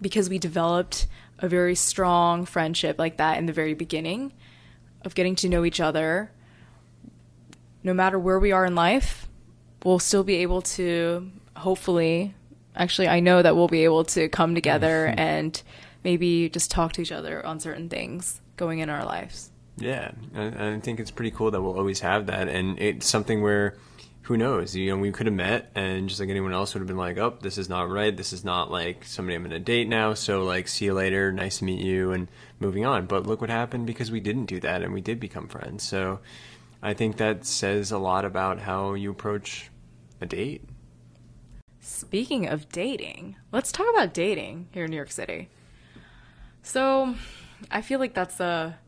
because 0.00 0.28
we 0.28 0.38
developed 0.38 1.06
a 1.38 1.48
very 1.48 1.76
strong 1.76 2.44
friendship 2.44 2.98
like 2.98 3.18
that 3.18 3.38
in 3.38 3.46
the 3.46 3.52
very 3.52 3.74
beginning 3.74 4.32
of 5.04 5.14
getting 5.14 5.36
to 5.36 5.48
know 5.48 5.64
each 5.64 5.80
other, 5.80 6.32
no 7.84 7.94
matter 7.94 8.18
where 8.18 8.38
we 8.38 8.50
are 8.50 8.64
in 8.64 8.74
life, 8.74 9.28
we'll 9.84 10.00
still 10.00 10.24
be 10.24 10.36
able 10.36 10.62
to 10.62 11.30
hopefully, 11.56 12.34
actually, 12.74 13.08
I 13.08 13.20
know 13.20 13.42
that 13.42 13.54
we'll 13.54 13.68
be 13.68 13.84
able 13.84 14.04
to 14.06 14.28
come 14.28 14.54
together 14.54 15.14
and 15.16 15.60
maybe 16.02 16.48
just 16.48 16.70
talk 16.70 16.92
to 16.94 17.02
each 17.02 17.12
other 17.12 17.44
on 17.46 17.60
certain 17.60 17.88
things 17.88 18.40
going 18.56 18.80
in 18.80 18.90
our 18.90 19.04
lives. 19.04 19.51
Yeah, 19.82 20.12
I, 20.34 20.74
I 20.74 20.80
think 20.80 21.00
it's 21.00 21.10
pretty 21.10 21.32
cool 21.32 21.50
that 21.50 21.60
we'll 21.60 21.76
always 21.76 22.00
have 22.00 22.26
that, 22.26 22.48
and 22.48 22.78
it's 22.78 23.06
something 23.06 23.42
where 23.42 23.76
who 24.22 24.36
knows? 24.36 24.76
You 24.76 24.92
know, 24.92 24.98
we 24.98 25.10
could 25.10 25.26
have 25.26 25.34
met, 25.34 25.72
and 25.74 26.08
just 26.08 26.20
like 26.20 26.28
anyone 26.28 26.52
else 26.52 26.72
would 26.74 26.80
have 26.80 26.86
been 26.86 26.96
like, 26.96 27.18
"Oh, 27.18 27.36
this 27.40 27.58
is 27.58 27.68
not 27.68 27.90
right. 27.90 28.16
This 28.16 28.32
is 28.32 28.44
not 28.44 28.70
like 28.70 29.04
somebody 29.04 29.34
I'm 29.34 29.42
going 29.42 29.50
to 29.50 29.58
date 29.58 29.88
now." 29.88 30.14
So 30.14 30.44
like, 30.44 30.68
see 30.68 30.84
you 30.84 30.94
later. 30.94 31.32
Nice 31.32 31.58
to 31.58 31.64
meet 31.64 31.80
you, 31.80 32.12
and 32.12 32.28
moving 32.60 32.86
on. 32.86 33.06
But 33.06 33.26
look 33.26 33.40
what 33.40 33.50
happened 33.50 33.86
because 33.86 34.12
we 34.12 34.20
didn't 34.20 34.46
do 34.46 34.60
that, 34.60 34.82
and 34.82 34.94
we 34.94 35.00
did 35.00 35.18
become 35.18 35.48
friends. 35.48 35.82
So 35.82 36.20
I 36.80 36.94
think 36.94 37.16
that 37.16 37.44
says 37.44 37.90
a 37.90 37.98
lot 37.98 38.24
about 38.24 38.60
how 38.60 38.94
you 38.94 39.10
approach 39.10 39.68
a 40.20 40.26
date. 40.26 40.62
Speaking 41.80 42.46
of 42.46 42.68
dating, 42.68 43.34
let's 43.50 43.72
talk 43.72 43.86
about 43.92 44.14
dating 44.14 44.68
here 44.70 44.84
in 44.84 44.90
New 44.90 44.96
York 44.96 45.10
City. 45.10 45.48
So, 46.62 47.16
I 47.72 47.82
feel 47.82 47.98
like 47.98 48.14
that's 48.14 48.38
a 48.38 48.78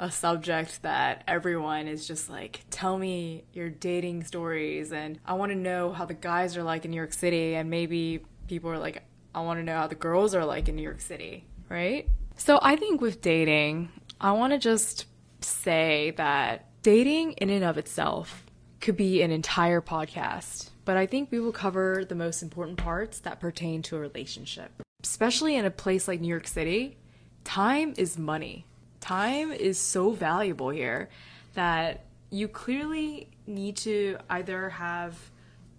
a 0.00 0.10
subject 0.10 0.80
that 0.82 1.22
everyone 1.28 1.86
is 1.86 2.08
just 2.08 2.30
like, 2.30 2.64
tell 2.70 2.96
me 2.96 3.44
your 3.52 3.68
dating 3.68 4.24
stories, 4.24 4.92
and 4.92 5.20
I 5.26 5.34
want 5.34 5.52
to 5.52 5.58
know 5.58 5.92
how 5.92 6.06
the 6.06 6.14
guys 6.14 6.56
are 6.56 6.62
like 6.62 6.86
in 6.86 6.90
New 6.90 6.96
York 6.96 7.12
City, 7.12 7.54
and 7.54 7.68
maybe 7.68 8.24
people 8.48 8.70
are 8.70 8.78
like, 8.78 9.02
I 9.34 9.42
want 9.42 9.60
to 9.60 9.62
know 9.62 9.76
how 9.76 9.86
the 9.88 9.94
girls 9.94 10.34
are 10.34 10.44
like 10.46 10.70
in 10.70 10.76
New 10.76 10.82
York 10.82 11.02
City, 11.02 11.44
right? 11.68 12.08
So 12.36 12.58
I 12.62 12.76
think 12.76 13.02
with 13.02 13.20
dating, 13.20 13.90
I 14.18 14.32
want 14.32 14.54
to 14.54 14.58
just 14.58 15.04
say 15.42 16.14
that 16.16 16.66
dating 16.82 17.32
in 17.32 17.50
and 17.50 17.62
of 17.62 17.76
itself 17.76 18.46
could 18.80 18.96
be 18.96 19.20
an 19.20 19.30
entire 19.30 19.82
podcast, 19.82 20.70
but 20.86 20.96
I 20.96 21.04
think 21.04 21.30
we 21.30 21.40
will 21.40 21.52
cover 21.52 22.06
the 22.08 22.14
most 22.14 22.42
important 22.42 22.78
parts 22.78 23.20
that 23.20 23.38
pertain 23.38 23.82
to 23.82 23.96
a 23.96 24.00
relationship. 24.00 24.72
Especially 25.02 25.56
in 25.56 25.66
a 25.66 25.70
place 25.70 26.08
like 26.08 26.22
New 26.22 26.28
York 26.28 26.46
City, 26.46 26.96
time 27.44 27.92
is 27.98 28.16
money 28.16 28.64
time 29.00 29.52
is 29.52 29.78
so 29.78 30.10
valuable 30.10 30.70
here 30.70 31.08
that 31.54 32.04
you 32.30 32.46
clearly 32.46 33.28
need 33.46 33.76
to 33.76 34.18
either 34.28 34.70
have 34.70 35.30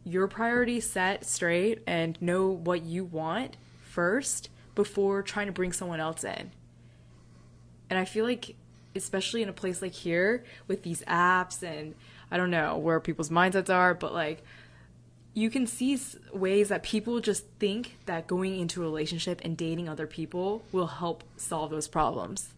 your 0.04 0.28
priorities 0.28 0.90
set 0.90 1.26
straight 1.26 1.82
and 1.88 2.20
know 2.22 2.50
what 2.50 2.84
you 2.84 3.04
want 3.06 3.56
first 3.82 4.50
before 4.76 5.22
trying 5.22 5.46
to 5.46 5.52
bring 5.52 5.72
someone 5.72 6.00
else 6.00 6.24
in. 6.24 6.52
And 7.90 8.00
I 8.00 8.06
feel 8.06 8.26
like, 8.26 8.56
especially 8.96 9.42
in 9.44 9.50
a 9.50 9.54
place 9.54 9.82
like 9.82 9.94
here 9.94 10.44
with 10.68 10.84
these 10.84 11.02
apps 11.04 11.62
and 11.64 11.94
I 12.32 12.38
don't 12.38 12.52
know 12.52 12.78
where 12.78 13.00
people's 13.00 13.30
mindsets 13.30 13.74
are, 13.74 13.94
but 13.94 14.14
like 14.14 14.44
you 15.34 15.50
can 15.50 15.66
see 15.68 15.98
ways 16.34 16.70
that 16.70 16.84
people 16.84 17.20
just 17.22 17.46
think 17.60 17.98
that 18.06 18.28
going 18.28 18.60
into 18.60 18.82
a 18.82 18.84
relationship 18.84 19.40
and 19.46 19.56
dating 19.56 19.88
other 19.88 20.08
people 20.08 20.64
will 20.72 20.88
help 20.88 21.24
solve 21.38 21.70
those 21.72 21.88
problems 21.88 22.50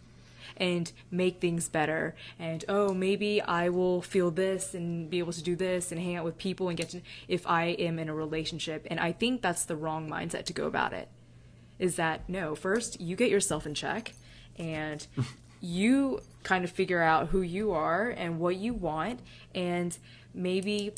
and 0.58 0.92
make 1.12 1.40
things 1.40 1.68
better. 1.68 2.16
And 2.40 2.64
oh, 2.68 2.94
maybe 2.94 3.42
I 3.42 3.70
will 3.70 4.02
feel 4.02 4.32
this 4.32 4.74
and 4.74 5.10
be 5.10 5.20
able 5.20 5.34
to 5.34 5.44
do 5.44 5.56
this 5.56 5.92
and 5.92 6.00
hang 6.00 6.16
out 6.16 6.26
with 6.26 6.38
people 6.38 6.70
and 6.70 6.78
get 6.78 6.90
to 6.90 7.02
if 7.28 7.46
I 7.48 7.66
am 7.66 8.00
in 8.00 8.10
a 8.10 8.14
relationship. 8.14 8.88
And 8.90 9.00
I 9.00 9.12
think 9.12 9.42
that's 9.42 9.66
the 9.66 9.76
wrong 9.76 10.10
mindset 10.10 10.46
to 10.46 10.54
go 10.54 10.66
about 10.66 10.94
it. 10.94 11.10
Is 11.80 11.96
that 11.96 12.28
no, 12.30 12.56
first 12.56 13.02
you 13.02 13.16
get 13.16 13.30
yourself 13.30 13.66
in 13.66 13.74
check 13.74 14.14
and 14.58 15.06
you 15.62 16.22
kind 16.44 16.64
of 16.64 16.72
figure 16.72 17.02
out 17.02 17.30
who 17.30 17.42
you 17.42 17.72
are 17.72 18.10
and 18.10 18.40
what 18.40 18.56
you 18.58 18.74
want 18.74 19.22
and 19.56 19.98
maybe 20.34 20.94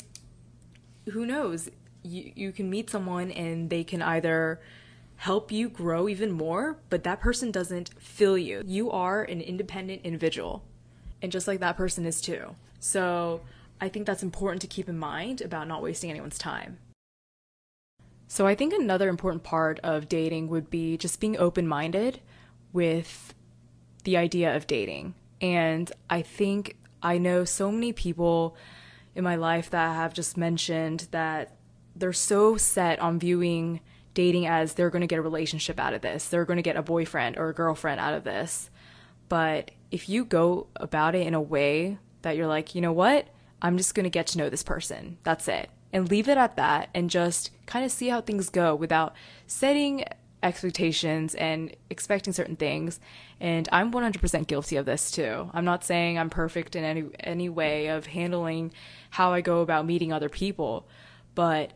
who 1.12 1.24
knows 1.24 1.70
you, 2.02 2.32
you 2.34 2.52
can 2.52 2.70
meet 2.70 2.90
someone 2.90 3.30
and 3.30 3.70
they 3.70 3.84
can 3.84 4.02
either 4.02 4.60
help 5.16 5.50
you 5.50 5.68
grow 5.68 6.08
even 6.08 6.30
more, 6.30 6.78
but 6.90 7.04
that 7.04 7.20
person 7.20 7.50
doesn't 7.50 7.90
fill 7.98 8.38
you. 8.38 8.62
You 8.64 8.90
are 8.90 9.22
an 9.22 9.40
independent 9.40 10.02
individual, 10.04 10.64
and 11.22 11.32
just 11.32 11.48
like 11.48 11.60
that 11.60 11.76
person 11.76 12.04
is 12.04 12.20
too. 12.20 12.54
So 12.78 13.40
I 13.80 13.88
think 13.88 14.06
that's 14.06 14.22
important 14.22 14.60
to 14.62 14.66
keep 14.66 14.88
in 14.88 14.98
mind 14.98 15.40
about 15.40 15.68
not 15.68 15.82
wasting 15.82 16.10
anyone's 16.10 16.38
time. 16.38 16.78
So 18.28 18.46
I 18.46 18.54
think 18.54 18.72
another 18.72 19.08
important 19.08 19.42
part 19.44 19.78
of 19.80 20.08
dating 20.08 20.48
would 20.48 20.68
be 20.70 20.96
just 20.96 21.20
being 21.20 21.38
open 21.38 21.66
minded 21.66 22.20
with 22.72 23.34
the 24.04 24.16
idea 24.16 24.54
of 24.54 24.66
dating. 24.66 25.14
And 25.40 25.90
I 26.10 26.22
think 26.22 26.76
I 27.02 27.18
know 27.18 27.44
so 27.44 27.70
many 27.70 27.92
people 27.92 28.56
in 29.14 29.22
my 29.22 29.36
life 29.36 29.70
that 29.70 29.94
have 29.94 30.12
just 30.12 30.36
mentioned 30.36 31.08
that 31.10 31.56
they're 31.94 32.12
so 32.12 32.56
set 32.56 32.98
on 32.98 33.18
viewing 33.18 33.80
dating 34.16 34.46
as 34.46 34.72
they're 34.72 34.90
going 34.90 35.02
to 35.02 35.06
get 35.06 35.20
a 35.20 35.22
relationship 35.22 35.78
out 35.78 35.94
of 35.94 36.00
this, 36.00 36.26
they're 36.26 36.44
going 36.44 36.56
to 36.56 36.62
get 36.62 36.76
a 36.76 36.82
boyfriend 36.82 37.36
or 37.36 37.50
a 37.50 37.54
girlfriend 37.54 38.00
out 38.00 38.14
of 38.14 38.24
this. 38.24 38.70
But 39.28 39.70
if 39.92 40.08
you 40.08 40.24
go 40.24 40.66
about 40.74 41.14
it 41.14 41.26
in 41.26 41.34
a 41.34 41.40
way 41.40 41.98
that 42.22 42.36
you're 42.36 42.46
like, 42.48 42.74
you 42.74 42.80
know 42.80 42.92
what, 42.92 43.28
I'm 43.62 43.76
just 43.76 43.94
going 43.94 44.04
to 44.04 44.10
get 44.10 44.26
to 44.28 44.38
know 44.38 44.50
this 44.50 44.64
person, 44.64 45.18
that's 45.22 45.46
it. 45.46 45.70
And 45.92 46.10
leave 46.10 46.28
it 46.28 46.38
at 46.38 46.56
that 46.56 46.88
and 46.94 47.08
just 47.08 47.50
kind 47.66 47.84
of 47.84 47.92
see 47.92 48.08
how 48.08 48.20
things 48.20 48.48
go 48.48 48.74
without 48.74 49.14
setting 49.46 50.04
expectations 50.42 51.34
and 51.34 51.74
expecting 51.90 52.32
certain 52.32 52.56
things. 52.56 53.00
And 53.38 53.68
I'm 53.70 53.92
100% 53.92 54.46
guilty 54.46 54.76
of 54.76 54.86
this 54.86 55.10
too. 55.10 55.50
I'm 55.52 55.64
not 55.64 55.84
saying 55.84 56.18
I'm 56.18 56.30
perfect 56.30 56.74
in 56.74 56.84
any 56.84 57.04
any 57.20 57.48
way 57.48 57.88
of 57.88 58.06
handling 58.06 58.72
how 59.10 59.32
I 59.32 59.40
go 59.40 59.60
about 59.60 59.86
meeting 59.86 60.12
other 60.12 60.28
people, 60.28 60.88
but 61.34 61.72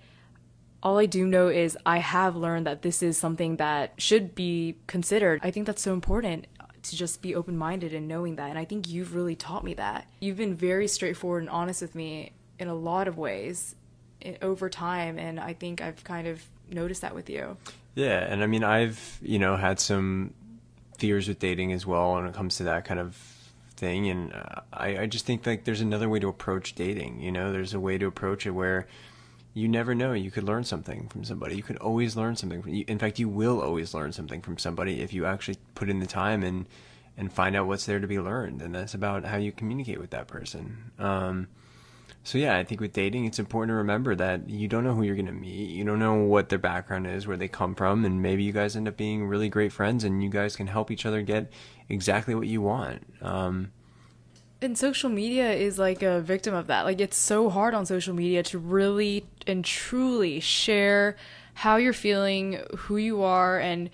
all 0.83 0.99
I 0.99 1.07
do 1.07 1.27
know 1.27 1.49
is 1.49 1.77
I 1.85 1.99
have 1.99 2.37
learned 2.37 2.67
that 2.67 2.83
this 2.83 3.03
is 3.03 3.19
something 3.19 3.57
that 3.57 3.93
should 3.99 4.35
be 4.35 4.77
considered. 4.87 5.41
I 5.43 5.51
think 5.51 5.67
that's 5.67 5.83
so 5.83 5.93
important 5.93 6.47
to 6.83 6.97
just 6.97 7.21
be 7.21 7.35
open 7.35 7.57
minded 7.57 7.93
and 7.93 8.09
knowing 8.09 8.37
that. 8.37 8.49
And 8.49 8.59
I 8.59 8.65
think 8.65 8.89
you've 8.89 9.15
really 9.15 9.37
taught 9.37 9.65
me 9.65 9.75
that. 9.75 10.09
You've 10.21 10.39
been 10.39 10.55
very 10.55 10.89
straightforward 10.89 11.43
and 11.43 11.51
honest 11.51 11.83
with 11.83 11.95
me 11.95 12.33
in 12.59 12.69
a 12.69 12.75
lot 12.75 13.09
of 13.09 13.19
ways 13.19 13.75
over 14.41 14.69
time. 14.69 15.19
And 15.19 15.39
I 15.39 15.53
think 15.53 15.83
I've 15.83 16.03
kind 16.05 16.27
of 16.27 16.43
noticed 16.71 17.03
that 17.03 17.15
with 17.15 17.29
you. 17.29 17.57
Yeah. 17.95 18.21
And 18.21 18.43
I 18.43 18.47
mean, 18.47 18.65
I've, 18.65 19.19
you 19.21 19.39
know, 19.39 19.57
had 19.57 19.81
some 19.81 20.33
fears 20.99 21.29
with 21.29 21.39
dating 21.39 21.73
as 21.73 21.87
well 21.87 22.15
when 22.15 22.27
it 22.27 22.35
comes 22.35 22.57
to 22.57 22.65
that 22.65 22.85
kind 22.85 23.01
of 23.01 23.17
thing. 23.77 24.09
And 24.09 24.33
uh, 24.33 24.61
I, 24.73 24.99
I 24.99 25.07
just 25.07 25.27
think 25.27 25.47
like 25.47 25.65
there's 25.65 25.81
another 25.81 26.09
way 26.09 26.19
to 26.21 26.29
approach 26.29 26.75
dating. 26.75 27.21
You 27.21 27.33
know, 27.33 27.53
there's 27.53 27.75
a 27.75 27.81
way 27.81 27.99
to 27.99 28.07
approach 28.07 28.47
it 28.47 28.53
where 28.53 28.87
you 29.53 29.69
never 29.69 29.95
know. 29.95 30.13
You 30.13 30.31
could 30.31 30.45
learn 30.45 30.65
something 30.65 31.09
from 31.09 31.25
somebody. 31.25 31.57
You 31.57 31.63
could 31.63 31.79
always 31.79 32.17
learn 32.17 32.37
something. 32.37 32.63
From, 32.63 32.73
in 32.73 32.99
fact, 32.99 33.19
you 33.19 33.29
will 33.29 33.61
always 33.61 33.95
learn 33.95 34.13
something 34.13 34.43
from 34.43 34.59
somebody 34.59 35.01
if 35.01 35.13
you 35.13 35.27
actually 35.27 35.57
put 35.75 35.91
in 35.91 36.01
the 36.01 36.07
time 36.07 36.43
and 36.43 36.67
and 37.17 37.33
find 37.33 37.55
out 37.55 37.67
what's 37.67 37.85
there 37.85 38.01
to 38.01 38.07
be 38.07 38.19
learned. 38.19 38.63
And 38.63 38.75
that's 38.75 38.95
about 38.95 39.25
how 39.25 39.37
you 39.37 39.53
communicate 39.53 40.01
with 40.01 40.11
that 40.11 40.27
person. 40.27 40.93
Um, 40.99 41.49
so 42.23 42.39
yeah, 42.39 42.57
I 42.57 42.65
think 42.65 42.81
with 42.81 42.93
dating, 42.93 43.25
it's 43.25 43.39
important 43.39 43.71
to 43.71 43.75
remember 43.75 44.15
that 44.15 44.49
you 44.49 44.69
don't 44.69 44.85
know 44.85 44.95
who 44.95 45.03
you're 45.03 45.17
going 45.17 45.27
to 45.27 45.33
meet. 45.33 45.71
You 45.71 45.85
don't 45.85 45.99
know 45.99 46.15
what 46.15 46.49
their 46.49 46.59
background 46.59 47.07
is, 47.07 47.27
where 47.27 47.37
they 47.37 47.49
come 47.49 47.75
from, 47.75 48.05
and 48.05 48.23
maybe 48.23 48.43
you 48.43 48.53
guys 48.53 48.77
end 48.77 48.89
up 48.89 48.97
being 48.97 49.27
really 49.27 49.49
great 49.49 49.73
friends, 49.73 50.05
and 50.05 50.23
you 50.23 50.31
guys 50.31 50.57
can 50.57 50.67
help 50.67 50.91
each 50.91 51.07
other 51.07 51.23
get 51.23 51.53
exactly 51.89 52.35
what 52.35 52.47
you 52.47 52.63
want. 52.63 53.07
Um, 53.23 53.73
and 54.63 54.77
social 54.77 55.11
media 55.11 55.53
is 55.53 55.79
like 55.79 56.03
a 56.03 56.21
victim 56.21 56.55
of 56.55 56.67
that. 56.67 56.85
Like 56.85 57.01
it's 57.01 57.17
so 57.17 57.51
hard 57.51 57.75
on 57.75 57.87
social 57.87 58.15
media 58.15 58.43
to 58.45 58.59
really 58.59 59.27
and 59.47 59.65
truly 59.65 60.41
share 60.41 61.17
how 61.55 61.77
you're 61.77 61.93
feeling, 61.93 62.63
who 62.77 62.97
you 62.97 63.23
are, 63.23 63.59
and 63.59 63.91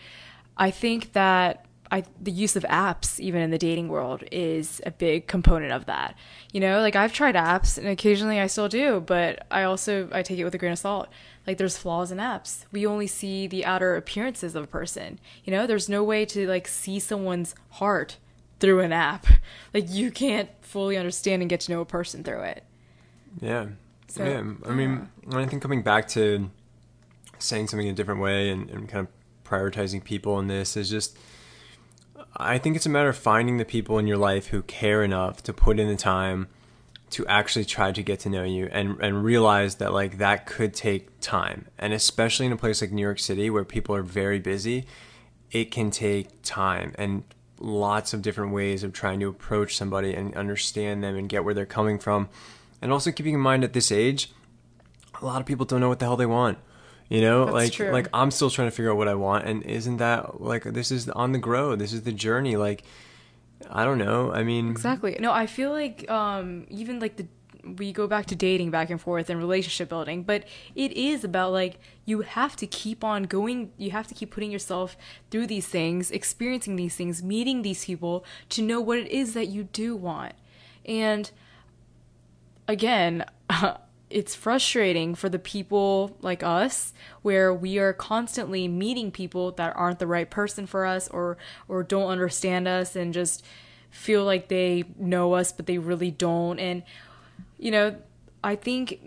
I 0.57 0.70
think 0.70 1.12
that 1.12 1.66
I 1.90 2.05
the 2.20 2.33
use 2.33 2.57
of 2.57 2.64
apps 2.64 3.20
even 3.20 3.40
in 3.40 3.50
the 3.50 3.59
dating 3.59 3.88
world 3.88 4.24
is 4.33 4.81
a 4.85 4.90
big 4.90 5.26
component 5.26 5.72
of 5.72 5.87
that. 5.87 6.16
You 6.52 6.61
know, 6.61 6.81
like 6.81 6.96
I've 6.96 7.12
tried 7.12 7.35
apps 7.35 7.79
and 7.79 7.87
occasionally 7.87 8.40
I 8.40 8.48
still 8.48 8.68
do, 8.68 9.00
but 9.00 9.46
I 9.50 9.62
also 9.62 10.09
I 10.12 10.22
take 10.22 10.38
it 10.38 10.44
with 10.44 10.55
a 10.55 10.59
grain 10.59 10.72
of 10.72 10.79
salt. 10.79 11.09
Like 11.46 11.59
there's 11.59 11.79
flaws 11.79 12.11
in 12.11 12.18
apps. 12.18 12.64
We 12.72 12.87
only 12.87 13.07
see 13.07 13.46
the 13.46 13.64
outer 13.64 13.94
appearances 13.94 14.57
of 14.57 14.64
a 14.64 14.68
person. 14.68 15.20
You 15.44 15.52
know, 15.52 15.66
there's 15.66 15.88
no 15.88 16.02
way 16.02 16.24
to 16.26 16.48
like 16.48 16.66
see 16.66 16.98
someone's 16.98 17.55
heart 17.70 18.16
through 18.61 18.81
an 18.81 18.92
app. 18.92 19.27
Like 19.75 19.90
you 19.90 20.11
can't 20.11 20.49
fully 20.62 20.97
understand 20.97 21.42
and 21.42 21.49
get 21.49 21.61
to 21.61 21.73
know 21.73 21.81
a 21.81 21.87
person 21.87 22.25
through 22.25 22.42
it. 22.42 22.64
Yeah. 23.40 23.66
So, 24.09 24.25
yeah. 24.25 24.42
I 24.66 24.73
mean, 24.73 25.09
I 25.33 25.45
think 25.47 25.62
coming 25.62 25.83
back 25.83 26.09
to 26.09 26.51
saying 27.38 27.69
something 27.69 27.87
in 27.87 27.92
a 27.92 27.97
different 27.97 28.21
way 28.21 28.51
and, 28.51 28.71
and 28.71 28.88
kind 28.88 29.07
of 29.07 29.12
prioritizing 29.45 30.03
people 30.03 30.38
in 30.38 30.47
this 30.47 30.77
is 30.77 30.90
just 30.90 31.16
I 32.37 32.59
think 32.59 32.77
it's 32.77 32.87
a 32.87 32.90
matter 32.90 33.09
of 33.09 33.16
finding 33.16 33.57
the 33.57 33.64
people 33.64 33.99
in 33.99 34.07
your 34.07 34.16
life 34.16 34.49
who 34.49 34.62
care 34.62 35.03
enough 35.03 35.42
to 35.45 35.53
put 35.53 35.79
in 35.79 35.88
the 35.88 35.97
time 35.97 36.49
to 37.11 37.27
actually 37.27 37.64
try 37.64 37.92
to 37.92 38.03
get 38.03 38.21
to 38.21 38.29
know 38.29 38.42
you 38.42 38.69
and 38.73 38.99
and 39.01 39.23
realize 39.25 39.77
that 39.77 39.92
like 39.92 40.19
that 40.19 40.47
could 40.47 40.75
take 40.75 41.21
time. 41.21 41.66
And 41.79 41.92
especially 41.92 42.47
in 42.47 42.53
a 42.53 42.57
place 42.57 42.81
like 42.81 42.92
New 42.92 43.03
York 43.03 43.19
City 43.19 43.49
where 43.49 43.64
people 43.64 43.95
are 43.95 44.03
very 44.03 44.38
busy, 44.38 44.87
it 45.51 45.71
can 45.71 45.90
take 45.90 46.42
time. 46.42 46.95
And 46.99 47.25
lots 47.59 48.12
of 48.12 48.23
different 48.23 48.53
ways 48.53 48.83
of 48.83 48.92
trying 48.92 49.21
to 49.21 49.29
approach 49.29 49.77
somebody 49.77 50.14
and 50.14 50.35
understand 50.37 51.03
them 51.03 51.16
and 51.16 51.29
get 51.29 51.45
where 51.45 51.55
they're 51.55 51.66
coming 51.66 51.99
from. 51.99 52.29
And 52.83 52.92
also 52.92 53.11
keeping 53.11 53.35
in 53.35 53.40
mind 53.40 53.64
at 53.64 53.73
this 53.73 53.90
age, 53.90 54.31
a 55.21 55.25
lot 55.25 55.40
of 55.40 55.47
people 55.47 55.64
don't 55.64 55.81
know 55.81 55.88
what 55.88 55.99
the 55.99 56.05
hell 56.05 56.16
they 56.16 56.27
want. 56.27 56.59
You 57.09 57.21
know, 57.21 57.45
That's 57.45 57.55
like 57.55 57.73
true. 57.73 57.90
like 57.92 58.09
I'm 58.12 58.31
still 58.31 58.51
trying 58.51 58.69
to 58.69 58.73
figure 58.75 58.90
out 58.90 58.97
what 58.97 59.07
I 59.09 59.14
want 59.14 59.47
and 59.47 59.62
isn't 59.62 59.99
that 59.99 60.40
like 60.40 60.64
this 60.64 60.90
is 60.90 61.09
on 61.09 61.33
the 61.33 61.38
grow. 61.38 61.77
This 61.77 61.92
is 61.92 62.03
the 62.03 62.12
journey 62.12 62.57
like 62.57 62.83
I 63.71 63.85
don't 63.85 63.99
know. 63.99 64.33
I 64.33 64.42
mean 64.42 64.71
Exactly. 64.71 65.16
No, 65.21 65.33
I 65.33 65.47
feel 65.47 65.71
like 65.71 66.11
um 66.11 66.66
even 66.69 66.99
like 66.99 67.16
the 67.16 67.27
we 67.79 67.92
go 67.92 68.07
back 68.07 68.26
to 68.26 68.37
dating 68.37 68.70
back 68.70 68.90
and 68.90 69.00
forth 69.00 69.29
and 69.29 69.38
relationship 69.38 69.88
building, 69.88 70.22
but 70.22 70.44
it 70.74 70.92
is 70.92 71.24
about 71.24 71.52
like 71.52 71.79
you 72.05 72.20
have 72.20 72.57
to 72.57 72.66
keep 72.66 73.02
on 73.02 73.24
going, 73.24 73.72
you 73.76 73.90
have 73.90 74.07
to 74.09 74.14
keep 74.14 74.31
putting 74.31 74.50
yourself 74.50 74.96
through 75.31 75.46
these 75.46 75.66
things, 75.66 76.11
experiencing 76.11 76.76
these 76.76 76.94
things, 76.94 77.22
meeting 77.22 77.62
these 77.62 77.85
people 77.85 78.24
to 78.50 78.62
know 78.62 78.81
what 78.81 78.98
it 78.98 79.09
is 79.09 79.35
that 79.35 79.48
you 79.48 79.64
do 79.64 79.96
want. 79.96 80.35
And 80.85 81.31
again, 82.68 83.24
it's 84.09 84.35
frustrating 84.35 85.14
for 85.14 85.29
the 85.29 85.38
people 85.38 86.16
like 86.20 86.42
us 86.42 86.92
where 87.22 87.52
we 87.52 87.79
are 87.79 87.92
constantly 87.92 88.68
meeting 88.68 89.11
people 89.11 89.50
that 89.52 89.74
aren't 89.76 89.98
the 89.98 90.07
right 90.07 90.31
person 90.31 90.66
for 90.66 90.87
us 90.87 91.09
or 91.09 91.37
or 91.66 91.83
don't 91.83 92.09
understand 92.09 92.68
us 92.68 92.94
and 92.94 93.12
just 93.12 93.44
feel 93.90 94.24
like 94.24 94.46
they 94.48 94.85
know 94.96 95.33
us 95.33 95.50
but 95.50 95.66
they 95.66 95.79
really 95.79 96.11
don't 96.11 96.61
and 96.61 96.85
you 97.59 97.71
know, 97.71 97.97
I 98.42 98.57
think 98.57 99.01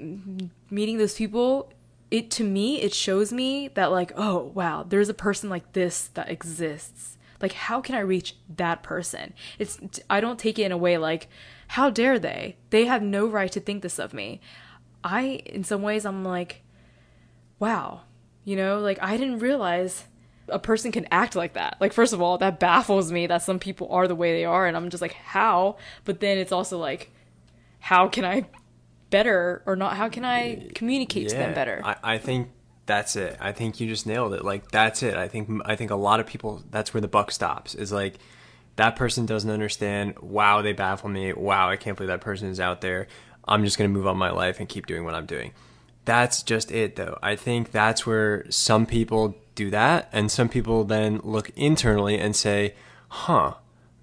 meeting 0.69 0.97
those 0.97 1.15
people, 1.15 1.71
it 2.11 2.31
to 2.31 2.43
me, 2.43 2.81
it 2.81 2.93
shows 2.93 3.31
me 3.31 3.69
that 3.69 3.91
like, 3.91 4.11
oh 4.15 4.51
wow, 4.53 4.83
there's 4.87 5.09
a 5.09 5.13
person 5.13 5.49
like 5.49 5.73
this 5.73 6.07
that 6.15 6.29
exists. 6.29 7.17
Like, 7.41 7.53
how 7.53 7.79
can 7.79 7.95
I 7.95 7.99
reach 7.99 8.35
that 8.57 8.83
person? 8.83 9.33
It's 9.57 9.79
I 10.09 10.19
don't 10.19 10.39
take 10.39 10.59
it 10.59 10.63
in 10.63 10.71
a 10.71 10.77
way 10.77 10.97
like, 10.97 11.29
how 11.69 11.89
dare 11.89 12.19
they? 12.19 12.57
They 12.69 12.85
have 12.85 13.01
no 13.01 13.27
right 13.27 13.51
to 13.51 13.59
think 13.59 13.81
this 13.81 13.99
of 13.99 14.13
me. 14.13 14.41
I, 15.03 15.41
in 15.45 15.63
some 15.63 15.81
ways, 15.81 16.05
I'm 16.05 16.25
like, 16.25 16.63
wow, 17.59 18.01
you 18.43 18.55
know, 18.55 18.79
like 18.79 18.99
I 19.01 19.15
didn't 19.15 19.39
realize 19.39 20.05
a 20.49 20.59
person 20.59 20.91
can 20.91 21.07
act 21.11 21.35
like 21.35 21.53
that. 21.53 21.77
Like, 21.79 21.93
first 21.93 22.11
of 22.11 22.21
all, 22.21 22.37
that 22.39 22.59
baffles 22.59 23.11
me 23.11 23.27
that 23.27 23.43
some 23.43 23.59
people 23.59 23.87
are 23.91 24.07
the 24.07 24.15
way 24.15 24.33
they 24.33 24.45
are, 24.45 24.65
and 24.65 24.75
I'm 24.75 24.89
just 24.89 25.01
like, 25.01 25.13
how? 25.13 25.77
But 26.05 26.19
then 26.19 26.37
it's 26.37 26.51
also 26.51 26.77
like, 26.77 27.11
how 27.79 28.07
can 28.07 28.25
I 28.25 28.45
better 29.09 29.63
or 29.65 29.75
not? 29.75 29.97
How 29.97 30.09
can 30.09 30.25
I 30.25 30.69
communicate 30.75 31.23
yeah, 31.23 31.29
to 31.29 31.35
them 31.35 31.53
better? 31.53 31.81
I, 31.83 31.95
I 32.03 32.17
think 32.17 32.49
that's 32.85 33.15
it. 33.15 33.37
I 33.39 33.51
think 33.51 33.79
you 33.79 33.87
just 33.87 34.05
nailed 34.05 34.33
it. 34.33 34.43
Like 34.43 34.71
that's 34.71 35.03
it. 35.03 35.15
I 35.15 35.27
think 35.27 35.61
I 35.65 35.75
think 35.75 35.91
a 35.91 35.95
lot 35.95 36.19
of 36.19 36.25
people 36.25 36.63
that's 36.69 36.93
where 36.93 37.01
the 37.01 37.07
buck 37.07 37.31
stops. 37.31 37.75
Is 37.75 37.91
like 37.91 38.15
that 38.75 38.95
person 38.95 39.25
doesn't 39.25 39.49
understand. 39.49 40.19
Wow, 40.19 40.61
they 40.61 40.73
baffle 40.73 41.09
me. 41.09 41.33
Wow, 41.33 41.69
I 41.69 41.77
can't 41.77 41.97
believe 41.97 42.09
that 42.09 42.21
person 42.21 42.49
is 42.49 42.59
out 42.59 42.81
there. 42.81 43.07
I'm 43.47 43.63
just 43.63 43.77
gonna 43.77 43.89
move 43.89 44.07
on 44.07 44.17
my 44.17 44.31
life 44.31 44.59
and 44.59 44.67
keep 44.67 44.85
doing 44.85 45.05
what 45.05 45.15
I'm 45.15 45.25
doing. 45.25 45.53
That's 46.05 46.41
just 46.43 46.71
it, 46.71 46.95
though. 46.95 47.19
I 47.21 47.35
think 47.35 47.71
that's 47.71 48.05
where 48.05 48.49
some 48.49 48.85
people 48.85 49.35
do 49.53 49.69
that, 49.69 50.09
and 50.11 50.31
some 50.31 50.49
people 50.49 50.83
then 50.83 51.21
look 51.23 51.51
internally 51.55 52.17
and 52.17 52.35
say, 52.35 52.73
"Huh, 53.09 53.55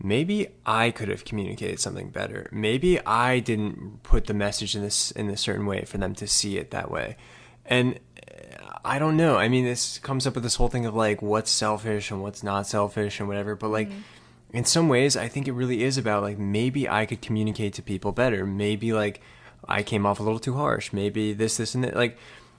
maybe 0.03 0.49
I 0.65 0.91
could 0.91 1.09
have 1.09 1.25
communicated 1.25 1.81
something 1.81 2.11
better. 2.11 2.49
Maybe 2.53 3.05
I 3.05 3.41
didn't 3.41 4.03
put 4.03 4.27
the 4.27 4.35
message 4.35 4.75
in 4.75 4.83
this 4.83 5.11
in 5.11 5.29
a 5.29 5.37
certain 5.37 5.67
way 5.67 5.85
for 5.85 5.99
them 5.99 6.15
to 6.17 6.27
see 6.27 6.59
it 6.59 6.71
that 6.71 6.91
way. 6.91 7.17
And 7.65 7.99
uh, 8.31 8.79
I 8.85 8.99
don't 8.99 9.17
know. 9.17 9.37
I 9.37 9.49
mean, 9.49 9.65
this 9.65 9.99
comes 9.99 10.27
up 10.27 10.35
with 10.35 10.45
this 10.45 10.57
whole 10.57 10.69
thing 10.69 10.87
of 10.87 10.95
like 10.95 11.23
what's 11.23 11.51
selfish 11.51 12.11
and 12.11 12.23
what's 12.23 12.43
not 12.43 12.67
selfish 12.67 13.19
and 13.21 13.29
whatever. 13.29 13.57
But 13.57 13.69
like, 13.69 13.89
mm-hmm. 13.89 14.57
in 14.57 14.65
some 14.65 14.89
ways, 14.89 15.17
I 15.17 15.29
think 15.29 15.49
it 15.49 15.53
really 15.53 15.83
is 15.83 15.99
about 15.99 16.23
like 16.23 16.39
maybe 16.39 16.89
I 16.89 17.07
could 17.07 17.23
communicate 17.23 17.75
to 17.75 17.83
people 17.83 18.13
better. 18.13 18.47
Maybe 18.47 18.93
like 18.93 19.21
I 19.67 19.83
came 19.83 20.07
off 20.07 20.21
a 20.21 20.23
little 20.23 20.39
too 20.39 20.55
harsh. 20.55 20.93
Maybe 20.93 21.33
this, 21.33 21.57
this, 21.57 21.75
and 21.75 21.85
that. 21.85 21.97
Like, 21.97 22.19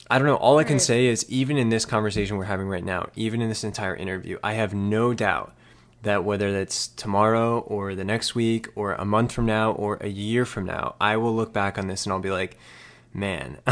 I 0.09 0.17
don't 0.17 0.27
know. 0.27 0.35
All 0.35 0.57
I 0.57 0.63
can 0.63 0.79
say 0.79 1.05
is 1.07 1.29
even 1.29 1.57
in 1.57 1.69
this 1.69 1.85
conversation 1.85 2.37
we're 2.37 2.45
having 2.45 2.67
right 2.67 2.83
now, 2.83 3.09
even 3.15 3.41
in 3.41 3.49
this 3.49 3.63
entire 3.63 3.95
interview, 3.95 4.39
I 4.43 4.53
have 4.53 4.73
no 4.73 5.13
doubt 5.13 5.53
that 6.07 6.23
whether 6.23 6.51
that's 6.51 6.87
tomorrow 6.87 7.59
or 7.59 7.93
the 7.93 8.03
next 8.03 8.33
week 8.33 8.67
or 8.75 8.93
a 8.93 9.05
month 9.05 9.31
from 9.31 9.45
now 9.45 9.71
or 9.71 9.97
a 10.01 10.07
year 10.07 10.45
from 10.45 10.65
now, 10.65 10.95
I 10.99 11.17
will 11.17 11.35
look 11.35 11.53
back 11.53 11.77
on 11.77 11.87
this 11.87 12.05
and 12.05 12.13
I'll 12.13 12.19
be 12.19 12.31
like, 12.31 12.57
man, 13.13 13.57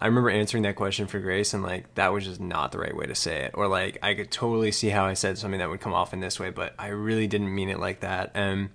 I 0.00 0.06
remember 0.06 0.30
answering 0.30 0.62
that 0.64 0.76
question 0.76 1.06
for 1.06 1.18
Grace 1.18 1.54
and 1.54 1.62
like 1.62 1.94
that 1.94 2.12
was 2.12 2.24
just 2.24 2.40
not 2.40 2.72
the 2.72 2.78
right 2.78 2.96
way 2.96 3.06
to 3.06 3.14
say 3.14 3.44
it. 3.44 3.52
Or 3.54 3.66
like 3.66 3.98
I 4.02 4.14
could 4.14 4.30
totally 4.30 4.70
see 4.70 4.90
how 4.90 5.06
I 5.06 5.14
said 5.14 5.38
something 5.38 5.58
that 5.58 5.68
would 5.68 5.80
come 5.80 5.94
off 5.94 6.12
in 6.12 6.20
this 6.20 6.38
way, 6.38 6.50
but 6.50 6.74
I 6.78 6.88
really 6.88 7.26
didn't 7.26 7.54
mean 7.54 7.68
it 7.68 7.80
like 7.80 8.00
that. 8.00 8.30
And 8.34 8.70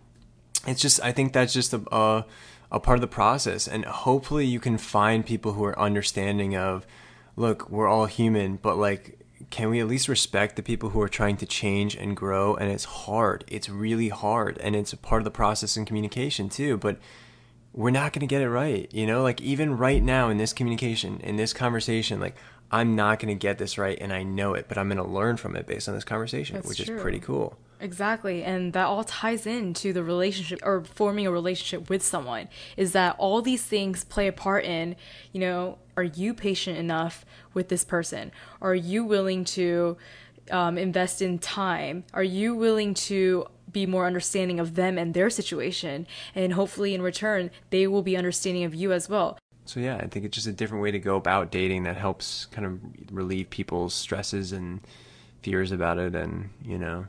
it's 0.68 0.82
just 0.82 1.02
I 1.02 1.12
think 1.12 1.34
that's 1.34 1.54
just 1.54 1.74
a, 1.74 1.82
a, 1.96 2.26
a 2.72 2.80
part 2.80 2.98
of 2.98 3.02
the 3.02 3.08
process. 3.08 3.68
And 3.68 3.86
hopefully 3.86 4.46
you 4.46 4.60
can 4.60 4.78
find 4.78 5.26
people 5.26 5.54
who 5.54 5.64
are 5.64 5.78
understanding 5.80 6.56
of 6.56 6.86
look, 7.36 7.70
we're 7.70 7.88
all 7.88 8.06
human, 8.06 8.58
but 8.58 8.78
like 8.78 9.23
can 9.54 9.70
we 9.70 9.80
at 9.80 9.88
least 9.88 10.08
respect 10.08 10.56
the 10.56 10.64
people 10.64 10.90
who 10.90 11.00
are 11.00 11.08
trying 11.08 11.38
to 11.38 11.46
change 11.46 11.96
and 11.96 12.18
grow? 12.18 12.56
And 12.56 12.72
it's 12.72 12.86
hard. 12.86 13.44
It's 13.48 13.70
really 13.70 14.10
hard. 14.10 14.58
And 14.58 14.76
it's 14.76 14.94
a 14.94 14.98
part 14.98 15.22
of 15.22 15.26
the 15.26 15.32
process 15.32 15.78
in 15.78 15.86
communication 15.86 16.50
too. 16.50 16.78
But 16.78 16.98
we're 17.72 17.92
not 17.92 18.14
going 18.14 18.22
to 18.22 18.28
get 18.28 18.42
it 18.42 18.50
right 18.50 18.88
you 18.94 19.06
know? 19.06 19.22
Like 19.22 19.42
even 19.42 19.78
right 19.78 20.02
now 20.02 20.30
in 20.30 20.38
this 20.38 20.54
communication 20.54 21.20
in 21.22 21.36
this 21.36 21.54
conversation 21.54 22.20
like 22.20 22.36
i'm 22.72 22.96
not 22.96 23.20
going 23.20 23.36
to 23.36 23.40
get 23.40 23.58
this 23.58 23.78
right 23.78 23.98
and 24.00 24.14
i 24.14 24.24
know 24.24 24.54
it 24.54 24.66
but 24.68 24.78
i'm 24.78 24.88
going 24.88 24.98
to 24.98 25.04
learn 25.04 25.38
from 25.38 25.56
it 25.56 25.66
based 25.68 25.90
on 25.90 25.96
this 25.96 26.04
conversation 26.04 26.56
That's 26.56 26.68
which 26.68 26.86
true. 26.86 26.96
is 26.96 27.02
pretty 27.02 27.20
cool 27.20 27.58
Exactly. 27.84 28.44
And 28.44 28.74
that 28.74 28.86
all 28.86 29.04
ties 29.04 29.46
into 29.46 29.92
the 29.92 30.04
relationship 30.04 30.60
or 30.64 30.84
forming 30.84 31.28
a 31.28 31.32
relationship 31.32 31.90
with 31.90 32.02
someone 32.02 32.48
is 32.78 32.94
that 32.94 33.16
all 33.20 33.42
these 33.42 33.64
things 33.64 34.04
play 34.04 34.28
a 34.28 34.32
part 34.32 34.64
in, 34.64 34.96
you 35.34 35.42
know, 35.42 35.78
are 35.98 36.04
you 36.04 36.34
patient 36.34 36.78
enough 36.78 37.26
with 37.54 37.68
this 37.68 37.84
person? 37.84 38.32
Are 38.62 38.74
you 38.74 39.04
willing 39.04 39.44
to 39.46 39.98
um, 40.50 40.78
invest 40.78 41.22
in 41.22 41.40
time? 41.40 42.06
Are 42.14 42.24
you 42.24 42.56
willing 42.56 42.94
to 42.96 43.48
be 43.74 43.86
more 43.86 44.06
understanding 44.06 44.60
of 44.60 44.76
them 44.76 44.98
and 44.98 45.14
their 45.14 45.30
situation. 45.30 46.08
And 46.36 46.54
hopefully, 46.54 46.94
in 46.94 47.02
return, 47.02 47.50
they 47.72 47.88
will 47.88 48.04
be 48.04 48.16
understanding 48.16 48.64
of 48.64 48.74
you 48.74 48.94
as 48.94 49.10
well. 49.10 49.38
So, 49.66 49.80
yeah, 49.80 49.98
I 49.98 50.08
think 50.08 50.26
it's 50.26 50.36
just 50.36 50.48
a 50.48 50.54
different 50.54 50.84
way 50.84 50.92
to 50.92 51.00
go 51.00 51.16
about 51.16 51.52
dating 51.52 51.84
that 51.84 51.98
helps 51.98 52.46
kind 52.46 52.66
of 52.66 52.80
relieve 53.12 53.50
people's 53.50 53.94
stresses 53.94 54.52
and 54.52 54.82
fears 55.42 55.72
about 55.72 55.98
it. 55.98 56.16
And, 56.16 56.52
you 56.64 56.78
know. 56.78 57.08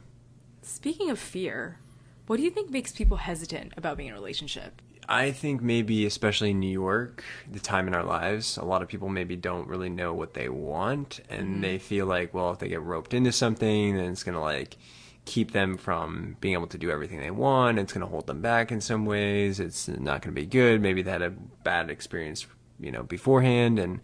Speaking 0.64 1.10
of 1.10 1.18
fear, 1.18 1.78
what 2.26 2.38
do 2.38 2.42
you 2.42 2.50
think 2.50 2.70
makes 2.70 2.90
people 2.90 3.18
hesitant 3.18 3.74
about 3.76 3.98
being 3.98 4.08
in 4.08 4.14
a 4.14 4.18
relationship? 4.18 4.80
I 5.06 5.30
think 5.30 5.60
maybe, 5.60 6.06
especially 6.06 6.52
in 6.52 6.60
New 6.60 6.70
York, 6.70 7.22
the 7.50 7.58
time 7.58 7.86
in 7.86 7.94
our 7.94 8.02
lives, 8.02 8.56
a 8.56 8.64
lot 8.64 8.80
of 8.80 8.88
people 8.88 9.10
maybe 9.10 9.36
don't 9.36 9.68
really 9.68 9.90
know 9.90 10.14
what 10.14 10.32
they 10.32 10.48
want, 10.48 11.20
and 11.28 11.46
mm-hmm. 11.46 11.60
they 11.60 11.78
feel 11.78 12.06
like, 12.06 12.32
well, 12.32 12.50
if 12.52 12.60
they 12.60 12.68
get 12.68 12.80
roped 12.80 13.12
into 13.12 13.30
something, 13.30 13.94
then 13.94 14.10
it's 14.10 14.22
gonna 14.22 14.40
like 14.40 14.78
keep 15.26 15.52
them 15.52 15.76
from 15.76 16.38
being 16.40 16.54
able 16.54 16.66
to 16.68 16.78
do 16.78 16.90
everything 16.90 17.20
they 17.20 17.30
want. 17.30 17.78
It's 17.78 17.92
gonna 17.92 18.06
hold 18.06 18.26
them 18.26 18.40
back 18.40 18.72
in 18.72 18.80
some 18.80 19.04
ways. 19.04 19.60
It's 19.60 19.86
not 19.86 20.22
gonna 20.22 20.32
be 20.32 20.46
good. 20.46 20.80
Maybe 20.80 21.02
they 21.02 21.10
had 21.10 21.20
a 21.20 21.30
bad 21.30 21.90
experience, 21.90 22.46
you 22.80 22.90
know, 22.90 23.02
beforehand, 23.02 23.78
and 23.78 24.00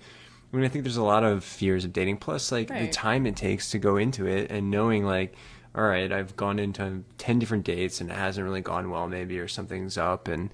I 0.53 0.57
mean, 0.57 0.67
I 0.67 0.69
think 0.69 0.85
there's 0.85 0.99
a 0.99 1.03
lot 1.03 1.25
of 1.25 1.43
fears 1.43 1.87
of 1.87 1.95
dating. 1.95 2.19
Plus, 2.19 2.53
like 2.53 2.69
right. 2.69 2.83
the 2.83 2.89
time 2.89 3.25
it 3.25 3.37
takes 3.37 3.71
to 3.71 3.79
go 3.79 3.97
into 3.97 4.27
it, 4.27 4.51
and 4.51 4.71
knowing 4.71 5.07
like 5.07 5.35
all 5.75 5.85
right, 5.85 6.11
I've 6.11 6.37
gone 6.37 6.59
into 6.59 7.05
10 7.19 7.39
different 7.39 7.65
dates 7.65 8.01
and 8.01 8.11
it 8.11 8.17
hasn't 8.17 8.45
really 8.45 8.61
gone 8.61 8.91
well, 8.91 9.09
maybe, 9.09 9.39
or 9.39 9.49
something's 9.49 9.97
up. 9.97 10.27
And 10.27 10.51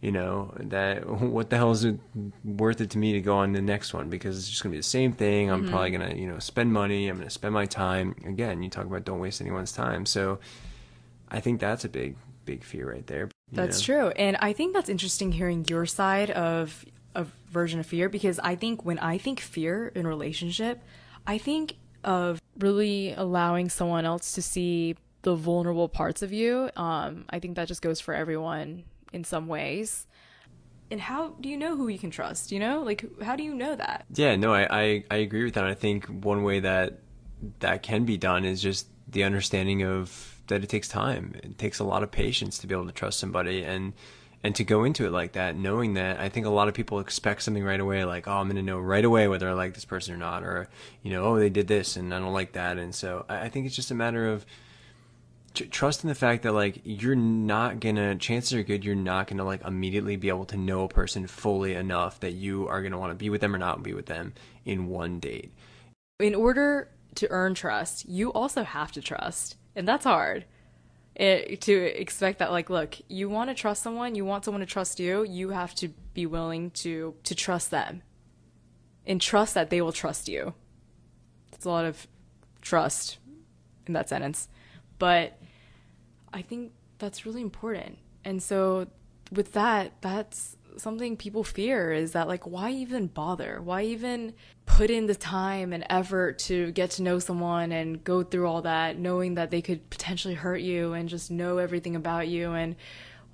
you 0.00 0.10
know 0.10 0.52
that 0.58 1.06
what 1.20 1.50
the 1.50 1.56
hell 1.56 1.70
is 1.70 1.84
it 1.84 1.98
worth 2.44 2.80
it 2.80 2.90
to 2.90 2.98
me 2.98 3.12
to 3.12 3.20
go 3.20 3.36
on 3.36 3.52
the 3.52 3.60
next 3.60 3.94
one 3.94 4.08
because 4.08 4.38
it's 4.38 4.48
just 4.48 4.62
gonna 4.62 4.72
be 4.72 4.78
the 4.78 4.82
same 4.82 5.12
thing 5.12 5.50
i'm 5.50 5.62
mm-hmm. 5.62 5.70
probably 5.70 5.90
gonna 5.90 6.14
you 6.14 6.26
know 6.26 6.38
spend 6.38 6.72
money 6.72 7.08
i'm 7.08 7.18
gonna 7.18 7.30
spend 7.30 7.54
my 7.54 7.66
time 7.66 8.14
again 8.26 8.62
you 8.62 8.70
talk 8.70 8.86
about 8.86 9.04
don't 9.04 9.20
waste 9.20 9.40
anyone's 9.40 9.72
time 9.72 10.06
so 10.06 10.38
i 11.30 11.40
think 11.40 11.60
that's 11.60 11.84
a 11.84 11.88
big 11.88 12.16
big 12.44 12.64
fear 12.64 12.90
right 12.90 13.06
there 13.06 13.28
that's 13.52 13.86
know? 13.86 13.94
true 13.94 14.08
and 14.10 14.36
i 14.40 14.52
think 14.52 14.72
that's 14.74 14.88
interesting 14.88 15.32
hearing 15.32 15.64
your 15.68 15.86
side 15.86 16.30
of 16.30 16.84
a 17.14 17.26
version 17.50 17.78
of 17.78 17.86
fear 17.86 18.08
because 18.08 18.38
i 18.40 18.54
think 18.54 18.84
when 18.84 18.98
i 19.00 19.18
think 19.18 19.40
fear 19.40 19.88
in 19.94 20.06
relationship 20.06 20.82
i 21.26 21.36
think 21.36 21.74
of 22.04 22.40
really 22.58 23.12
allowing 23.12 23.68
someone 23.68 24.04
else 24.04 24.32
to 24.32 24.42
see 24.42 24.96
the 25.22 25.34
vulnerable 25.34 25.88
parts 25.88 26.22
of 26.22 26.32
you 26.32 26.70
um, 26.76 27.24
i 27.30 27.38
think 27.38 27.56
that 27.56 27.68
just 27.68 27.82
goes 27.82 28.00
for 28.00 28.14
everyone 28.14 28.84
in 29.12 29.24
some 29.24 29.46
ways. 29.46 30.06
And 30.90 31.00
how 31.00 31.28
do 31.40 31.48
you 31.48 31.56
know 31.56 31.76
who 31.76 31.88
you 31.88 31.98
can 31.98 32.10
trust? 32.10 32.50
You 32.50 32.58
know, 32.58 32.82
like 32.82 33.04
how 33.22 33.36
do 33.36 33.44
you 33.44 33.54
know 33.54 33.76
that? 33.76 34.06
Yeah, 34.12 34.36
no, 34.36 34.52
I, 34.52 34.66
I, 34.70 35.04
I 35.10 35.16
agree 35.16 35.44
with 35.44 35.54
that. 35.54 35.64
I 35.64 35.74
think 35.74 36.06
one 36.06 36.42
way 36.42 36.60
that 36.60 37.00
that 37.60 37.82
can 37.82 38.04
be 38.04 38.16
done 38.16 38.44
is 38.44 38.60
just 38.60 38.86
the 39.08 39.24
understanding 39.24 39.82
of 39.84 40.40
that 40.48 40.64
it 40.64 40.68
takes 40.68 40.88
time. 40.88 41.34
It 41.42 41.58
takes 41.58 41.78
a 41.78 41.84
lot 41.84 42.02
of 42.02 42.10
patience 42.10 42.58
to 42.58 42.66
be 42.66 42.74
able 42.74 42.86
to 42.86 42.92
trust 42.92 43.20
somebody 43.20 43.62
and 43.62 43.92
and 44.42 44.54
to 44.54 44.64
go 44.64 44.84
into 44.84 45.06
it 45.06 45.10
like 45.10 45.32
that, 45.32 45.56
knowing 45.56 45.94
that 45.94 46.18
I 46.18 46.28
think 46.28 46.46
a 46.46 46.50
lot 46.50 46.68
of 46.68 46.74
people 46.74 46.98
expect 47.00 47.42
something 47.42 47.62
right 47.62 47.80
away, 47.80 48.04
like, 48.04 48.26
oh, 48.26 48.32
I'm 48.32 48.46
going 48.46 48.56
to 48.56 48.62
know 48.62 48.78
right 48.78 49.04
away 49.04 49.28
whether 49.28 49.48
I 49.48 49.52
like 49.52 49.74
this 49.74 49.84
person 49.84 50.14
or 50.14 50.16
not, 50.16 50.42
or, 50.42 50.68
you 51.02 51.10
know, 51.10 51.24
oh, 51.24 51.38
they 51.38 51.50
did 51.50 51.68
this 51.68 51.96
and 51.96 52.14
I 52.14 52.18
don't 52.18 52.32
like 52.32 52.52
that. 52.52 52.78
And 52.78 52.94
so 52.94 53.26
I, 53.28 53.42
I 53.42 53.48
think 53.50 53.66
it's 53.66 53.76
just 53.76 53.90
a 53.90 53.94
matter 53.94 54.28
of 54.28 54.46
trust 55.52 56.04
in 56.04 56.08
the 56.08 56.14
fact 56.14 56.44
that 56.44 56.52
like 56.52 56.80
you're 56.84 57.16
not 57.16 57.80
gonna 57.80 58.14
chances 58.14 58.54
are 58.54 58.62
good 58.62 58.84
you're 58.84 58.94
not 58.94 59.26
gonna 59.26 59.44
like 59.44 59.60
immediately 59.64 60.14
be 60.14 60.28
able 60.28 60.44
to 60.44 60.56
know 60.56 60.84
a 60.84 60.88
person 60.88 61.26
fully 61.26 61.74
enough 61.74 62.20
that 62.20 62.32
you 62.32 62.68
are 62.68 62.82
gonna 62.82 62.98
want 62.98 63.10
to 63.10 63.16
be 63.16 63.28
with 63.28 63.40
them 63.40 63.54
or 63.54 63.58
not 63.58 63.82
be 63.82 63.92
with 63.92 64.06
them 64.06 64.32
in 64.64 64.86
one 64.86 65.18
date 65.18 65.52
in 66.20 66.36
order 66.36 66.88
to 67.16 67.28
earn 67.30 67.52
trust 67.52 68.08
you 68.08 68.32
also 68.32 68.62
have 68.62 68.92
to 68.92 69.00
trust 69.00 69.56
and 69.74 69.88
that's 69.88 70.04
hard 70.04 70.44
it, 71.14 71.60
to 71.62 71.74
expect 71.74 72.38
that 72.38 72.50
like 72.50 72.70
look 72.70 72.96
you 73.08 73.28
want 73.28 73.50
to 73.50 73.54
trust 73.54 73.82
someone 73.82 74.14
you 74.14 74.24
want 74.24 74.44
someone 74.44 74.60
to 74.60 74.66
trust 74.66 75.00
you 75.00 75.24
you 75.24 75.50
have 75.50 75.74
to 75.74 75.88
be 76.14 76.24
willing 76.24 76.70
to 76.70 77.14
to 77.24 77.34
trust 77.34 77.70
them 77.70 78.02
and 79.06 79.20
trust 79.20 79.54
that 79.54 79.70
they 79.70 79.80
will 79.80 79.92
trust 79.92 80.28
you 80.28 80.54
it's 81.52 81.64
a 81.64 81.68
lot 81.68 81.84
of 81.84 82.06
trust 82.62 83.18
in 83.86 83.92
that 83.92 84.08
sentence 84.08 84.48
but 85.00 85.38
I 86.32 86.42
think 86.42 86.72
that's 86.98 87.26
really 87.26 87.40
important. 87.40 87.98
And 88.24 88.42
so 88.42 88.86
with 89.32 89.52
that, 89.54 89.92
that's 90.00 90.56
something 90.76 91.16
people 91.16 91.42
fear 91.42 91.90
is 91.90 92.12
that 92.12 92.28
like 92.28 92.46
why 92.46 92.70
even 92.70 93.08
bother? 93.08 93.60
Why 93.60 93.82
even 93.82 94.34
put 94.76 94.90
in 94.90 95.06
the 95.06 95.14
time 95.14 95.72
and 95.72 95.84
effort 95.90 96.38
to 96.38 96.70
get 96.72 96.92
to 96.92 97.02
know 97.02 97.18
someone 97.18 97.72
and 97.72 98.02
go 98.02 98.22
through 98.22 98.46
all 98.46 98.62
that 98.62 98.98
knowing 98.98 99.34
that 99.34 99.50
they 99.50 99.60
could 99.60 99.90
potentially 99.90 100.34
hurt 100.34 100.60
you 100.60 100.92
and 100.92 101.08
just 101.08 101.30
know 101.30 101.58
everything 101.58 101.96
about 101.96 102.28
you 102.28 102.52
and 102.52 102.76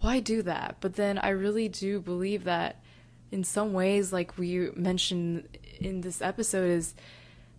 why 0.01 0.21
do 0.21 0.43
that? 0.43 0.77
But 0.81 0.95
then 0.95 1.19
I 1.19 1.31
really 1.31 1.69
do 1.69 2.01
believe 2.01 2.45
that 2.45 2.83
in 3.31 3.45
some 3.45 3.73
ways 3.73 4.13
like 4.13 4.39
we 4.39 4.71
mentioned 4.75 5.59
in 5.81 6.01
this 6.01 6.23
episode 6.23 6.71
is 6.71 6.95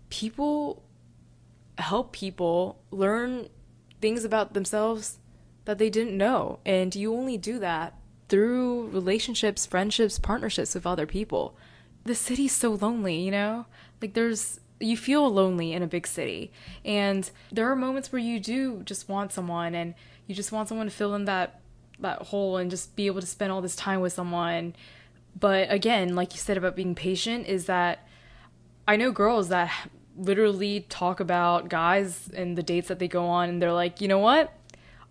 people 0.10 0.84
help 1.78 2.12
people 2.12 2.80
learn 2.92 3.48
things 4.02 4.24
about 4.24 4.54
themselves 4.54 5.20
that 5.66 5.78
they 5.78 5.90
didn't 5.90 6.18
know. 6.18 6.60
And 6.66 6.96
you 6.96 7.13
only 7.13 7.38
do 7.38 7.60
that 7.60 7.94
through 8.30 8.88
relationships, 8.88 9.66
friendships, 9.66 10.20
partnerships 10.20 10.74
with 10.76 10.88
other 10.88 11.06
people. 11.06 11.56
The 12.08 12.15
city's 12.15 12.54
so 12.54 12.72
lonely, 12.72 13.20
you 13.20 13.32
know? 13.32 13.65
Like 14.02 14.13
there's 14.13 14.60
you 14.80 14.96
feel 14.96 15.30
lonely 15.32 15.74
in 15.74 15.84
a 15.84 15.88
big 15.88 16.08
city. 16.08 16.52
And 16.86 17.30
there 17.52 17.70
are 17.70 17.76
moments 17.76 18.12
where 18.12 18.22
you 18.22 18.39
do 18.39 18.84
just 18.84 19.10
want 19.10 19.34
someone 19.34 19.76
and 19.76 19.93
you 20.28 20.36
just 20.36 20.52
want 20.52 20.70
someone 20.70 20.88
to 20.88 20.93
fill 20.93 21.15
in 21.15 21.26
that 21.26 21.60
that 22.00 22.22
hole 22.24 22.58
and 22.58 22.70
just 22.70 22.96
be 22.96 23.08
able 23.08 23.22
to 23.22 23.28
spend 23.28 23.52
all 23.52 23.62
this 23.62 23.76
time 23.76 24.00
with 24.00 24.13
someone. 24.13 24.76
But 25.38 25.72
again, 25.72 26.15
like 26.15 26.34
you 26.34 26.39
said 26.39 26.58
about 26.58 26.76
being 26.76 26.96
patient 26.96 27.48
is 27.48 27.65
that 27.65 28.08
I 28.88 28.96
know 28.96 29.12
girls 29.12 29.50
that 29.50 29.72
literally 30.15 30.86
talk 30.89 31.20
about 31.20 31.70
guys 31.70 32.30
and 32.36 32.58
the 32.58 32.63
dates 32.63 32.88
that 32.88 33.00
they 33.00 33.08
go 33.08 33.26
on 33.26 33.50
and 33.50 33.62
they're 33.62 33.74
like, 33.74 34.00
"You 34.00 34.08
know 34.08 34.20
what? 34.20 34.57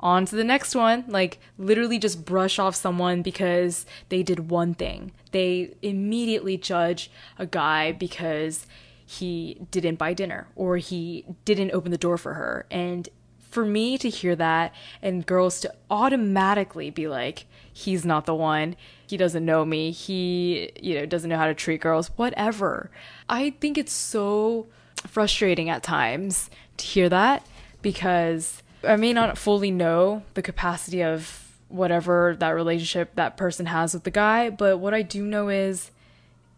On 0.00 0.26
to 0.26 0.36
the 0.36 0.44
next 0.44 0.74
one. 0.74 1.04
Like, 1.08 1.38
literally 1.58 1.98
just 1.98 2.24
brush 2.24 2.58
off 2.58 2.74
someone 2.74 3.22
because 3.22 3.86
they 4.08 4.22
did 4.22 4.50
one 4.50 4.74
thing. 4.74 5.12
They 5.32 5.74
immediately 5.82 6.56
judge 6.56 7.10
a 7.38 7.46
guy 7.46 7.92
because 7.92 8.66
he 9.06 9.66
didn't 9.70 9.96
buy 9.96 10.12
dinner 10.14 10.48
or 10.56 10.78
he 10.78 11.24
didn't 11.44 11.72
open 11.72 11.92
the 11.92 11.98
door 11.98 12.18
for 12.18 12.34
her. 12.34 12.66
And 12.70 13.08
for 13.56 13.64
me 13.64 13.96
to 13.96 14.10
hear 14.10 14.36
that 14.36 14.74
and 15.00 15.24
girls 15.24 15.60
to 15.60 15.72
automatically 15.90 16.90
be 16.90 17.08
like, 17.08 17.46
he's 17.72 18.04
not 18.04 18.26
the 18.26 18.34
one, 18.34 18.76
he 19.06 19.16
doesn't 19.16 19.44
know 19.44 19.64
me, 19.64 19.92
he, 19.92 20.72
you 20.82 20.94
know, 20.94 21.06
doesn't 21.06 21.30
know 21.30 21.38
how 21.38 21.46
to 21.46 21.54
treat 21.54 21.80
girls, 21.80 22.08
whatever. 22.16 22.90
I 23.28 23.50
think 23.50 23.78
it's 23.78 23.92
so 23.92 24.66
frustrating 25.06 25.70
at 25.70 25.82
times 25.82 26.50
to 26.76 26.84
hear 26.84 27.08
that 27.08 27.46
because 27.80 28.62
I 28.86 28.96
may 28.96 29.12
not 29.12 29.38
fully 29.38 29.70
know 29.70 30.22
the 30.34 30.42
capacity 30.42 31.02
of 31.02 31.42
whatever 31.68 32.36
that 32.38 32.50
relationship 32.50 33.14
that 33.16 33.36
person 33.36 33.66
has 33.66 33.94
with 33.94 34.04
the 34.04 34.10
guy, 34.10 34.50
but 34.50 34.78
what 34.78 34.94
I 34.94 35.02
do 35.02 35.24
know 35.24 35.48
is 35.48 35.90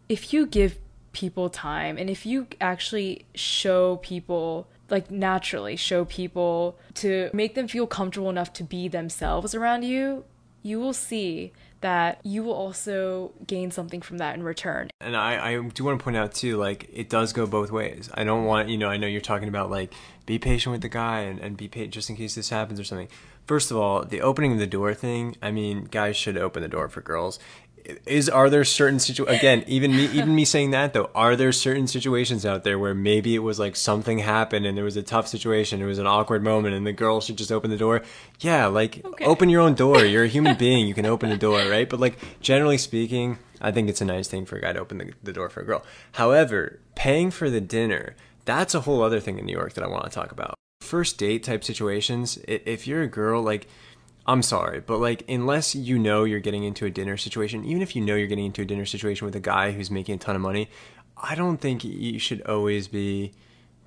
if 0.09 0.33
you 0.33 0.47
give 0.47 0.79
people 1.13 1.49
time 1.49 1.97
and 1.97 2.11
if 2.11 2.27
you 2.27 2.47
actually 2.61 3.25
show 3.35 3.97
people 3.97 4.69
like 4.91 5.11
naturally 5.11 5.77
show 5.77 6.05
people 6.05 6.79
to 6.95 7.31
make 7.33 7.55
them 7.55 7.69
feel 7.69 7.87
comfortable 7.87 8.31
enough 8.31 8.53
to 8.55 8.65
be 8.65 8.89
themselves 8.89 9.55
around 9.55 9.83
you, 9.83 10.25
you 10.63 10.79
will 10.79 10.93
see 10.93 11.53
that 11.81 12.21
you 12.25 12.43
will 12.43 12.55
also 12.55 13.33
gain 13.47 13.71
something 13.71 14.01
from 14.01 14.19
that 14.19 14.35
in 14.35 14.43
return. 14.43 14.91
And 15.01 15.17
I, 15.17 15.53
I 15.53 15.63
do 15.69 15.85
want 15.85 15.99
to 15.99 16.05
point 16.05 16.17
out 16.17 16.35
too, 16.35 16.57
like 16.57 16.89
it 16.93 17.09
does 17.09 17.33
go 17.33 17.47
both 17.47 17.71
ways. 17.71 18.11
I 18.15 18.25
don't 18.25 18.45
want, 18.45 18.69
you 18.69 18.79
know, 18.79 18.89
I 18.89 18.97
know 18.97 19.07
you're 19.07 19.21
talking 19.21 19.49
about 19.49 19.71
like 19.71 19.93
be 20.27 20.39
patient 20.39 20.73
with 20.73 20.83
the 20.83 20.89
guy 20.89 21.21
and, 21.21 21.39
and 21.39 21.57
be 21.57 21.69
patient 21.69 21.95
just 21.95 22.11
in 22.11 22.17
case 22.17 22.35
this 22.35 22.51
happens 22.51 22.81
or 22.81 22.85
something. 22.85 23.09
First 23.47 23.71
of 23.71 23.79
all, 23.79 24.05
the 24.05 24.21
opening 24.21 24.53
of 24.53 24.59
the 24.59 24.67
door 24.67 24.93
thing, 24.93 25.37
I 25.41 25.51
mean, 25.51 25.85
guys 25.85 26.17
should 26.17 26.37
open 26.37 26.63
the 26.63 26.69
door 26.69 26.89
for 26.89 27.01
girls 27.01 27.39
is 28.07 28.29
are 28.29 28.51
there 28.51 28.65
certain 28.65 28.99
situ 28.99 29.25
again 29.25 29.65
even 29.67 29.91
me 29.93 30.07
even 30.07 30.35
me 30.35 30.45
saying 30.45 30.71
that 30.71 30.93
though 30.93 31.11
are 31.15 31.37
there 31.37 31.53
certain 31.53 31.87
situations 31.87 32.45
out 32.45 32.65
there 32.65 32.79
where 32.79 32.95
maybe 32.95 33.35
it 33.35 33.41
was 33.41 33.59
like 33.59 33.77
something 33.77 34.19
happened 34.19 34.67
and 34.67 34.77
there 34.77 34.85
was 34.85 34.97
a 34.97 35.03
tough 35.03 35.29
situation 35.29 35.81
it 35.81 35.87
was 35.87 35.99
an 35.99 36.07
awkward 36.07 36.43
moment 36.43 36.75
and 36.75 36.87
the 36.87 36.93
girl 36.93 37.21
should 37.21 37.37
just 37.37 37.53
open 37.53 37.71
the 37.71 37.77
door? 37.77 38.03
Yeah 38.41 38.67
like 38.67 39.05
okay. 39.05 39.25
open 39.25 39.49
your 39.49 39.63
own 39.63 39.75
door. 39.75 40.05
You're 40.05 40.25
a 40.25 40.29
human 40.29 40.57
being. 40.57 40.87
You 40.87 40.95
can 40.95 41.07
open 41.07 41.31
the 41.31 41.37
door 41.37 41.59
right? 41.69 41.89
But 41.89 42.01
like 42.01 42.19
generally 42.41 42.79
speaking 42.79 43.39
i 43.61 43.73
think 43.73 43.89
it's 43.89 44.01
a 44.01 44.05
nice 44.05 44.29
thing 44.29 44.45
for 44.45 44.57
a 44.57 44.61
guy 44.61 44.73
to 44.73 44.79
open 44.79 44.99
the, 44.99 45.13
the 45.23 45.33
door 45.33 45.49
for 45.49 45.61
a 45.61 45.65
girl. 45.65 45.85
However 46.13 46.79
paying 46.95 47.31
for 47.31 47.51
the 47.51 47.61
dinner 47.61 48.17
that's 48.45 48.75
a 48.75 48.81
whole 48.81 49.03
other 49.03 49.21
thing 49.21 49.39
in 49.39 49.47
new 49.47 49.53
york 49.53 49.75
that 49.75 49.85
i 49.85 49.89
want 49.89 50.05
to 50.05 50.11
talk 50.11 50.33
about. 50.33 50.55
First 50.81 51.19
date 51.19 51.45
type 51.45 51.65
situations 51.65 52.39
if 52.47 52.87
you're 52.87 53.03
a 53.03 53.09
girl 53.09 53.43
like 53.43 53.69
I'm 54.29 54.43
sorry, 54.43 54.81
but 54.81 54.99
like 55.01 55.25
unless 55.27 55.75
you 55.75 55.99
know 55.99 56.25
you're 56.25 56.39
getting 56.39 56.63
into 56.63 56.85
a 56.85 56.91
dinner 56.91 57.17
situation, 57.17 57.65
even 57.65 57.81
if 57.81 57.97
you 57.97 58.03
know 58.03 58.15
you're 58.15 58.27
getting 58.27 58.45
into 58.45 58.61
a 58.61 58.67
dinner 58.67 58.85
situation 58.85 59.25
with 59.25 59.35
a 59.35 59.41
guy 59.41 59.73
who's 59.73 59.91
making 59.91 60.17
a 60.17 60.19
ton 60.19 60.37
of 60.37 60.43
money, 60.43 60.69
I 61.17 61.35
don't 61.35 61.57
think 61.57 61.83
you 61.83 62.19
should 62.19 62.43
always 62.43 62.89
be 62.89 63.33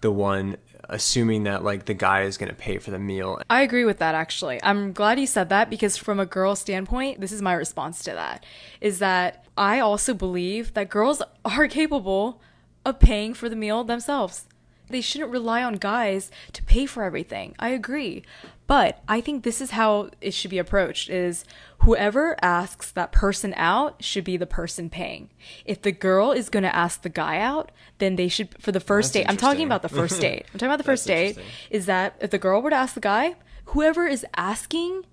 the 0.01 0.12
one 0.12 0.58
assuming 0.89 1.43
that 1.43 1.63
like 1.63 1.86
the 1.86 1.93
guy 1.93 2.23
is 2.23 2.39
going 2.39 2.49
to 2.49 2.56
pay 2.56 2.80
for 2.80 2.89
the 2.89 2.97
meal. 2.97 3.39
I 3.51 3.62
agree 3.62 3.86
with 3.86 3.99
that 3.99 4.15
actually. 4.15 4.60
I'm 4.63 4.93
glad 4.93 5.19
you 5.19 5.27
said 5.27 5.49
that 5.49 5.69
because 5.69 5.95
from 5.95 6.19
a 6.19 6.25
girl 6.25 6.56
standpoint, 6.56 7.21
this 7.21 7.32
is 7.32 7.41
my 7.43 7.54
response 7.54 8.04
to 8.06 8.12
that 8.12 8.43
is 8.82 8.97
that 8.97 9.45
I 9.56 9.80
also 9.80 10.15
believe 10.15 10.73
that 10.73 10.89
girls 10.89 11.21
are 11.45 11.67
capable 11.69 12.41
of 12.84 12.99
paying 12.99 13.36
for 13.36 13.47
the 13.47 13.56
meal 13.56 13.84
themselves. 13.84 14.47
They 14.89 15.01
shouldn't 15.01 15.32
rely 15.32 15.63
on 15.63 15.75
guys 15.75 16.32
to 16.51 16.63
pay 16.63 16.86
for 16.86 17.04
everything. 17.04 17.56
I 17.60 17.69
agree. 17.69 18.23
But 18.72 19.02
I 19.06 19.20
think 19.20 19.44
this 19.44 19.60
is 19.60 19.72
how 19.72 20.12
it 20.22 20.34
should 20.34 20.50
be 20.50 20.58
approached 20.58 21.10
is 21.10 21.44
whoever 21.80 22.38
asks 22.42 22.90
that 22.92 23.12
person 23.12 23.54
out 23.58 24.02
should 24.02 24.24
be 24.24 24.38
the 24.38 24.46
person 24.46 24.90
paying. 24.90 25.30
If 25.66 25.82
the 25.82 25.92
girl 25.92 26.32
is 26.32 26.48
going 26.48 26.64
to 26.64 26.74
ask 26.74 27.02
the 27.02 27.10
guy 27.10 27.40
out, 27.42 27.74
then 27.98 28.16
they 28.16 28.30
should 28.30 28.58
for 28.62 28.72
the 28.72 28.80
first 28.80 29.12
That's 29.12 29.26
date. 29.26 29.30
I'm 29.30 29.36
talking 29.36 29.66
about 29.66 29.82
the 29.82 29.90
first 29.90 30.22
date. 30.22 30.46
I'm 30.54 30.58
talking 30.58 30.70
about 30.70 30.78
the 30.78 30.86
first 30.86 31.06
date 31.06 31.38
is 31.70 31.86
that 31.88 32.16
if 32.22 32.32
the 32.32 32.38
girl 32.38 32.62
were 32.62 32.70
to 32.70 32.76
ask 32.78 32.94
the 32.94 33.02
guy, 33.02 33.36
whoever 33.66 34.08
is 34.08 34.26
asking 34.38 35.06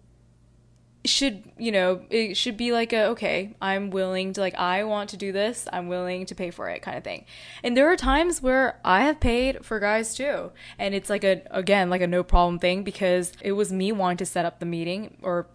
should 1.05 1.45
you 1.57 1.71
know 1.71 2.03
it 2.11 2.37
should 2.37 2.57
be 2.57 2.73
like 2.73 2.93
a 2.93 3.07
okay 3.07 3.55
i'm 3.63 3.91
willing 3.91 4.33
to 4.33 4.41
like 4.41 4.55
i 4.57 4.83
want 4.83 5.11
to 5.11 5.17
do 5.17 5.31
this 5.31 5.69
i'm 5.73 5.89
willing 5.89 6.27
to 6.27 6.35
pay 6.35 6.51
for 6.51 6.69
it 6.69 6.83
kind 6.83 6.99
of 6.99 7.05
thing. 7.05 7.25
And 7.63 7.77
there 7.77 7.91
are 7.91 7.97
times 7.97 8.43
where 8.43 8.81
i 8.85 9.03
have 9.03 9.21
paid 9.21 9.65
for 9.65 9.79
guys 9.81 10.15
too. 10.15 10.51
And 10.79 10.95
it's 10.95 11.09
like 11.09 11.25
a 11.25 11.43
again 11.51 11.89
like 11.89 12.01
a 12.01 12.07
no 12.07 12.23
problem 12.23 12.59
thing 12.59 12.83
because 12.83 13.33
it 13.41 13.53
was 13.53 13.73
me 13.73 13.93
wanting 13.93 14.19
to 14.19 14.27
set 14.27 14.45
up 14.45 14.59
the 14.59 14.67
meeting 14.67 15.17
or 15.23 15.47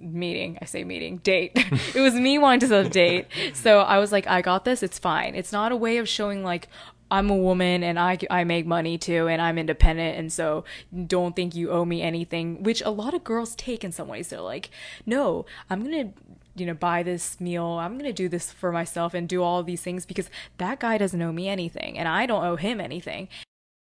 meeting 0.00 0.58
i 0.60 0.64
say 0.64 0.82
meeting 0.82 1.18
date. 1.18 1.52
It 1.94 2.00
was 2.00 2.14
me 2.14 2.38
wanting 2.38 2.60
to 2.60 2.66
set 2.66 2.86
up 2.86 2.92
date. 2.92 3.26
So 3.54 3.80
i 3.80 3.98
was 3.98 4.10
like 4.10 4.26
i 4.26 4.42
got 4.42 4.64
this 4.64 4.82
it's 4.82 4.98
fine. 4.98 5.34
It's 5.34 5.52
not 5.52 5.70
a 5.72 5.76
way 5.76 5.98
of 5.98 6.08
showing 6.08 6.42
like 6.42 6.68
I'm 7.10 7.30
a 7.30 7.36
woman 7.36 7.82
and 7.82 7.98
I, 7.98 8.18
I 8.30 8.44
make 8.44 8.66
money 8.66 8.98
too 8.98 9.28
and 9.28 9.40
I'm 9.40 9.58
independent 9.58 10.18
and 10.18 10.32
so 10.32 10.64
don't 11.06 11.34
think 11.34 11.54
you 11.54 11.70
owe 11.70 11.84
me 11.84 12.02
anything 12.02 12.62
which 12.62 12.82
a 12.82 12.90
lot 12.90 13.14
of 13.14 13.24
girls 13.24 13.54
take 13.54 13.84
in 13.84 13.92
some 13.92 14.08
ways. 14.08 14.28
They're 14.28 14.40
like 14.40 14.70
no 15.06 15.46
I'm 15.70 15.82
gonna 15.82 16.12
you 16.54 16.66
know 16.66 16.74
buy 16.74 17.02
this 17.02 17.40
meal. 17.40 17.64
I'm 17.64 17.96
gonna 17.96 18.12
do 18.12 18.28
this 18.28 18.52
for 18.52 18.72
myself 18.72 19.14
and 19.14 19.28
do 19.28 19.42
all 19.42 19.62
these 19.62 19.82
things 19.82 20.04
because 20.06 20.30
that 20.58 20.80
guy 20.80 20.98
doesn't 20.98 21.20
owe 21.20 21.32
me 21.32 21.48
anything 21.48 21.98
and 21.98 22.08
I 22.08 22.26
don't 22.26 22.44
owe 22.44 22.56
him 22.56 22.80
anything. 22.80 23.28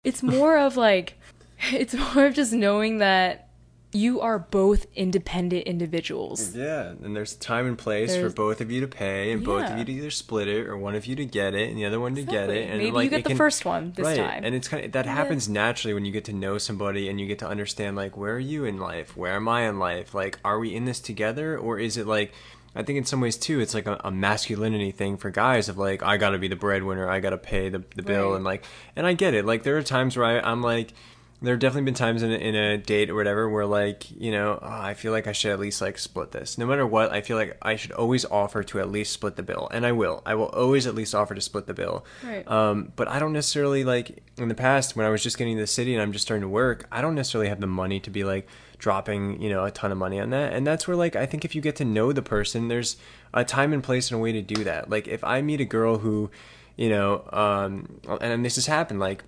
It's 0.05 0.23
more 0.35 0.59
of 0.59 0.77
like 0.77 1.19
it's 1.73 1.95
more 1.95 2.27
of 2.27 2.35
just 2.35 2.53
knowing 2.53 2.99
that 2.99 3.49
you 3.95 4.21
are 4.23 4.39
both 4.39 4.87
independent 4.97 5.67
individuals 5.67 6.57
Yeah, 6.57 6.95
and 7.03 7.15
there's 7.15 7.35
time 7.37 7.67
and 7.67 7.77
place 7.77 8.11
There's- 8.13 8.33
for 8.33 8.35
both 8.35 8.61
of 8.61 8.71
you 8.71 8.81
to 8.81 8.89
pay, 8.89 9.31
and 9.33 9.45
both 9.45 9.71
of 9.71 9.79
you 9.79 9.85
to 9.85 9.93
either 9.93 10.11
split 10.11 10.49
it, 10.49 10.67
or 10.67 10.77
one 10.77 10.95
of 10.95 11.07
you 11.07 11.15
to 11.17 11.25
get 11.27 11.55
it, 11.55 11.69
and 11.69 11.77
the 11.79 11.85
other 11.85 12.01
one 12.01 12.15
to 12.15 12.23
get 12.23 12.49
it. 12.51 12.69
And 12.71 12.79
Maybe 12.79 12.91
like 12.91 13.05
you 13.05 13.11
get 13.11 13.25
the 13.25 13.31
can- 13.31 13.37
first 13.37 13.65
one 13.65 13.93
this 13.95 14.07
right. 14.07 14.17
time. 14.17 14.45
and 14.45 14.55
it's 14.55 14.67
kind 14.69 14.85
of 14.85 14.93
that 14.93 15.07
happens 15.07 15.49
naturally 15.49 15.93
when 15.95 16.05
you 16.05 16.13
get 16.13 16.25
to 16.25 16.33
know 16.33 16.59
somebody 16.59 17.09
and 17.09 17.21
you 17.21 17.27
get 17.27 17.39
to 17.41 17.47
understand 17.49 17.97
like 17.97 18.17
where 18.17 18.35
are 18.35 18.39
you 18.39 18.65
in 18.65 18.79
life, 18.79 19.17
where 19.17 19.33
am 19.35 19.49
I 19.49 19.63
in 19.69 19.79
life, 19.79 20.15
like 20.15 20.39
are 20.45 20.59
we 20.59 20.75
in 20.75 20.85
this 20.87 20.99
together, 21.01 21.59
or 21.59 21.79
is 21.79 21.97
it 21.97 22.07
like. 22.07 22.33
I 22.75 22.83
think 22.83 22.97
in 22.97 23.05
some 23.05 23.21
ways 23.21 23.37
too, 23.37 23.61
it's 23.61 23.75
like 23.75 23.87
a, 23.87 24.01
a 24.03 24.11
masculinity 24.11 24.93
thing 24.93 25.19
for 25.19 25.29
guys 25.29 25.69
of 25.69 25.77
like 25.77 26.03
I 26.03 26.17
got 26.17 26.31
to 26.31 26.39
be 26.39 26.49
the 26.49 26.57
breadwinner, 26.57 27.07
I 27.07 27.21
got 27.21 27.31
to 27.31 27.37
pay 27.37 27.69
the 27.69 27.85
the 27.95 28.03
bill, 28.03 28.31
Right. 28.31 28.37
and 28.37 28.45
like, 28.47 28.65
and 28.97 29.07
I 29.07 29.13
get 29.13 29.35
it. 29.35 29.45
Like 29.45 29.63
there 29.63 29.77
are 29.77 29.83
times 29.83 30.17
where 30.17 30.25
I, 30.25 30.41
I'm 30.41 30.63
like, 30.63 30.95
there 31.43 31.53
have 31.55 31.61
definitely 31.61 31.85
been 31.85 31.95
times 31.95 32.23
in 32.23 32.31
a, 32.31 32.37
in 32.37 32.55
a 32.55 32.79
date 32.79 33.11
or 33.11 33.15
whatever 33.15 33.49
where 33.49 33.67
like 33.67 34.11
you 34.11 34.31
know 34.31 34.59
oh, 34.63 34.69
i 34.69 34.95
feel 34.95 35.13
like 35.13 35.27
i 35.27 35.33
should 35.33 35.51
at 35.51 35.61
least 35.61 35.81
like 35.81 35.99
split 35.99 36.31
this. 36.31 36.57
No 36.57 36.67
matter 36.67 36.87
what 36.87 37.13
i 37.13 37.21
feel 37.21 37.37
like 37.37 37.59
i 37.63 37.77
should 37.77 37.93
always 37.93 38.25
offer 38.25 38.63
to 38.63 38.81
at 38.81 38.91
least 38.91 39.13
split 39.13 39.37
the 39.37 39.43
bill 39.43 39.69
and 39.73 39.85
i 39.85 39.93
will. 39.93 40.23
I 40.25 40.35
will 40.35 40.47
always 40.47 40.87
at 40.87 40.95
least 40.95 41.15
offer 41.15 41.35
to 41.35 41.41
split 41.41 41.67
the 41.67 41.75
bill. 41.75 42.05
Right. 42.25 42.49
um, 42.49 42.93
but 42.97 43.09
i 43.09 43.19
don't 43.19 43.33
necessarily 43.33 43.85
like 43.85 44.23
in 44.39 44.49
the 44.49 44.55
past 44.55 44.97
when 44.97 45.05
i 45.05 45.11
was 45.11 45.23
just 45.23 45.37
getting 45.37 45.57
to 45.57 45.63
the 45.63 45.67
city 45.67 45.93
and 45.93 46.03
i'm 46.03 46.13
just 46.13 46.25
starting 46.25 46.43
to 46.43 46.49
work 46.49 46.87
i 46.93 47.01
don't 47.03 47.15
necessarily 47.15 47.49
have 47.49 47.61
the 47.61 47.67
money 47.67 48.01
to 48.01 48.11
be 48.11 48.25
like 48.25 48.47
dropping 48.79 49.41
you 49.41 49.49
know 49.49 49.65
a 49.65 49.71
ton 49.71 49.93
of 49.93 49.99
money 49.99 50.19
on 50.19 50.31
that. 50.31 50.53
And 50.53 50.67
that's 50.67 50.89
where 50.89 50.97
like 50.97 51.15
i 51.15 51.25
think 51.25 51.45
if 51.45 51.55
you 51.55 51.63
get 51.63 51.77
to 51.77 51.85
know 51.85 52.13
the 52.13 52.23
person 52.23 52.69
there's 52.69 52.97
a 53.33 53.45
time 53.45 53.73
and 53.73 53.83
place 53.83 54.11
and 54.11 54.19
a 54.19 54.23
way 54.23 54.33
to 54.33 54.43
do 54.43 54.65
that. 54.65 54.91
Like 54.91 55.07
if 55.07 55.23
i 55.25 55.41
meet 55.41 55.61
a 55.61 55.65
girl 55.65 55.99
who 55.99 56.31
you 56.77 56.89
know 56.89 57.23
um, 57.33 58.01
and 58.21 58.45
this 58.45 58.57
has 58.57 58.67
happened 58.67 58.99
like 58.99 59.23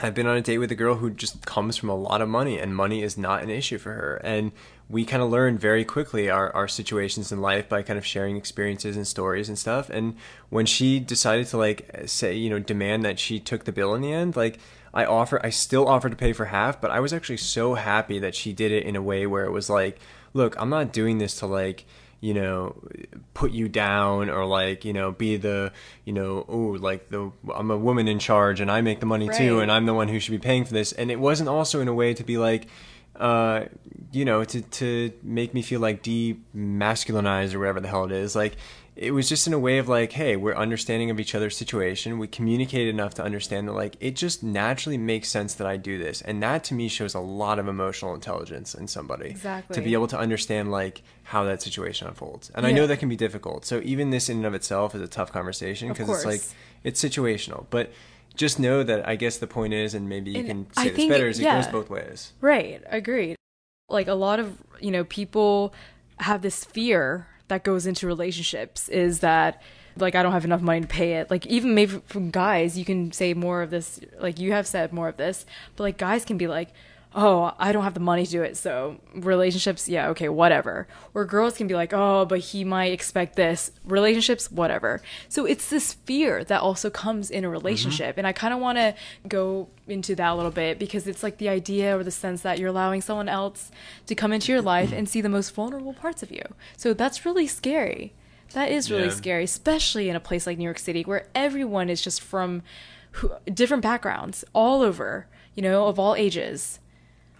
I've 0.00 0.14
been 0.14 0.28
on 0.28 0.36
a 0.36 0.40
date 0.40 0.58
with 0.58 0.70
a 0.70 0.76
girl 0.76 0.96
who 0.96 1.10
just 1.10 1.44
comes 1.44 1.76
from 1.76 1.88
a 1.88 1.96
lot 1.96 2.22
of 2.22 2.28
money, 2.28 2.58
and 2.58 2.74
money 2.74 3.02
is 3.02 3.18
not 3.18 3.42
an 3.42 3.50
issue 3.50 3.78
for 3.78 3.92
her. 3.92 4.20
And 4.22 4.52
we 4.88 5.04
kind 5.04 5.22
of 5.22 5.30
learned 5.30 5.60
very 5.60 5.84
quickly 5.84 6.30
our, 6.30 6.54
our 6.54 6.68
situations 6.68 7.32
in 7.32 7.40
life 7.40 7.68
by 7.68 7.82
kind 7.82 7.98
of 7.98 8.06
sharing 8.06 8.36
experiences 8.36 8.96
and 8.96 9.06
stories 9.06 9.48
and 9.48 9.58
stuff. 9.58 9.90
And 9.90 10.16
when 10.50 10.66
she 10.66 11.00
decided 11.00 11.48
to 11.48 11.58
like 11.58 11.90
say, 12.06 12.34
you 12.34 12.48
know, 12.48 12.60
demand 12.60 13.04
that 13.04 13.18
she 13.18 13.40
took 13.40 13.64
the 13.64 13.72
bill 13.72 13.94
in 13.94 14.00
the 14.00 14.12
end, 14.12 14.36
like 14.36 14.58
I 14.94 15.04
offer, 15.04 15.44
I 15.44 15.50
still 15.50 15.88
offered 15.88 16.10
to 16.10 16.16
pay 16.16 16.32
for 16.32 16.46
half, 16.46 16.80
but 16.80 16.90
I 16.90 17.00
was 17.00 17.12
actually 17.12 17.36
so 17.38 17.74
happy 17.74 18.18
that 18.20 18.34
she 18.34 18.52
did 18.52 18.70
it 18.70 18.84
in 18.84 18.96
a 18.96 19.02
way 19.02 19.26
where 19.26 19.44
it 19.44 19.52
was 19.52 19.68
like, 19.68 19.98
look, 20.32 20.54
I'm 20.60 20.70
not 20.70 20.92
doing 20.92 21.18
this 21.18 21.38
to 21.40 21.46
like, 21.46 21.84
you 22.20 22.34
know 22.34 22.74
put 23.32 23.52
you 23.52 23.68
down 23.68 24.28
or 24.28 24.44
like 24.44 24.84
you 24.84 24.92
know 24.92 25.12
be 25.12 25.36
the 25.36 25.72
you 26.04 26.12
know 26.12 26.44
oh 26.48 26.76
like 26.80 27.08
the 27.10 27.30
i'm 27.54 27.70
a 27.70 27.76
woman 27.76 28.08
in 28.08 28.18
charge 28.18 28.60
and 28.60 28.70
i 28.70 28.80
make 28.80 28.98
the 28.98 29.06
money 29.06 29.28
too 29.28 29.60
and 29.60 29.70
i'm 29.70 29.86
the 29.86 29.94
one 29.94 30.08
who 30.08 30.18
should 30.18 30.32
be 30.32 30.38
paying 30.38 30.64
for 30.64 30.72
this. 30.72 30.92
And 30.92 31.10
it 31.10 31.20
wasn't 31.20 31.48
also 31.48 31.80
in 31.80 31.88
a 31.88 31.94
way 31.94 32.14
to 32.14 32.24
be 32.24 32.38
like 32.38 32.66
uh 33.16 33.64
you 34.12 34.24
know 34.24 34.44
to 34.44 34.60
to 34.62 35.12
make 35.22 35.54
me 35.54 35.62
feel 35.62 35.80
like 35.80 36.02
demasculinized 36.02 37.54
or 37.54 37.60
whatever 37.60 37.80
the 37.80 37.88
hell 37.88 38.04
it 38.04 38.12
is. 38.12 38.34
Like 38.36 38.56
it 38.98 39.12
was 39.12 39.28
just 39.28 39.46
in 39.46 39.52
a 39.52 39.58
way 39.58 39.78
of 39.78 39.88
like 39.88 40.10
hey 40.10 40.34
we're 40.34 40.56
understanding 40.56 41.08
of 41.08 41.20
each 41.20 41.34
other's 41.34 41.56
situation. 41.56 42.18
We 42.18 42.26
communicate 42.26 42.88
enough 42.88 43.14
to 43.14 43.22
understand 43.22 43.68
that 43.68 43.72
like 43.72 43.96
it 44.00 44.16
just 44.16 44.42
naturally 44.42 44.98
makes 44.98 45.28
sense 45.28 45.54
that 45.54 45.66
i 45.66 45.76
do 45.76 45.98
this. 45.98 46.20
And 46.20 46.42
that 46.42 46.64
to 46.64 46.74
me 46.74 46.88
shows 46.88 47.14
a 47.14 47.20
lot 47.20 47.58
of 47.58 47.68
emotional 47.68 48.14
intelligence 48.14 48.74
in 48.74 48.88
somebody 48.88 49.36
to 49.72 49.80
be 49.80 49.92
able 49.92 50.08
to 50.08 50.18
understand 50.18 50.72
like 50.72 51.02
how 51.22 51.44
that 51.44 51.62
situation 51.62 52.08
unfolds. 52.08 52.50
And 52.54 52.66
i 52.66 52.72
know 52.72 52.86
that 52.86 52.98
can 52.98 53.08
be 53.08 53.16
difficult. 53.16 53.64
So 53.64 53.80
even 53.84 54.10
this 54.10 54.28
in 54.28 54.38
and 54.38 54.46
of 54.46 54.54
itself 54.54 54.94
is 54.94 55.00
a 55.00 55.08
tough 55.08 55.32
conversation 55.32 55.88
because 55.88 56.08
it's 56.08 56.26
like 56.26 56.42
it's 56.82 57.02
situational. 57.02 57.66
But 57.70 57.92
just 58.34 58.60
know 58.60 58.84
that 58.84 59.08
i 59.08 59.16
guess 59.16 59.38
the 59.38 59.48
point 59.48 59.74
is 59.74 59.94
and 59.94 60.08
maybe 60.08 60.30
you 60.30 60.38
And 60.38 60.46
can 60.48 60.66
I 60.76 60.84
say 60.84 60.90
this 60.90 61.08
better 61.08 61.26
is 61.28 61.40
it 61.40 61.44
yeah. 61.44 61.60
goes 61.60 61.70
both 61.70 61.90
ways. 61.90 62.32
Right, 62.40 62.82
agreed. 62.86 63.36
Like 63.88 64.06
a 64.06 64.14
lot 64.14 64.38
of, 64.38 64.58
you 64.80 64.90
know, 64.90 65.04
people 65.04 65.72
have 66.18 66.42
this 66.42 66.64
fear 66.64 67.26
that 67.48 67.64
goes 67.64 67.86
into 67.86 68.06
relationships 68.06 68.88
is 68.88 69.20
that 69.20 69.62
like 69.96 70.14
I 70.14 70.22
don't 70.22 70.32
have 70.32 70.44
enough 70.44 70.60
money 70.60 70.80
to 70.80 70.86
pay 70.86 71.14
it. 71.14 71.30
Like 71.30 71.46
even 71.46 71.74
maybe 71.74 72.00
from 72.06 72.30
guys, 72.30 72.78
you 72.78 72.84
can 72.84 73.12
say 73.12 73.34
more 73.34 73.62
of 73.62 73.70
this 73.70 74.00
like 74.20 74.38
you 74.38 74.52
have 74.52 74.66
said 74.66 74.92
more 74.92 75.08
of 75.08 75.16
this, 75.16 75.44
but 75.76 75.82
like 75.82 75.98
guys 75.98 76.24
can 76.24 76.38
be 76.38 76.46
like, 76.46 76.68
"Oh, 77.14 77.54
I 77.58 77.72
don't 77.72 77.84
have 77.84 77.94
the 77.94 78.00
money 78.00 78.24
to 78.26 78.30
do 78.30 78.42
it." 78.42 78.56
So, 78.56 78.98
relationships, 79.14 79.88
yeah, 79.88 80.08
okay, 80.08 80.28
whatever. 80.28 80.86
Or 81.14 81.24
girls 81.24 81.56
can 81.56 81.66
be 81.66 81.74
like, 81.74 81.92
"Oh, 81.92 82.24
but 82.24 82.40
he 82.40 82.64
might 82.64 82.92
expect 82.92 83.36
this." 83.36 83.72
Relationships, 83.84 84.50
whatever. 84.50 85.00
So, 85.28 85.44
it's 85.46 85.68
this 85.70 85.94
fear 85.94 86.44
that 86.44 86.60
also 86.60 86.90
comes 86.90 87.30
in 87.30 87.44
a 87.44 87.48
relationship. 87.48 88.10
Mm-hmm. 88.10 88.20
And 88.20 88.26
I 88.26 88.32
kind 88.32 88.52
of 88.54 88.60
want 88.60 88.78
to 88.78 88.94
go 89.26 89.68
into 89.86 90.14
that 90.16 90.32
a 90.32 90.34
little 90.34 90.50
bit 90.50 90.78
because 90.78 91.06
it's 91.06 91.22
like 91.22 91.38
the 91.38 91.48
idea 91.48 91.96
or 91.98 92.04
the 92.04 92.10
sense 92.10 92.42
that 92.42 92.58
you're 92.58 92.68
allowing 92.68 93.00
someone 93.00 93.28
else 93.28 93.70
to 94.06 94.14
come 94.14 94.32
into 94.32 94.52
your 94.52 94.62
life 94.62 94.92
and 94.92 95.08
see 95.08 95.20
the 95.20 95.28
most 95.28 95.54
vulnerable 95.54 95.94
parts 95.94 96.22
of 96.22 96.30
you. 96.30 96.42
So 96.76 96.92
that's 96.92 97.24
really 97.24 97.46
scary. 97.46 98.12
That 98.52 98.70
is 98.70 98.90
really 98.90 99.04
Yeah. 99.08 99.10
scary, 99.14 99.44
especially 99.44 100.08
in 100.08 100.16
a 100.16 100.20
place 100.20 100.46
like 100.46 100.58
New 100.58 100.64
York 100.64 100.78
City 100.78 101.02
where 101.02 101.26
everyone 101.34 101.90
is 101.90 102.00
just 102.02 102.20
from 102.20 102.62
different 103.52 103.82
backgrounds, 103.82 104.44
all 104.52 104.82
over, 104.82 105.26
you 105.54 105.62
know, 105.62 105.86
of 105.86 105.98
all 105.98 106.14
ages. 106.14 106.78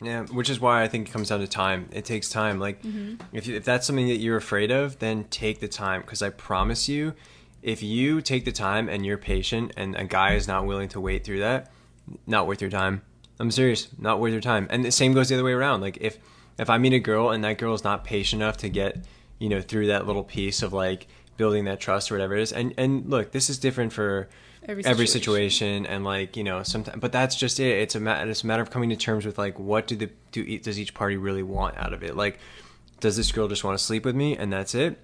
Yeah, 0.00 0.24
which 0.26 0.48
is 0.48 0.61
why 0.61 0.82
I 0.82 0.88
think 0.88 1.08
it 1.08 1.12
comes 1.12 1.28
down 1.28 1.40
to 1.40 1.48
time. 1.48 1.88
It 1.92 2.04
takes 2.04 2.28
time. 2.28 2.61
Like, 2.61 2.82
mm-hmm. 2.82 3.16
if 3.37 3.46
you, 3.46 3.56
if 3.56 3.64
that's 3.64 3.87
something 3.87 4.08
that 4.08 4.18
you're 4.18 4.37
afraid 4.37 4.70
of, 4.70 4.98
then 5.00 5.24
take 5.24 5.61
the 5.61 5.68
time. 5.68 6.02
Because 6.02 6.22
I 6.22 6.30
promise 6.30 6.88
you, 6.88 7.14
if 7.62 7.82
you 7.82 8.20
take 8.20 8.44
the 8.44 8.52
time 8.52 8.88
and 8.88 9.04
you're 9.04 9.18
patient, 9.18 9.72
and 9.76 9.96
a 9.96 10.04
guy 10.04 10.34
is 10.34 10.46
not 10.46 10.66
willing 10.66 10.88
to 10.90 11.00
wait 11.00 11.24
through 11.24 11.40
that, 11.40 11.72
not 12.26 12.46
worth 12.46 12.61
your 12.61 12.70
time. 12.70 13.03
I'm 13.40 13.51
serious, 13.51 13.88
not 13.99 14.20
worth 14.20 14.32
your 14.32 14.40
time. 14.40 14.66
And 14.70 14.84
the 14.84 14.92
same 14.92 15.14
goes 15.14 15.28
the 15.28 15.34
other 15.34 15.44
way 15.44 15.53
around. 15.53 15.80
Like, 15.80 15.99
if 16.01 16.18
if 16.59 16.70
I 16.70 16.78
meet 16.78 16.92
a 16.92 16.99
girl 16.99 17.30
and 17.30 17.42
that 17.44 17.59
girl 17.59 17.74
is 17.74 17.84
not 17.84 18.05
patient 18.05 18.42
enough 18.42 18.57
to 18.59 18.68
get, 18.68 19.05
you 19.38 19.49
know, 19.49 19.61
through 19.61 19.88
that 19.88 20.07
little 20.07 20.24
piece 20.24 20.62
of 20.62 20.72
like 20.72 21.07
building 21.36 21.64
that 21.66 21.78
trust 21.78 22.11
or 22.11 22.14
whatever 22.14 22.34
it 22.34 22.42
is, 22.42 22.53
and 22.53 22.74
and 22.76 23.09
look, 23.11 23.32
this 23.32 23.51
is 23.51 23.59
different 23.59 23.92
for 23.92 24.28
Every 24.69 24.85
every 24.85 25.07
situation. 25.07 25.51
situation 25.51 25.87
and 25.87 26.05
like 26.05 26.37
you 26.37 26.45
know 26.45 26.62
sometimes 26.62 27.01
but 27.01 27.11
that's 27.11 27.35
just 27.35 27.59
it. 27.59 27.79
It's 27.81 27.95
a 27.95 28.01
matter 28.01 28.31
it's 28.31 28.45
a 28.45 28.47
matter 28.47 28.62
of 28.62 28.71
coming 28.71 28.91
to 28.91 28.97
terms 28.97 29.25
with 29.25 29.39
like 29.39 29.59
what 29.59 29.87
do 29.87 29.97
the 29.97 30.11
do 30.31 30.59
does 30.59 30.79
each 30.79 30.93
party 30.93 31.16
really 31.16 31.43
want 31.43 31.79
out 31.79 31.95
of 31.95 32.03
it? 32.03 32.16
Like 32.16 32.39
does 33.01 33.16
this 33.16 33.33
girl 33.33 33.49
just 33.49 33.64
want 33.64 33.79
to 33.79 33.83
sleep 33.83 34.05
with 34.05 34.14
me 34.14 34.37
and 34.37 34.53
that's 34.53 34.75
it? 34.75 34.99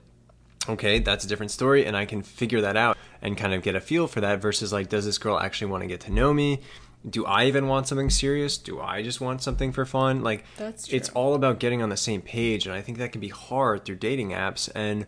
Okay 0.68 0.98
that's 0.98 1.24
a 1.24 1.28
different 1.28 1.50
story 1.50 1.86
and 1.86 1.96
i 1.96 2.04
can 2.04 2.22
figure 2.22 2.60
that 2.60 2.76
out 2.76 2.98
and 3.22 3.38
kind 3.38 3.54
of 3.54 3.62
get 3.62 3.74
a 3.74 3.80
feel 3.80 4.06
for 4.06 4.20
that 4.20 4.42
versus 4.42 4.70
like 4.70 4.90
does 4.90 5.06
this 5.06 5.16
girl 5.16 5.38
actually 5.38 5.70
want 5.70 5.82
to 5.82 5.86
get 5.86 6.00
to 6.00 6.12
know 6.12 6.34
me? 6.34 6.60
Do 7.08 7.24
i 7.24 7.46
even 7.46 7.66
want 7.66 7.88
something 7.88 8.10
serious? 8.10 8.58
Do 8.58 8.82
i 8.82 9.02
just 9.02 9.18
want 9.22 9.40
something 9.42 9.72
for 9.72 9.86
fun? 9.86 10.22
Like 10.22 10.44
That's 10.58 10.88
true. 10.88 10.96
it's 10.96 11.08
all 11.10 11.34
about 11.34 11.58
getting 11.58 11.80
on 11.80 11.88
the 11.88 11.96
same 11.96 12.20
page 12.20 12.66
and 12.66 12.74
i 12.74 12.82
think 12.82 12.98
that 12.98 13.12
can 13.12 13.20
be 13.22 13.28
hard 13.28 13.86
through 13.86 13.96
dating 13.96 14.32
apps 14.32 14.70
and 14.74 15.06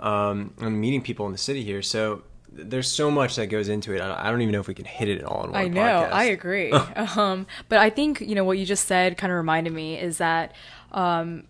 um 0.00 0.52
and 0.60 0.78
meeting 0.78 1.00
people 1.00 1.24
in 1.24 1.32
the 1.32 1.38
city 1.38 1.64
here. 1.64 1.80
So 1.80 2.22
there's 2.56 2.90
so 2.90 3.10
much 3.10 3.36
that 3.36 3.46
goes 3.46 3.68
into 3.68 3.94
it. 3.94 4.00
I 4.00 4.30
don't 4.30 4.40
even 4.40 4.52
know 4.52 4.60
if 4.60 4.68
we 4.68 4.74
can 4.74 4.84
hit 4.84 5.08
it 5.08 5.24
all 5.24 5.44
in 5.44 5.52
one 5.52 5.60
I 5.60 5.68
know, 5.68 5.80
podcast. 5.80 6.12
I 6.12 6.24
agree. 6.24 6.70
um, 7.16 7.46
but 7.68 7.78
I 7.78 7.90
think, 7.90 8.20
you 8.20 8.34
know, 8.34 8.44
what 8.44 8.58
you 8.58 8.64
just 8.64 8.86
said 8.86 9.16
kind 9.16 9.32
of 9.32 9.36
reminded 9.36 9.72
me 9.72 9.98
is 9.98 10.18
that 10.18 10.52
um, 10.92 11.44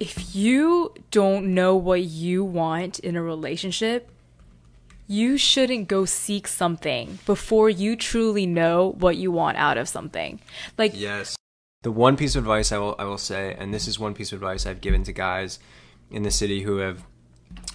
if 0.00 0.34
you 0.34 0.94
don't 1.10 1.54
know 1.54 1.76
what 1.76 2.02
you 2.02 2.44
want 2.44 2.98
in 2.98 3.16
a 3.16 3.22
relationship, 3.22 4.10
you 5.06 5.36
shouldn't 5.36 5.88
go 5.88 6.04
seek 6.04 6.48
something 6.48 7.18
before 7.26 7.70
you 7.70 7.94
truly 7.94 8.46
know 8.46 8.94
what 8.98 9.16
you 9.16 9.30
want 9.30 9.56
out 9.56 9.78
of 9.78 9.88
something. 9.88 10.40
Like, 10.76 10.92
Yes. 10.94 11.36
The 11.82 11.92
one 11.92 12.16
piece 12.16 12.34
of 12.34 12.42
advice 12.42 12.72
I 12.72 12.78
will 12.78 12.96
I 12.98 13.04
will 13.04 13.18
say, 13.18 13.54
and 13.56 13.72
this 13.72 13.86
is 13.86 13.96
one 13.96 14.12
piece 14.12 14.32
of 14.32 14.42
advice 14.42 14.66
I've 14.66 14.80
given 14.80 15.04
to 15.04 15.12
guys 15.12 15.60
in 16.10 16.24
the 16.24 16.32
city 16.32 16.62
who 16.62 16.78
have, 16.78 17.04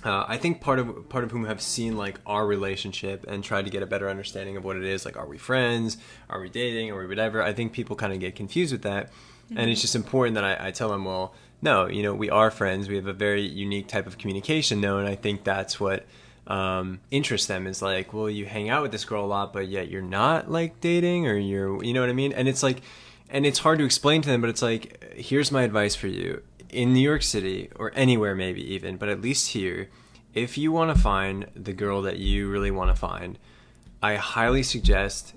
uh, 0.03 0.25
I 0.27 0.37
think 0.37 0.61
part 0.61 0.79
of 0.79 1.09
part 1.09 1.23
of 1.23 1.31
whom 1.31 1.45
have 1.45 1.61
seen 1.61 1.95
like 1.95 2.19
our 2.25 2.45
relationship 2.45 3.25
and 3.27 3.43
tried 3.43 3.65
to 3.65 3.71
get 3.71 3.83
a 3.83 3.85
better 3.85 4.09
understanding 4.09 4.57
of 4.57 4.63
what 4.63 4.77
it 4.77 4.83
is. 4.83 5.05
Like, 5.05 5.17
are 5.17 5.27
we 5.27 5.37
friends? 5.37 5.97
Are 6.29 6.41
we 6.41 6.49
dating? 6.49 6.89
Are 6.91 6.99
we 6.99 7.07
whatever? 7.07 7.43
I 7.43 7.53
think 7.53 7.71
people 7.71 7.95
kind 7.95 8.11
of 8.11 8.19
get 8.19 8.35
confused 8.35 8.71
with 8.71 8.81
that, 8.81 9.11
and 9.55 9.69
it's 9.69 9.81
just 9.81 9.95
important 9.95 10.35
that 10.35 10.43
I, 10.43 10.67
I 10.67 10.71
tell 10.71 10.89
them, 10.89 11.05
well, 11.05 11.35
no, 11.61 11.87
you 11.87 12.01
know, 12.01 12.15
we 12.15 12.29
are 12.29 12.49
friends. 12.49 12.89
We 12.89 12.95
have 12.95 13.07
a 13.07 13.13
very 13.13 13.41
unique 13.41 13.87
type 13.87 14.07
of 14.07 14.17
communication, 14.17 14.81
though, 14.81 14.97
and 14.97 15.07
I 15.07 15.15
think 15.15 15.43
that's 15.43 15.79
what 15.79 16.07
um, 16.47 16.99
interests 17.11 17.47
them 17.47 17.67
is 17.67 17.81
like, 17.81 18.13
well, 18.13 18.29
you 18.29 18.45
hang 18.45 18.69
out 18.69 18.81
with 18.81 18.91
this 18.91 19.05
girl 19.05 19.23
a 19.23 19.27
lot, 19.27 19.53
but 19.53 19.67
yet 19.67 19.89
you're 19.89 20.01
not 20.01 20.49
like 20.49 20.81
dating, 20.81 21.27
or 21.27 21.37
you're, 21.37 21.83
you 21.83 21.93
know 21.93 22.01
what 22.01 22.09
I 22.09 22.13
mean? 22.13 22.33
And 22.33 22.47
it's 22.47 22.63
like, 22.63 22.81
and 23.29 23.45
it's 23.45 23.59
hard 23.59 23.77
to 23.79 23.85
explain 23.85 24.21
to 24.23 24.29
them, 24.29 24.41
but 24.41 24.49
it's 24.49 24.61
like, 24.61 25.13
here's 25.15 25.51
my 25.51 25.61
advice 25.61 25.95
for 25.95 26.07
you 26.07 26.41
in 26.71 26.93
New 26.93 27.01
York 27.01 27.23
City 27.23 27.69
or 27.75 27.91
anywhere, 27.95 28.35
maybe 28.35 28.61
even, 28.73 28.97
but 28.97 29.09
at 29.09 29.21
least 29.21 29.49
here, 29.49 29.89
if 30.33 30.57
you 30.57 30.71
want 30.71 30.95
to 30.95 31.01
find 31.01 31.47
the 31.55 31.73
girl 31.73 32.01
that 32.03 32.17
you 32.17 32.49
really 32.49 32.71
want 32.71 32.89
to 32.89 32.95
find, 32.95 33.37
I 34.01 34.15
highly 34.15 34.63
suggest, 34.63 35.33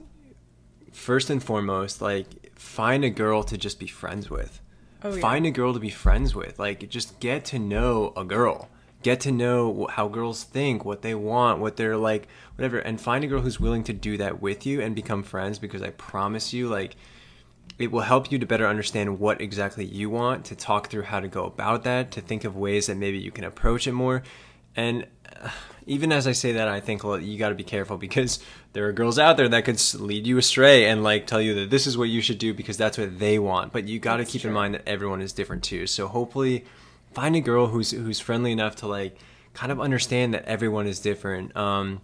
first 0.93 1.31
and 1.31 1.43
foremost, 1.43 2.01
like, 2.01 2.57
find 2.57 3.05
a 3.05 3.11
girl 3.11 3.43
to 3.45 3.59
just 3.59 3.79
be 3.79 3.87
friends 3.87 4.31
with. 4.31 4.61
Oh, 5.03 5.15
yeah. 5.15 5.21
Find 5.21 5.45
a 5.45 5.51
girl 5.51 5.75
to 5.75 5.81
be 5.81 5.91
friends 5.91 6.35
with. 6.35 6.59
Like, 6.59 6.89
just 6.89 7.21
get 7.21 7.45
to 7.47 7.59
know 7.59 8.13
a 8.17 8.25
girl. 8.25 8.71
Get 9.03 9.21
to 9.21 9.33
know 9.33 9.87
how 9.91 10.09
girls 10.09 10.45
think, 10.45 10.85
what 10.85 11.03
they 11.03 11.15
want, 11.15 11.61
what 11.61 11.77
they're 11.77 11.97
like, 11.97 12.27
whatever. 12.55 12.79
And 12.79 12.99
find 12.99 13.23
a 13.23 13.27
girl 13.27 13.43
who's 13.43 13.61
willing 13.61 13.85
to 13.85 13.93
do 13.93 14.17
that 14.17 14.41
with 14.41 14.65
you 14.65 14.81
and 14.81 14.95
become 14.95 15.23
friends 15.23 15.59
because 15.59 15.83
I 15.83 15.91
promise 15.91 16.55
you, 16.55 16.69
like, 16.69 16.97
it 17.79 17.91
will 17.91 18.03
help 18.03 18.31
you 18.31 18.39
to 18.39 18.47
better 18.47 18.67
understand 18.67 19.19
what 19.19 19.41
exactly 19.41 19.85
you 19.85 20.09
want, 20.09 20.45
to 20.47 20.55
talk 20.55 20.89
through 20.89 21.03
how 21.03 21.21
to 21.21 21.29
go 21.29 21.45
about 21.45 21.85
that, 21.85 22.11
to 22.13 22.21
think 22.21 22.45
of 22.45 22.57
ways 22.57 22.87
that 22.87 22.97
maybe 22.97 23.19
you 23.19 23.33
can 23.33 23.45
approach 23.45 23.87
it 23.87 23.93
more. 23.93 24.23
And 24.77 25.07
uh, 25.41 25.51
even 25.87 26.13
as 26.13 26.27
I 26.27 26.33
say 26.33 26.53
that, 26.53 26.69
I 26.69 26.81
think 26.81 27.03
well, 27.03 27.19
you 27.19 27.39
got 27.39 27.49
to 27.49 27.55
be 27.55 27.65
careful 27.65 27.99
because 27.99 28.39
there 28.73 28.87
are 28.87 28.93
girls 28.93 29.19
out 29.19 29.37
there 29.37 29.49
that 29.49 29.65
could 29.65 29.83
lead 29.95 30.27
you 30.27 30.39
astray 30.39 30.87
and 30.87 31.03
like 31.03 31.27
tell 31.27 31.41
you 31.41 31.55
that 31.55 31.71
this 31.71 31.87
is 31.87 31.99
what 31.99 32.09
you 32.09 32.21
should 32.21 32.39
do 32.39 32.55
because 32.55 32.77
that's 32.77 32.97
what 32.97 33.19
they 33.19 33.39
want. 33.39 33.73
But 33.73 33.89
you 33.89 33.99
got 33.99 34.17
to 34.19 34.25
keep 34.25 34.45
in 34.45 34.53
mind 34.53 34.75
that 34.75 34.89
everyone 34.89 35.21
is 35.21 35.33
different 35.33 35.65
too. 35.65 35.87
So 35.87 36.07
hopefully, 36.07 36.65
find 37.13 37.37
a 37.37 37.41
girl 37.41 37.69
who's 37.69 37.91
who's 37.91 38.21
friendly 38.21 38.53
enough 38.53 38.77
to 38.77 38.87
like 38.87 39.19
kind 39.55 39.73
of 39.73 39.81
understand 39.81 40.35
that 40.35 40.45
everyone 40.47 40.87
is 40.87 40.99
different. 41.01 41.57
Um, 41.57 42.01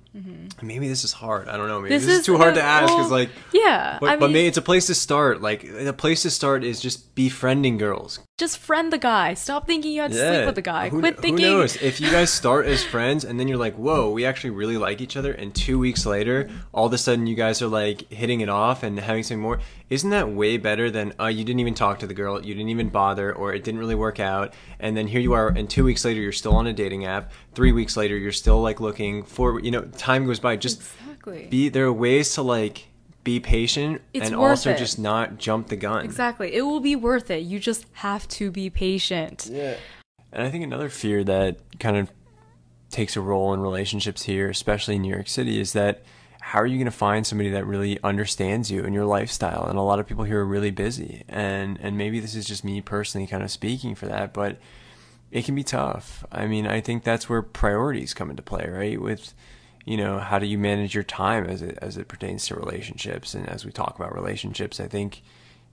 Maybe 0.62 0.88
this 0.88 1.05
is 1.05 1.12
hard. 1.12 1.48
I 1.48 1.57
don't 1.57 1.68
know. 1.68 1.80
Maybe 1.80 1.94
this, 1.94 2.03
Mm-hmm. 2.03 2.09
This 2.09 2.14
is, 2.14 2.20
is- 2.20 2.26
too 2.26 2.36
hard 2.36 2.55
to 2.55 2.62
ask 2.62 2.86
because 2.92 3.11
like 3.11 3.30
yeah, 3.53 3.98
but, 4.01 4.11
I 4.11 4.16
but 4.16 4.30
maybe 4.30 4.46
it's 4.46 4.57
a 4.57 4.62
place 4.62 4.86
to 4.86 4.94
start. 4.94 5.40
Like 5.42 5.64
a 5.64 5.92
place 5.92 6.22
to 6.22 6.30
start 6.30 6.64
is 6.64 6.80
just 6.80 7.14
befriending 7.14 7.76
girls. 7.78 8.20
Just 8.41 8.59
friend 8.59 8.93
the 8.93 8.99
guy. 8.99 9.34
Stop 9.34 9.66
thinking 9.66 9.93
you 9.93 10.01
have 10.01 10.11
to 10.11 10.16
sleep 10.16 10.47
with 10.47 10.55
the 10.57 10.62
guy. 10.62 10.88
Who, 10.88 10.99
Quit 11.01 11.16
who 11.16 11.22
thinking. 11.22 11.47
knows? 11.47 11.76
If 11.76 12.01
you 12.01 12.11
guys 12.11 12.32
start 12.32 12.66
as 12.66 12.82
friends 12.82 13.24
and 13.24 13.38
then 13.38 13.47
you're 13.47 13.59
like, 13.59 13.74
whoa, 13.76 14.11
we 14.11 14.24
actually 14.26 14.51
really 14.51 14.78
like 14.78 15.01
each 15.01 15.16
other, 15.16 15.32
and 15.32 15.55
two 15.55 15.78
weeks 15.78 16.07
later, 16.07 16.51
all 16.72 16.86
of 16.86 16.93
a 16.93 16.99
sudden 16.99 17.26
you 17.26 17.36
guys 17.36 17.62
are 17.62 17.68
like 17.68 18.11
hitting 18.11 18.41
it 18.41 18.49
off 18.49 18.82
and 18.82 18.99
having 18.99 19.22
something 19.22 19.43
more, 19.43 19.61
isn't 19.91 20.11
that 20.11 20.30
way 20.30 20.57
better 20.57 20.91
than 20.91 21.12
uh, 21.20 21.26
you 21.26 21.45
didn't 21.45 21.61
even 21.61 21.74
talk 21.74 21.99
to 22.01 22.07
the 22.07 22.14
girl, 22.14 22.45
you 22.45 22.55
didn't 22.55 22.70
even 22.70 22.88
bother, 22.88 23.32
or 23.32 23.53
it 23.53 23.62
didn't 23.62 23.78
really 23.78 23.95
work 23.95 24.18
out, 24.18 24.55
and 24.78 24.97
then 24.97 25.07
here 25.07 25.20
you 25.20 25.34
are, 25.34 25.49
and 25.49 25.68
two 25.68 25.84
weeks 25.84 26.05
later 26.05 26.20
you're 26.20 26.32
still 26.32 26.55
on 26.57 26.66
a 26.66 26.72
dating 26.72 27.05
app, 27.05 27.32
three 27.55 27.72
weeks 27.72 27.97
later 27.97 28.16
you're 28.16 28.32
still 28.32 28.61
like 28.62 28.80
looking 28.80 29.22
for, 29.22 29.61
you 29.61 29.70
know, 29.70 29.82
time 29.99 30.26
goes 30.26 30.41
by. 30.41 30.57
Just 30.57 30.80
Exactly. 30.80 31.49
be 31.51 31.68
there 31.68 31.84
are 31.84 31.93
ways 31.93 32.34
to 32.34 32.43
like 32.43 32.86
be 33.22 33.40
patient 33.40 34.00
It's 34.14 34.26
and 34.26 34.36
also 34.36 34.70
it. 34.70 34.78
just 34.78 34.98
not 34.98 35.38
jump 35.38 35.68
the 35.68 35.76
gun. 35.76 36.04
Exactly. 36.04 36.54
It 36.54 36.62
will 36.62 36.80
be 36.80 36.96
worth 36.96 37.30
it. 37.30 37.42
You 37.42 37.58
just 37.58 37.86
have 37.94 38.26
to 38.28 38.50
be 38.50 38.70
patient. 38.70 39.48
Yeah. 39.50 39.76
And 40.32 40.42
I 40.46 40.50
think 40.50 40.64
another 40.64 40.88
fear 40.88 41.24
that 41.24 41.58
kind 41.78 41.96
of 41.96 42.10
takes 42.90 43.16
a 43.16 43.20
role 43.20 43.52
in 43.54 43.60
relationships 43.60 44.22
here, 44.22 44.48
especially 44.48 44.96
in 44.96 45.02
New 45.02 45.12
York 45.12 45.28
City, 45.28 45.60
is 45.60 45.72
that 45.74 46.02
how 46.40 46.60
are 46.60 46.66
you 46.66 46.76
going 46.78 46.86
to 46.86 46.90
find 46.90 47.26
somebody 47.26 47.50
that 47.50 47.66
really 47.66 47.98
understands 48.02 48.70
you 48.70 48.84
and 48.84 48.94
your 48.94 49.04
lifestyle? 49.04 49.66
And 49.66 49.78
a 49.78 49.82
lot 49.82 50.00
of 50.00 50.06
people 50.06 50.24
here 50.24 50.40
are 50.40 50.46
really 50.46 50.70
busy, 50.70 51.22
and 51.28 51.78
and 51.80 51.96
maybe 51.96 52.18
this 52.18 52.34
is 52.34 52.46
just 52.46 52.64
me 52.64 52.80
personally 52.80 53.26
kind 53.26 53.42
of 53.42 53.50
speaking 53.50 53.94
for 53.94 54.06
that, 54.06 54.32
but 54.32 54.58
it 55.30 55.44
can 55.44 55.54
be 55.54 55.62
tough. 55.62 56.24
I 56.32 56.46
mean, 56.46 56.66
I 56.66 56.80
think 56.80 57.04
that's 57.04 57.28
where 57.28 57.42
priorities 57.42 58.14
come 58.14 58.30
into 58.30 58.42
play, 58.42 58.68
right? 58.68 59.00
With 59.00 59.34
you 59.84 59.96
know, 59.96 60.18
how 60.18 60.38
do 60.38 60.46
you 60.46 60.58
manage 60.58 60.94
your 60.94 61.04
time 61.04 61.46
as 61.46 61.62
it 61.62 61.78
as 61.80 61.96
it 61.96 62.08
pertains 62.08 62.46
to 62.46 62.54
relationships? 62.54 63.34
And 63.34 63.48
as 63.48 63.64
we 63.64 63.72
talk 63.72 63.96
about 63.96 64.14
relationships, 64.14 64.80
I 64.80 64.88
think 64.88 65.22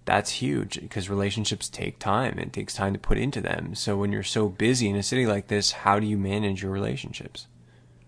that's 0.06 0.32
huge 0.32 0.80
because 0.80 1.10
relationships 1.10 1.68
take 1.68 2.00
time. 2.00 2.40
It 2.40 2.54
takes 2.54 2.74
time 2.74 2.94
to 2.94 3.00
put 3.00 3.18
into 3.18 3.42
them. 3.42 3.76
So 3.76 3.98
when 3.98 4.14
you're 4.14 4.24
so 4.24 4.48
busy 4.48 4.88
in 4.88 4.96
a 4.96 5.04
city 5.04 5.26
like 5.26 5.48
this, 5.48 5.72
how 5.74 6.00
do 6.00 6.08
you 6.08 6.18
manage 6.18 6.64
your 6.64 6.72
relationships? 6.72 7.48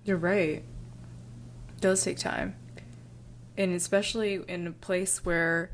You're 0.06 0.18
right. 0.18 0.64
It 0.64 1.82
does 1.82 2.02
take 2.02 2.18
time. 2.18 2.56
And 3.58 3.74
especially 3.74 4.42
in 4.48 4.68
a 4.68 4.72
place 4.72 5.26
where 5.26 5.72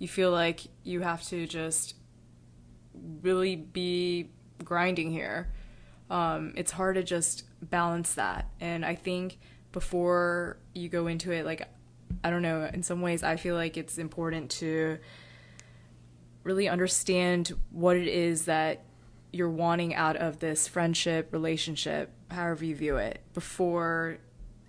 you 0.00 0.08
feel 0.08 0.32
like 0.32 0.62
you 0.82 1.02
have 1.02 1.22
to 1.28 1.46
just 1.46 1.94
really 3.22 3.54
be 3.54 4.30
grinding 4.64 5.12
here. 5.12 5.52
Um, 6.10 6.54
it's 6.56 6.72
hard 6.72 6.96
to 6.96 7.04
just 7.04 7.44
balance 7.62 8.14
that. 8.14 8.48
And 8.60 8.84
I 8.84 8.96
think 8.96 9.38
before 9.78 10.56
you 10.74 10.88
go 10.88 11.06
into 11.06 11.30
it, 11.30 11.46
like, 11.46 11.68
I 12.24 12.30
don't 12.30 12.42
know, 12.42 12.68
in 12.74 12.82
some 12.82 13.00
ways, 13.00 13.22
I 13.22 13.36
feel 13.36 13.54
like 13.54 13.76
it's 13.76 13.96
important 13.96 14.50
to 14.62 14.98
really 16.42 16.68
understand 16.68 17.52
what 17.70 17.96
it 17.96 18.08
is 18.08 18.46
that 18.46 18.82
you're 19.32 19.48
wanting 19.48 19.94
out 19.94 20.16
of 20.16 20.40
this 20.40 20.66
friendship, 20.66 21.32
relationship, 21.32 22.10
however 22.28 22.64
you 22.64 22.74
view 22.74 22.96
it, 22.96 23.20
before 23.34 24.18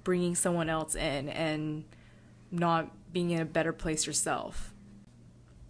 bringing 0.03 0.35
someone 0.35 0.69
else 0.69 0.93
in 0.93 1.29
and 1.29 1.85
not 2.51 2.91
being 3.11 3.31
in 3.31 3.41
a 3.41 3.45
better 3.45 3.73
place 3.73 4.05
yourself. 4.05 4.75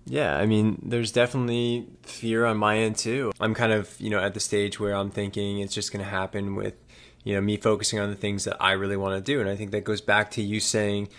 Yeah, 0.05 0.35
I 0.35 0.47
mean, 0.47 0.81
there's 0.83 1.13
definitely 1.13 1.87
fear 2.03 2.43
on 2.43 2.57
my 2.57 2.79
end 2.79 2.97
too. 2.97 3.31
I'm 3.39 3.53
kind 3.53 3.71
of, 3.71 3.95
you 4.01 4.09
know, 4.09 4.19
at 4.19 4.33
the 4.33 4.41
stage 4.41 4.81
where 4.81 4.95
I'm 4.95 5.11
thinking 5.11 5.59
it's 5.59 5.73
just 5.73 5.93
going 5.93 6.03
to 6.03 6.11
happen 6.11 6.55
with, 6.55 6.73
you 7.23 7.33
know, 7.33 7.41
me 7.41 7.57
focusing 7.57 7.99
on 7.99 8.09
the 8.09 8.15
things 8.15 8.45
that 8.45 8.57
I 8.59 8.71
really 8.73 8.97
want 8.97 9.15
to 9.15 9.31
do. 9.31 9.39
And 9.39 9.49
I 9.49 9.55
think 9.55 9.71
that 9.71 9.83
goes 9.83 10.01
back 10.01 10.31
to 10.31 10.41
you 10.41 10.59
saying 10.59 11.09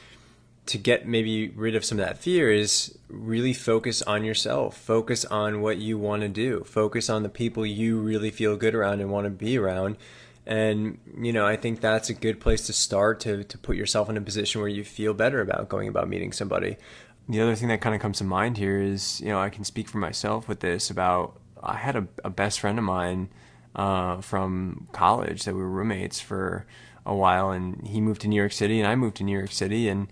to 0.67 0.79
get 0.79 1.07
maybe 1.07 1.49
rid 1.49 1.75
of 1.75 1.85
some 1.85 1.99
of 1.99 2.07
that 2.07 2.19
fear 2.19 2.51
is 2.51 2.97
really 3.09 3.53
focus 3.53 4.03
on 4.03 4.25
yourself. 4.25 4.77
Focus 4.77 5.25
on 5.25 5.61
what 5.61 5.79
you 5.79 5.99
want 5.99 6.23
to 6.23 6.29
do. 6.29 6.63
Focus 6.65 7.11
on 7.11 7.23
the 7.23 7.29
people 7.29 7.67
you 7.67 7.99
really 7.99 8.31
feel 8.31 8.57
good 8.57 8.75
around 8.75 9.01
and 9.01 9.11
want 9.11 9.25
to 9.25 9.31
be 9.31 9.59
around. 9.59 9.97
And, 10.47 10.99
you 11.19 11.33
know, 11.33 11.47
I 11.47 11.57
think 11.57 11.81
that's 11.81 12.09
a 12.09 12.15
good 12.15 12.41
place 12.41 12.67
to 12.67 12.73
start 12.73 13.21
to, 13.21 13.45
to 13.45 13.59
put 13.59 13.77
yourself 13.77 14.09
in 14.09 14.17
a 14.17 14.21
position 14.21 14.61
where 14.61 14.71
you 14.71 14.85
feel 14.85 15.13
better 15.13 15.41
about 15.41 15.69
going 15.69 15.89
about 15.89 16.09
meeting 16.09 16.33
somebody. 16.33 16.77
The 17.29 17.41
other 17.41 17.55
thing 17.55 17.69
that 17.69 17.81
kind 17.81 17.95
of 17.95 18.01
comes 18.01 18.19
to 18.19 18.25
mind 18.25 18.57
here 18.57 18.81
is, 18.81 19.21
you 19.21 19.29
know, 19.29 19.41
I 19.41 19.51
can 19.51 19.65
speak 19.65 19.89
for 19.89 19.99
myself 19.99 20.49
with 20.49 20.61
this 20.61 20.91
about 20.91 21.39
I 21.63 21.77
had 21.77 21.95
a, 21.95 22.09
a 22.25 22.31
best 22.31 22.61
friend 22.61 22.79
of 22.79 22.85
mine 22.85 23.29
uh, 23.75 24.21
from 24.21 24.89
college 24.93 25.45
that 25.45 25.55
we 25.55 25.61
were 25.61 25.71
roommates 25.71 26.21
for 26.21 26.67
a 27.07 27.15
while, 27.15 27.51
and 27.51 27.87
he 27.87 28.01
moved 28.01 28.21
to 28.23 28.29
New 28.29 28.37
York 28.37 28.53
City, 28.53 28.81
and 28.81 28.89
I 28.89 28.97
moved 28.97 29.17
to 29.17 29.25
New 29.25 29.37
York 29.37 29.53
City, 29.53 29.89
and 29.89 30.09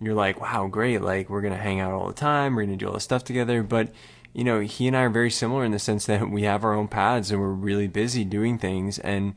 you're 0.00 0.14
like, 0.14 0.40
wow, 0.40 0.66
great, 0.66 1.02
like 1.02 1.28
we're 1.28 1.42
gonna 1.42 1.56
hang 1.56 1.80
out 1.80 1.92
all 1.92 2.08
the 2.08 2.14
time, 2.14 2.54
we're 2.54 2.64
gonna 2.64 2.76
do 2.76 2.86
all 2.88 2.94
this 2.94 3.04
stuff 3.04 3.24
together, 3.24 3.62
but 3.62 3.92
you 4.32 4.44
know, 4.44 4.60
he 4.60 4.86
and 4.86 4.96
I 4.96 5.02
are 5.02 5.10
very 5.10 5.30
similar 5.30 5.64
in 5.64 5.72
the 5.72 5.78
sense 5.78 6.06
that 6.06 6.30
we 6.30 6.42
have 6.44 6.64
our 6.64 6.72
own 6.72 6.88
paths 6.88 7.30
and 7.30 7.40
we're 7.40 7.48
really 7.48 7.88
busy 7.88 8.24
doing 8.24 8.58
things, 8.58 8.98
and 8.98 9.34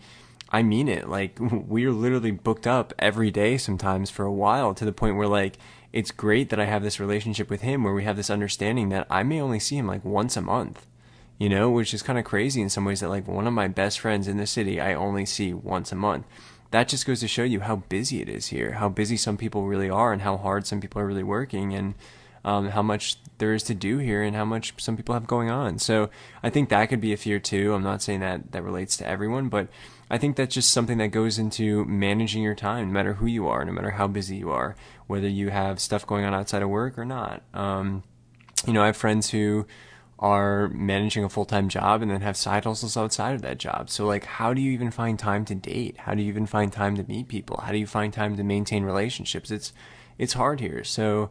I 0.49 0.61
mean 0.61 0.87
it. 0.87 1.09
Like 1.09 1.37
we're 1.39 1.91
literally 1.91 2.31
booked 2.31 2.67
up 2.67 2.93
every 2.99 3.31
day 3.31 3.57
sometimes 3.57 4.09
for 4.09 4.23
a 4.23 4.31
while 4.31 4.73
to 4.75 4.85
the 4.85 4.93
point 4.93 5.17
where 5.17 5.27
like 5.27 5.57
it's 5.91 6.11
great 6.11 6.49
that 6.49 6.59
I 6.59 6.65
have 6.65 6.83
this 6.83 6.99
relationship 6.99 7.49
with 7.49 7.61
him 7.61 7.83
where 7.83 7.93
we 7.93 8.03
have 8.03 8.17
this 8.17 8.29
understanding 8.29 8.89
that 8.89 9.07
I 9.09 9.23
may 9.23 9.41
only 9.41 9.59
see 9.59 9.77
him 9.77 9.87
like 9.87 10.05
once 10.05 10.37
a 10.37 10.41
month. 10.41 10.85
You 11.43 11.49
know, 11.49 11.69
which 11.69 11.93
is 11.93 12.01
kind 12.01 12.17
of 12.17 12.23
crazy 12.23 12.61
in 12.61 12.69
some 12.69 12.85
ways 12.85 13.01
that 13.01 13.09
like 13.09 13.27
one 13.27 13.47
of 13.47 13.53
my 13.53 13.67
best 13.67 13.99
friends 13.99 14.29
in 14.29 14.37
the 14.37 14.47
city 14.47 14.79
I 14.79 14.93
only 14.93 15.25
see 15.25 15.53
once 15.53 15.91
a 15.91 15.95
month. 15.95 16.25
That 16.71 16.87
just 16.87 17.05
goes 17.05 17.19
to 17.19 17.27
show 17.27 17.43
you 17.43 17.59
how 17.59 17.83
busy 17.89 18.21
it 18.21 18.29
is 18.29 18.47
here, 18.47 18.75
how 18.75 18.87
busy 18.87 19.17
some 19.17 19.35
people 19.35 19.67
really 19.67 19.89
are 19.89 20.13
and 20.13 20.21
how 20.21 20.37
hard 20.37 20.65
some 20.65 20.79
people 20.79 21.01
are 21.01 21.05
really 21.05 21.21
working 21.21 21.73
and 21.73 21.95
um, 22.45 22.69
how 22.69 22.81
much 22.81 23.17
there 23.39 23.53
is 23.53 23.61
to 23.63 23.73
do 23.73 23.97
here 23.97 24.23
and 24.23 24.37
how 24.37 24.45
much 24.45 24.73
some 24.77 24.95
people 24.95 25.15
have 25.15 25.27
going 25.27 25.49
on. 25.49 25.79
So 25.79 26.09
I 26.41 26.49
think 26.49 26.69
that 26.69 26.85
could 26.87 27.01
be 27.01 27.11
a 27.11 27.17
fear 27.17 27.41
too. 27.41 27.73
I'm 27.73 27.83
not 27.83 28.01
saying 28.01 28.21
that 28.21 28.53
that 28.53 28.63
relates 28.63 28.95
to 28.97 29.05
everyone, 29.05 29.49
but 29.49 29.67
I 30.09 30.17
think 30.17 30.37
that's 30.37 30.55
just 30.55 30.71
something 30.71 30.99
that 30.99 31.09
goes 31.09 31.37
into 31.37 31.83
managing 31.83 32.41
your 32.41 32.55
time, 32.55 32.87
no 32.87 32.93
matter 32.93 33.15
who 33.15 33.25
you 33.25 33.49
are, 33.49 33.65
no 33.65 33.73
matter 33.73 33.91
how 33.91 34.07
busy 34.07 34.37
you 34.37 34.49
are, 34.49 34.77
whether 35.07 35.27
you 35.27 35.49
have 35.49 35.81
stuff 35.81 36.07
going 36.07 36.23
on 36.23 36.33
outside 36.33 36.61
of 36.61 36.69
work 36.69 36.97
or 36.97 37.03
not. 37.03 37.43
Um, 37.53 38.03
you 38.65 38.71
know, 38.71 38.81
I 38.81 38.85
have 38.85 38.95
friends 38.95 39.31
who 39.31 39.67
are 40.23 40.69
managing 40.69 41.25
a 41.25 41.29
full 41.29 41.43
time 41.43 41.67
job 41.67 42.01
and 42.01 42.09
then 42.09 42.21
have 42.21 42.37
side 42.37 42.63
hustles 42.63 42.95
outside 42.95 43.35
of 43.35 43.41
that 43.41 43.57
job. 43.57 43.89
So, 43.89 44.07
like, 44.07 44.23
how 44.23 44.53
do 44.53 44.61
you 44.61 44.71
even 44.71 44.89
find 44.89 45.19
time 45.19 45.43
to 45.45 45.53
date? 45.53 45.97
How 45.97 46.15
do 46.15 46.23
you 46.23 46.29
even 46.29 46.45
find 46.45 46.71
time 46.71 46.95
to 46.95 47.03
meet 47.03 47.27
people? 47.27 47.59
How 47.61 47.73
do 47.73 47.77
you 47.77 47.85
find 47.85 48.13
time 48.13 48.37
to 48.37 48.43
maintain 48.43 48.85
relationships? 48.85 49.51
It's 49.51 49.73
it's 50.17 50.31
hard 50.31 50.61
here. 50.61 50.85
So, 50.85 51.29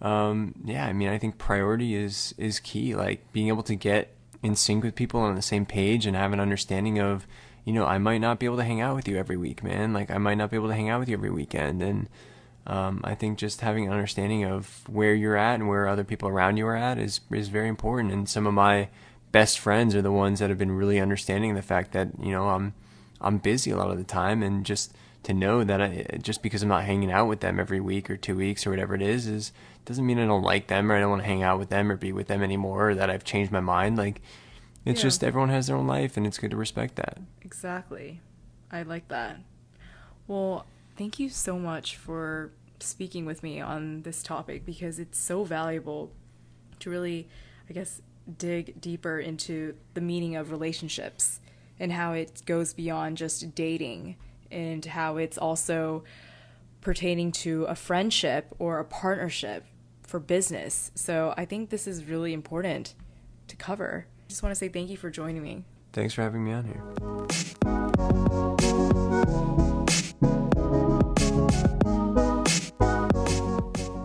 um, 0.00 0.54
yeah, 0.64 0.86
I 0.86 0.94
mean, 0.94 1.08
I 1.08 1.18
think 1.18 1.36
priority 1.36 1.94
is 1.94 2.34
is 2.38 2.60
key. 2.60 2.94
Like 2.96 3.30
being 3.32 3.48
able 3.48 3.62
to 3.64 3.74
get 3.74 4.14
in 4.42 4.56
sync 4.56 4.84
with 4.84 4.94
people 4.94 5.20
on 5.20 5.34
the 5.34 5.42
same 5.42 5.66
page 5.66 6.06
and 6.06 6.16
have 6.16 6.32
an 6.32 6.40
understanding 6.40 6.98
of, 6.98 7.26
you 7.66 7.74
know, 7.74 7.84
I 7.84 7.98
might 7.98 8.18
not 8.18 8.38
be 8.38 8.46
able 8.46 8.56
to 8.56 8.64
hang 8.64 8.80
out 8.80 8.96
with 8.96 9.06
you 9.06 9.18
every 9.18 9.36
week, 9.36 9.62
man. 9.62 9.92
Like 9.92 10.10
I 10.10 10.16
might 10.16 10.38
not 10.38 10.50
be 10.50 10.56
able 10.56 10.68
to 10.68 10.74
hang 10.74 10.88
out 10.88 11.00
with 11.00 11.10
you 11.10 11.16
every 11.16 11.30
weekend, 11.30 11.82
and 11.82 12.08
um, 12.66 13.00
I 13.04 13.14
think 13.14 13.38
just 13.38 13.60
having 13.60 13.86
an 13.86 13.92
understanding 13.92 14.44
of 14.44 14.82
where 14.88 15.14
you're 15.14 15.36
at 15.36 15.54
and 15.54 15.68
where 15.68 15.86
other 15.86 16.04
people 16.04 16.28
around 16.28 16.56
you 16.56 16.66
are 16.66 16.76
at 16.76 16.98
is 16.98 17.20
is 17.30 17.48
very 17.48 17.68
important. 17.68 18.12
And 18.12 18.28
some 18.28 18.46
of 18.46 18.54
my 18.54 18.88
best 19.32 19.58
friends 19.58 19.94
are 19.94 20.02
the 20.02 20.12
ones 20.12 20.38
that 20.38 20.48
have 20.48 20.58
been 20.58 20.72
really 20.72 21.00
understanding 21.00 21.54
the 21.54 21.62
fact 21.62 21.92
that 21.92 22.08
you 22.20 22.30
know 22.30 22.48
I'm 22.48 22.74
I'm 23.20 23.38
busy 23.38 23.70
a 23.70 23.76
lot 23.76 23.90
of 23.90 23.98
the 23.98 24.04
time, 24.04 24.42
and 24.42 24.64
just 24.64 24.94
to 25.24 25.34
know 25.34 25.64
that 25.64 25.80
I, 25.80 26.18
just 26.22 26.42
because 26.42 26.62
I'm 26.62 26.68
not 26.68 26.84
hanging 26.84 27.10
out 27.10 27.28
with 27.28 27.40
them 27.40 27.58
every 27.58 27.80
week 27.80 28.10
or 28.10 28.16
two 28.16 28.36
weeks 28.36 28.66
or 28.66 28.70
whatever 28.70 28.94
it 28.94 29.02
is, 29.02 29.26
is 29.26 29.52
doesn't 29.84 30.06
mean 30.06 30.18
I 30.18 30.26
don't 30.26 30.42
like 30.42 30.68
them 30.68 30.90
or 30.90 30.96
I 30.96 31.00
don't 31.00 31.10
want 31.10 31.22
to 31.22 31.28
hang 31.28 31.42
out 31.42 31.58
with 31.58 31.68
them 31.68 31.90
or 31.90 31.96
be 31.96 32.12
with 32.12 32.28
them 32.28 32.42
anymore 32.42 32.90
or 32.90 32.94
that 32.94 33.10
I've 33.10 33.24
changed 33.24 33.52
my 33.52 33.60
mind. 33.60 33.96
Like 33.96 34.20
it's 34.84 35.00
yeah. 35.00 35.04
just 35.04 35.24
everyone 35.24 35.48
has 35.50 35.66
their 35.66 35.76
own 35.76 35.86
life 35.86 36.16
and 36.16 36.26
it's 36.26 36.38
good 36.38 36.50
to 36.50 36.56
respect 36.56 36.96
that. 36.96 37.18
Exactly. 37.42 38.20
I 38.70 38.82
like 38.82 39.08
that. 39.08 39.38
Well, 40.26 40.66
thank 40.96 41.18
you 41.18 41.28
so 41.28 41.58
much 41.58 41.96
for 41.96 42.52
speaking 42.80 43.24
with 43.24 43.42
me 43.42 43.60
on 43.60 44.02
this 44.02 44.22
topic 44.22 44.64
because 44.64 44.98
it's 44.98 45.18
so 45.18 45.44
valuable 45.44 46.12
to 46.80 46.90
really, 46.90 47.28
I 47.68 47.72
guess, 47.72 48.02
dig 48.38 48.80
deeper 48.80 49.18
into 49.18 49.74
the 49.94 50.00
meaning 50.00 50.36
of 50.36 50.50
relationships 50.50 51.40
and 51.78 51.92
how 51.92 52.12
it 52.12 52.42
goes 52.46 52.72
beyond 52.72 53.16
just 53.16 53.54
dating 53.54 54.16
and 54.50 54.84
how 54.84 55.16
it's 55.16 55.38
also 55.38 56.04
pertaining 56.80 57.32
to 57.32 57.64
a 57.64 57.74
friendship 57.74 58.54
or 58.58 58.78
a 58.78 58.84
partnership 58.84 59.64
for 60.02 60.20
business. 60.20 60.90
So 60.94 61.34
I 61.36 61.44
think 61.44 61.70
this 61.70 61.86
is 61.86 62.04
really 62.04 62.32
important 62.32 62.94
to 63.48 63.56
cover. 63.56 64.06
I 64.26 64.28
just 64.28 64.42
want 64.42 64.54
to 64.54 64.58
say 64.58 64.68
thank 64.68 64.90
you 64.90 64.96
for 64.96 65.10
joining 65.10 65.42
me. 65.42 65.64
Thanks 65.92 66.14
for 66.14 66.22
having 66.22 66.44
me 66.44 66.52
on 66.52 66.64
here. 66.64 68.43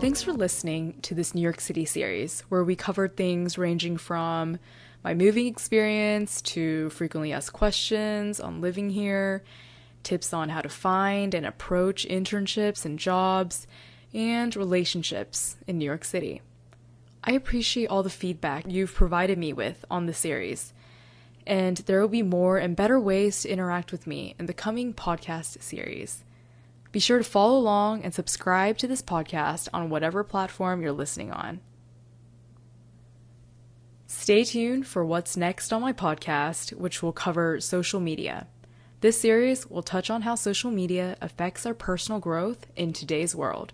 Thanks 0.00 0.22
for 0.22 0.32
listening 0.32 0.94
to 1.02 1.14
this 1.14 1.34
New 1.34 1.42
York 1.42 1.60
City 1.60 1.84
series 1.84 2.40
where 2.48 2.64
we 2.64 2.74
covered 2.74 3.18
things 3.18 3.58
ranging 3.58 3.98
from 3.98 4.58
my 5.04 5.12
moving 5.12 5.46
experience 5.46 6.40
to 6.40 6.88
frequently 6.88 7.34
asked 7.34 7.52
questions 7.52 8.40
on 8.40 8.62
living 8.62 8.88
here 8.88 9.44
tips 10.02 10.32
on 10.32 10.48
how 10.48 10.62
to 10.62 10.70
find 10.70 11.34
and 11.34 11.44
approach 11.44 12.06
internships 12.08 12.86
and 12.86 12.98
jobs, 12.98 13.66
and 14.14 14.56
relationships 14.56 15.56
in 15.66 15.76
New 15.76 15.84
York 15.84 16.06
City. 16.06 16.40
I 17.22 17.32
appreciate 17.32 17.88
all 17.88 18.02
the 18.02 18.08
feedback 18.08 18.64
you've 18.66 18.94
provided 18.94 19.36
me 19.36 19.52
with 19.52 19.84
on 19.90 20.06
the 20.06 20.14
series, 20.14 20.72
and 21.46 21.76
there 21.76 22.00
will 22.00 22.08
be 22.08 22.22
more 22.22 22.56
and 22.56 22.74
better 22.74 22.98
ways 22.98 23.42
to 23.42 23.50
interact 23.50 23.92
with 23.92 24.06
me 24.06 24.34
in 24.38 24.46
the 24.46 24.54
coming 24.54 24.94
podcast 24.94 25.62
series. 25.62 26.24
Be 26.92 26.98
sure 26.98 27.18
to 27.18 27.24
follow 27.24 27.56
along 27.56 28.02
and 28.02 28.12
subscribe 28.12 28.78
to 28.78 28.88
this 28.88 29.02
podcast 29.02 29.68
on 29.72 29.90
whatever 29.90 30.24
platform 30.24 30.82
you're 30.82 30.92
listening 30.92 31.30
on. 31.30 31.60
Stay 34.06 34.42
tuned 34.42 34.88
for 34.88 35.04
what's 35.04 35.36
next 35.36 35.72
on 35.72 35.80
my 35.80 35.92
podcast, 35.92 36.72
which 36.72 37.00
will 37.00 37.12
cover 37.12 37.60
social 37.60 38.00
media. 38.00 38.48
This 39.02 39.20
series 39.20 39.70
will 39.70 39.84
touch 39.84 40.10
on 40.10 40.22
how 40.22 40.34
social 40.34 40.72
media 40.72 41.16
affects 41.20 41.64
our 41.64 41.74
personal 41.74 42.20
growth 42.20 42.66
in 42.74 42.92
today's 42.92 43.36
world. 43.36 43.72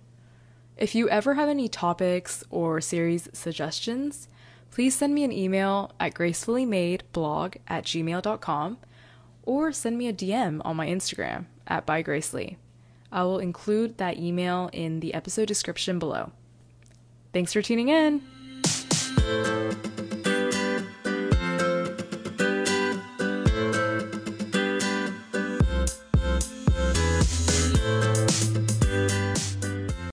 If 0.77 0.95
you 0.95 1.09
ever 1.09 1.35
have 1.35 1.49
any 1.49 1.69
topics 1.69 2.45
or 2.51 2.83
series 2.83 3.31
suggestions, 3.33 4.29
please 4.71 4.95
send 4.95 5.15
me 5.15 5.25
an 5.25 5.33
email 5.33 5.93
at 5.99 6.13
gracefullymadeblog 6.13 7.57
at 7.67 7.85
gmail.com 7.85 8.79
or 9.43 9.73
send 9.73 9.97
me 9.97 10.07
a 10.07 10.13
DM 10.13 10.61
on 10.67 10.77
my 10.77 10.87
Instagram 10.87 11.47
at 11.67 11.87
bygracelee. 11.87 12.57
I 13.11 13.23
will 13.23 13.39
include 13.39 13.99
that 13.99 14.19
email 14.19 14.71
in 14.73 15.01
the 15.01 15.15
episode 15.15 15.47
description 15.47 15.99
below. 15.99 16.33
Thanks 17.33 17.53
for 17.53 17.63
tuning 17.63 17.89
in. 17.89 18.23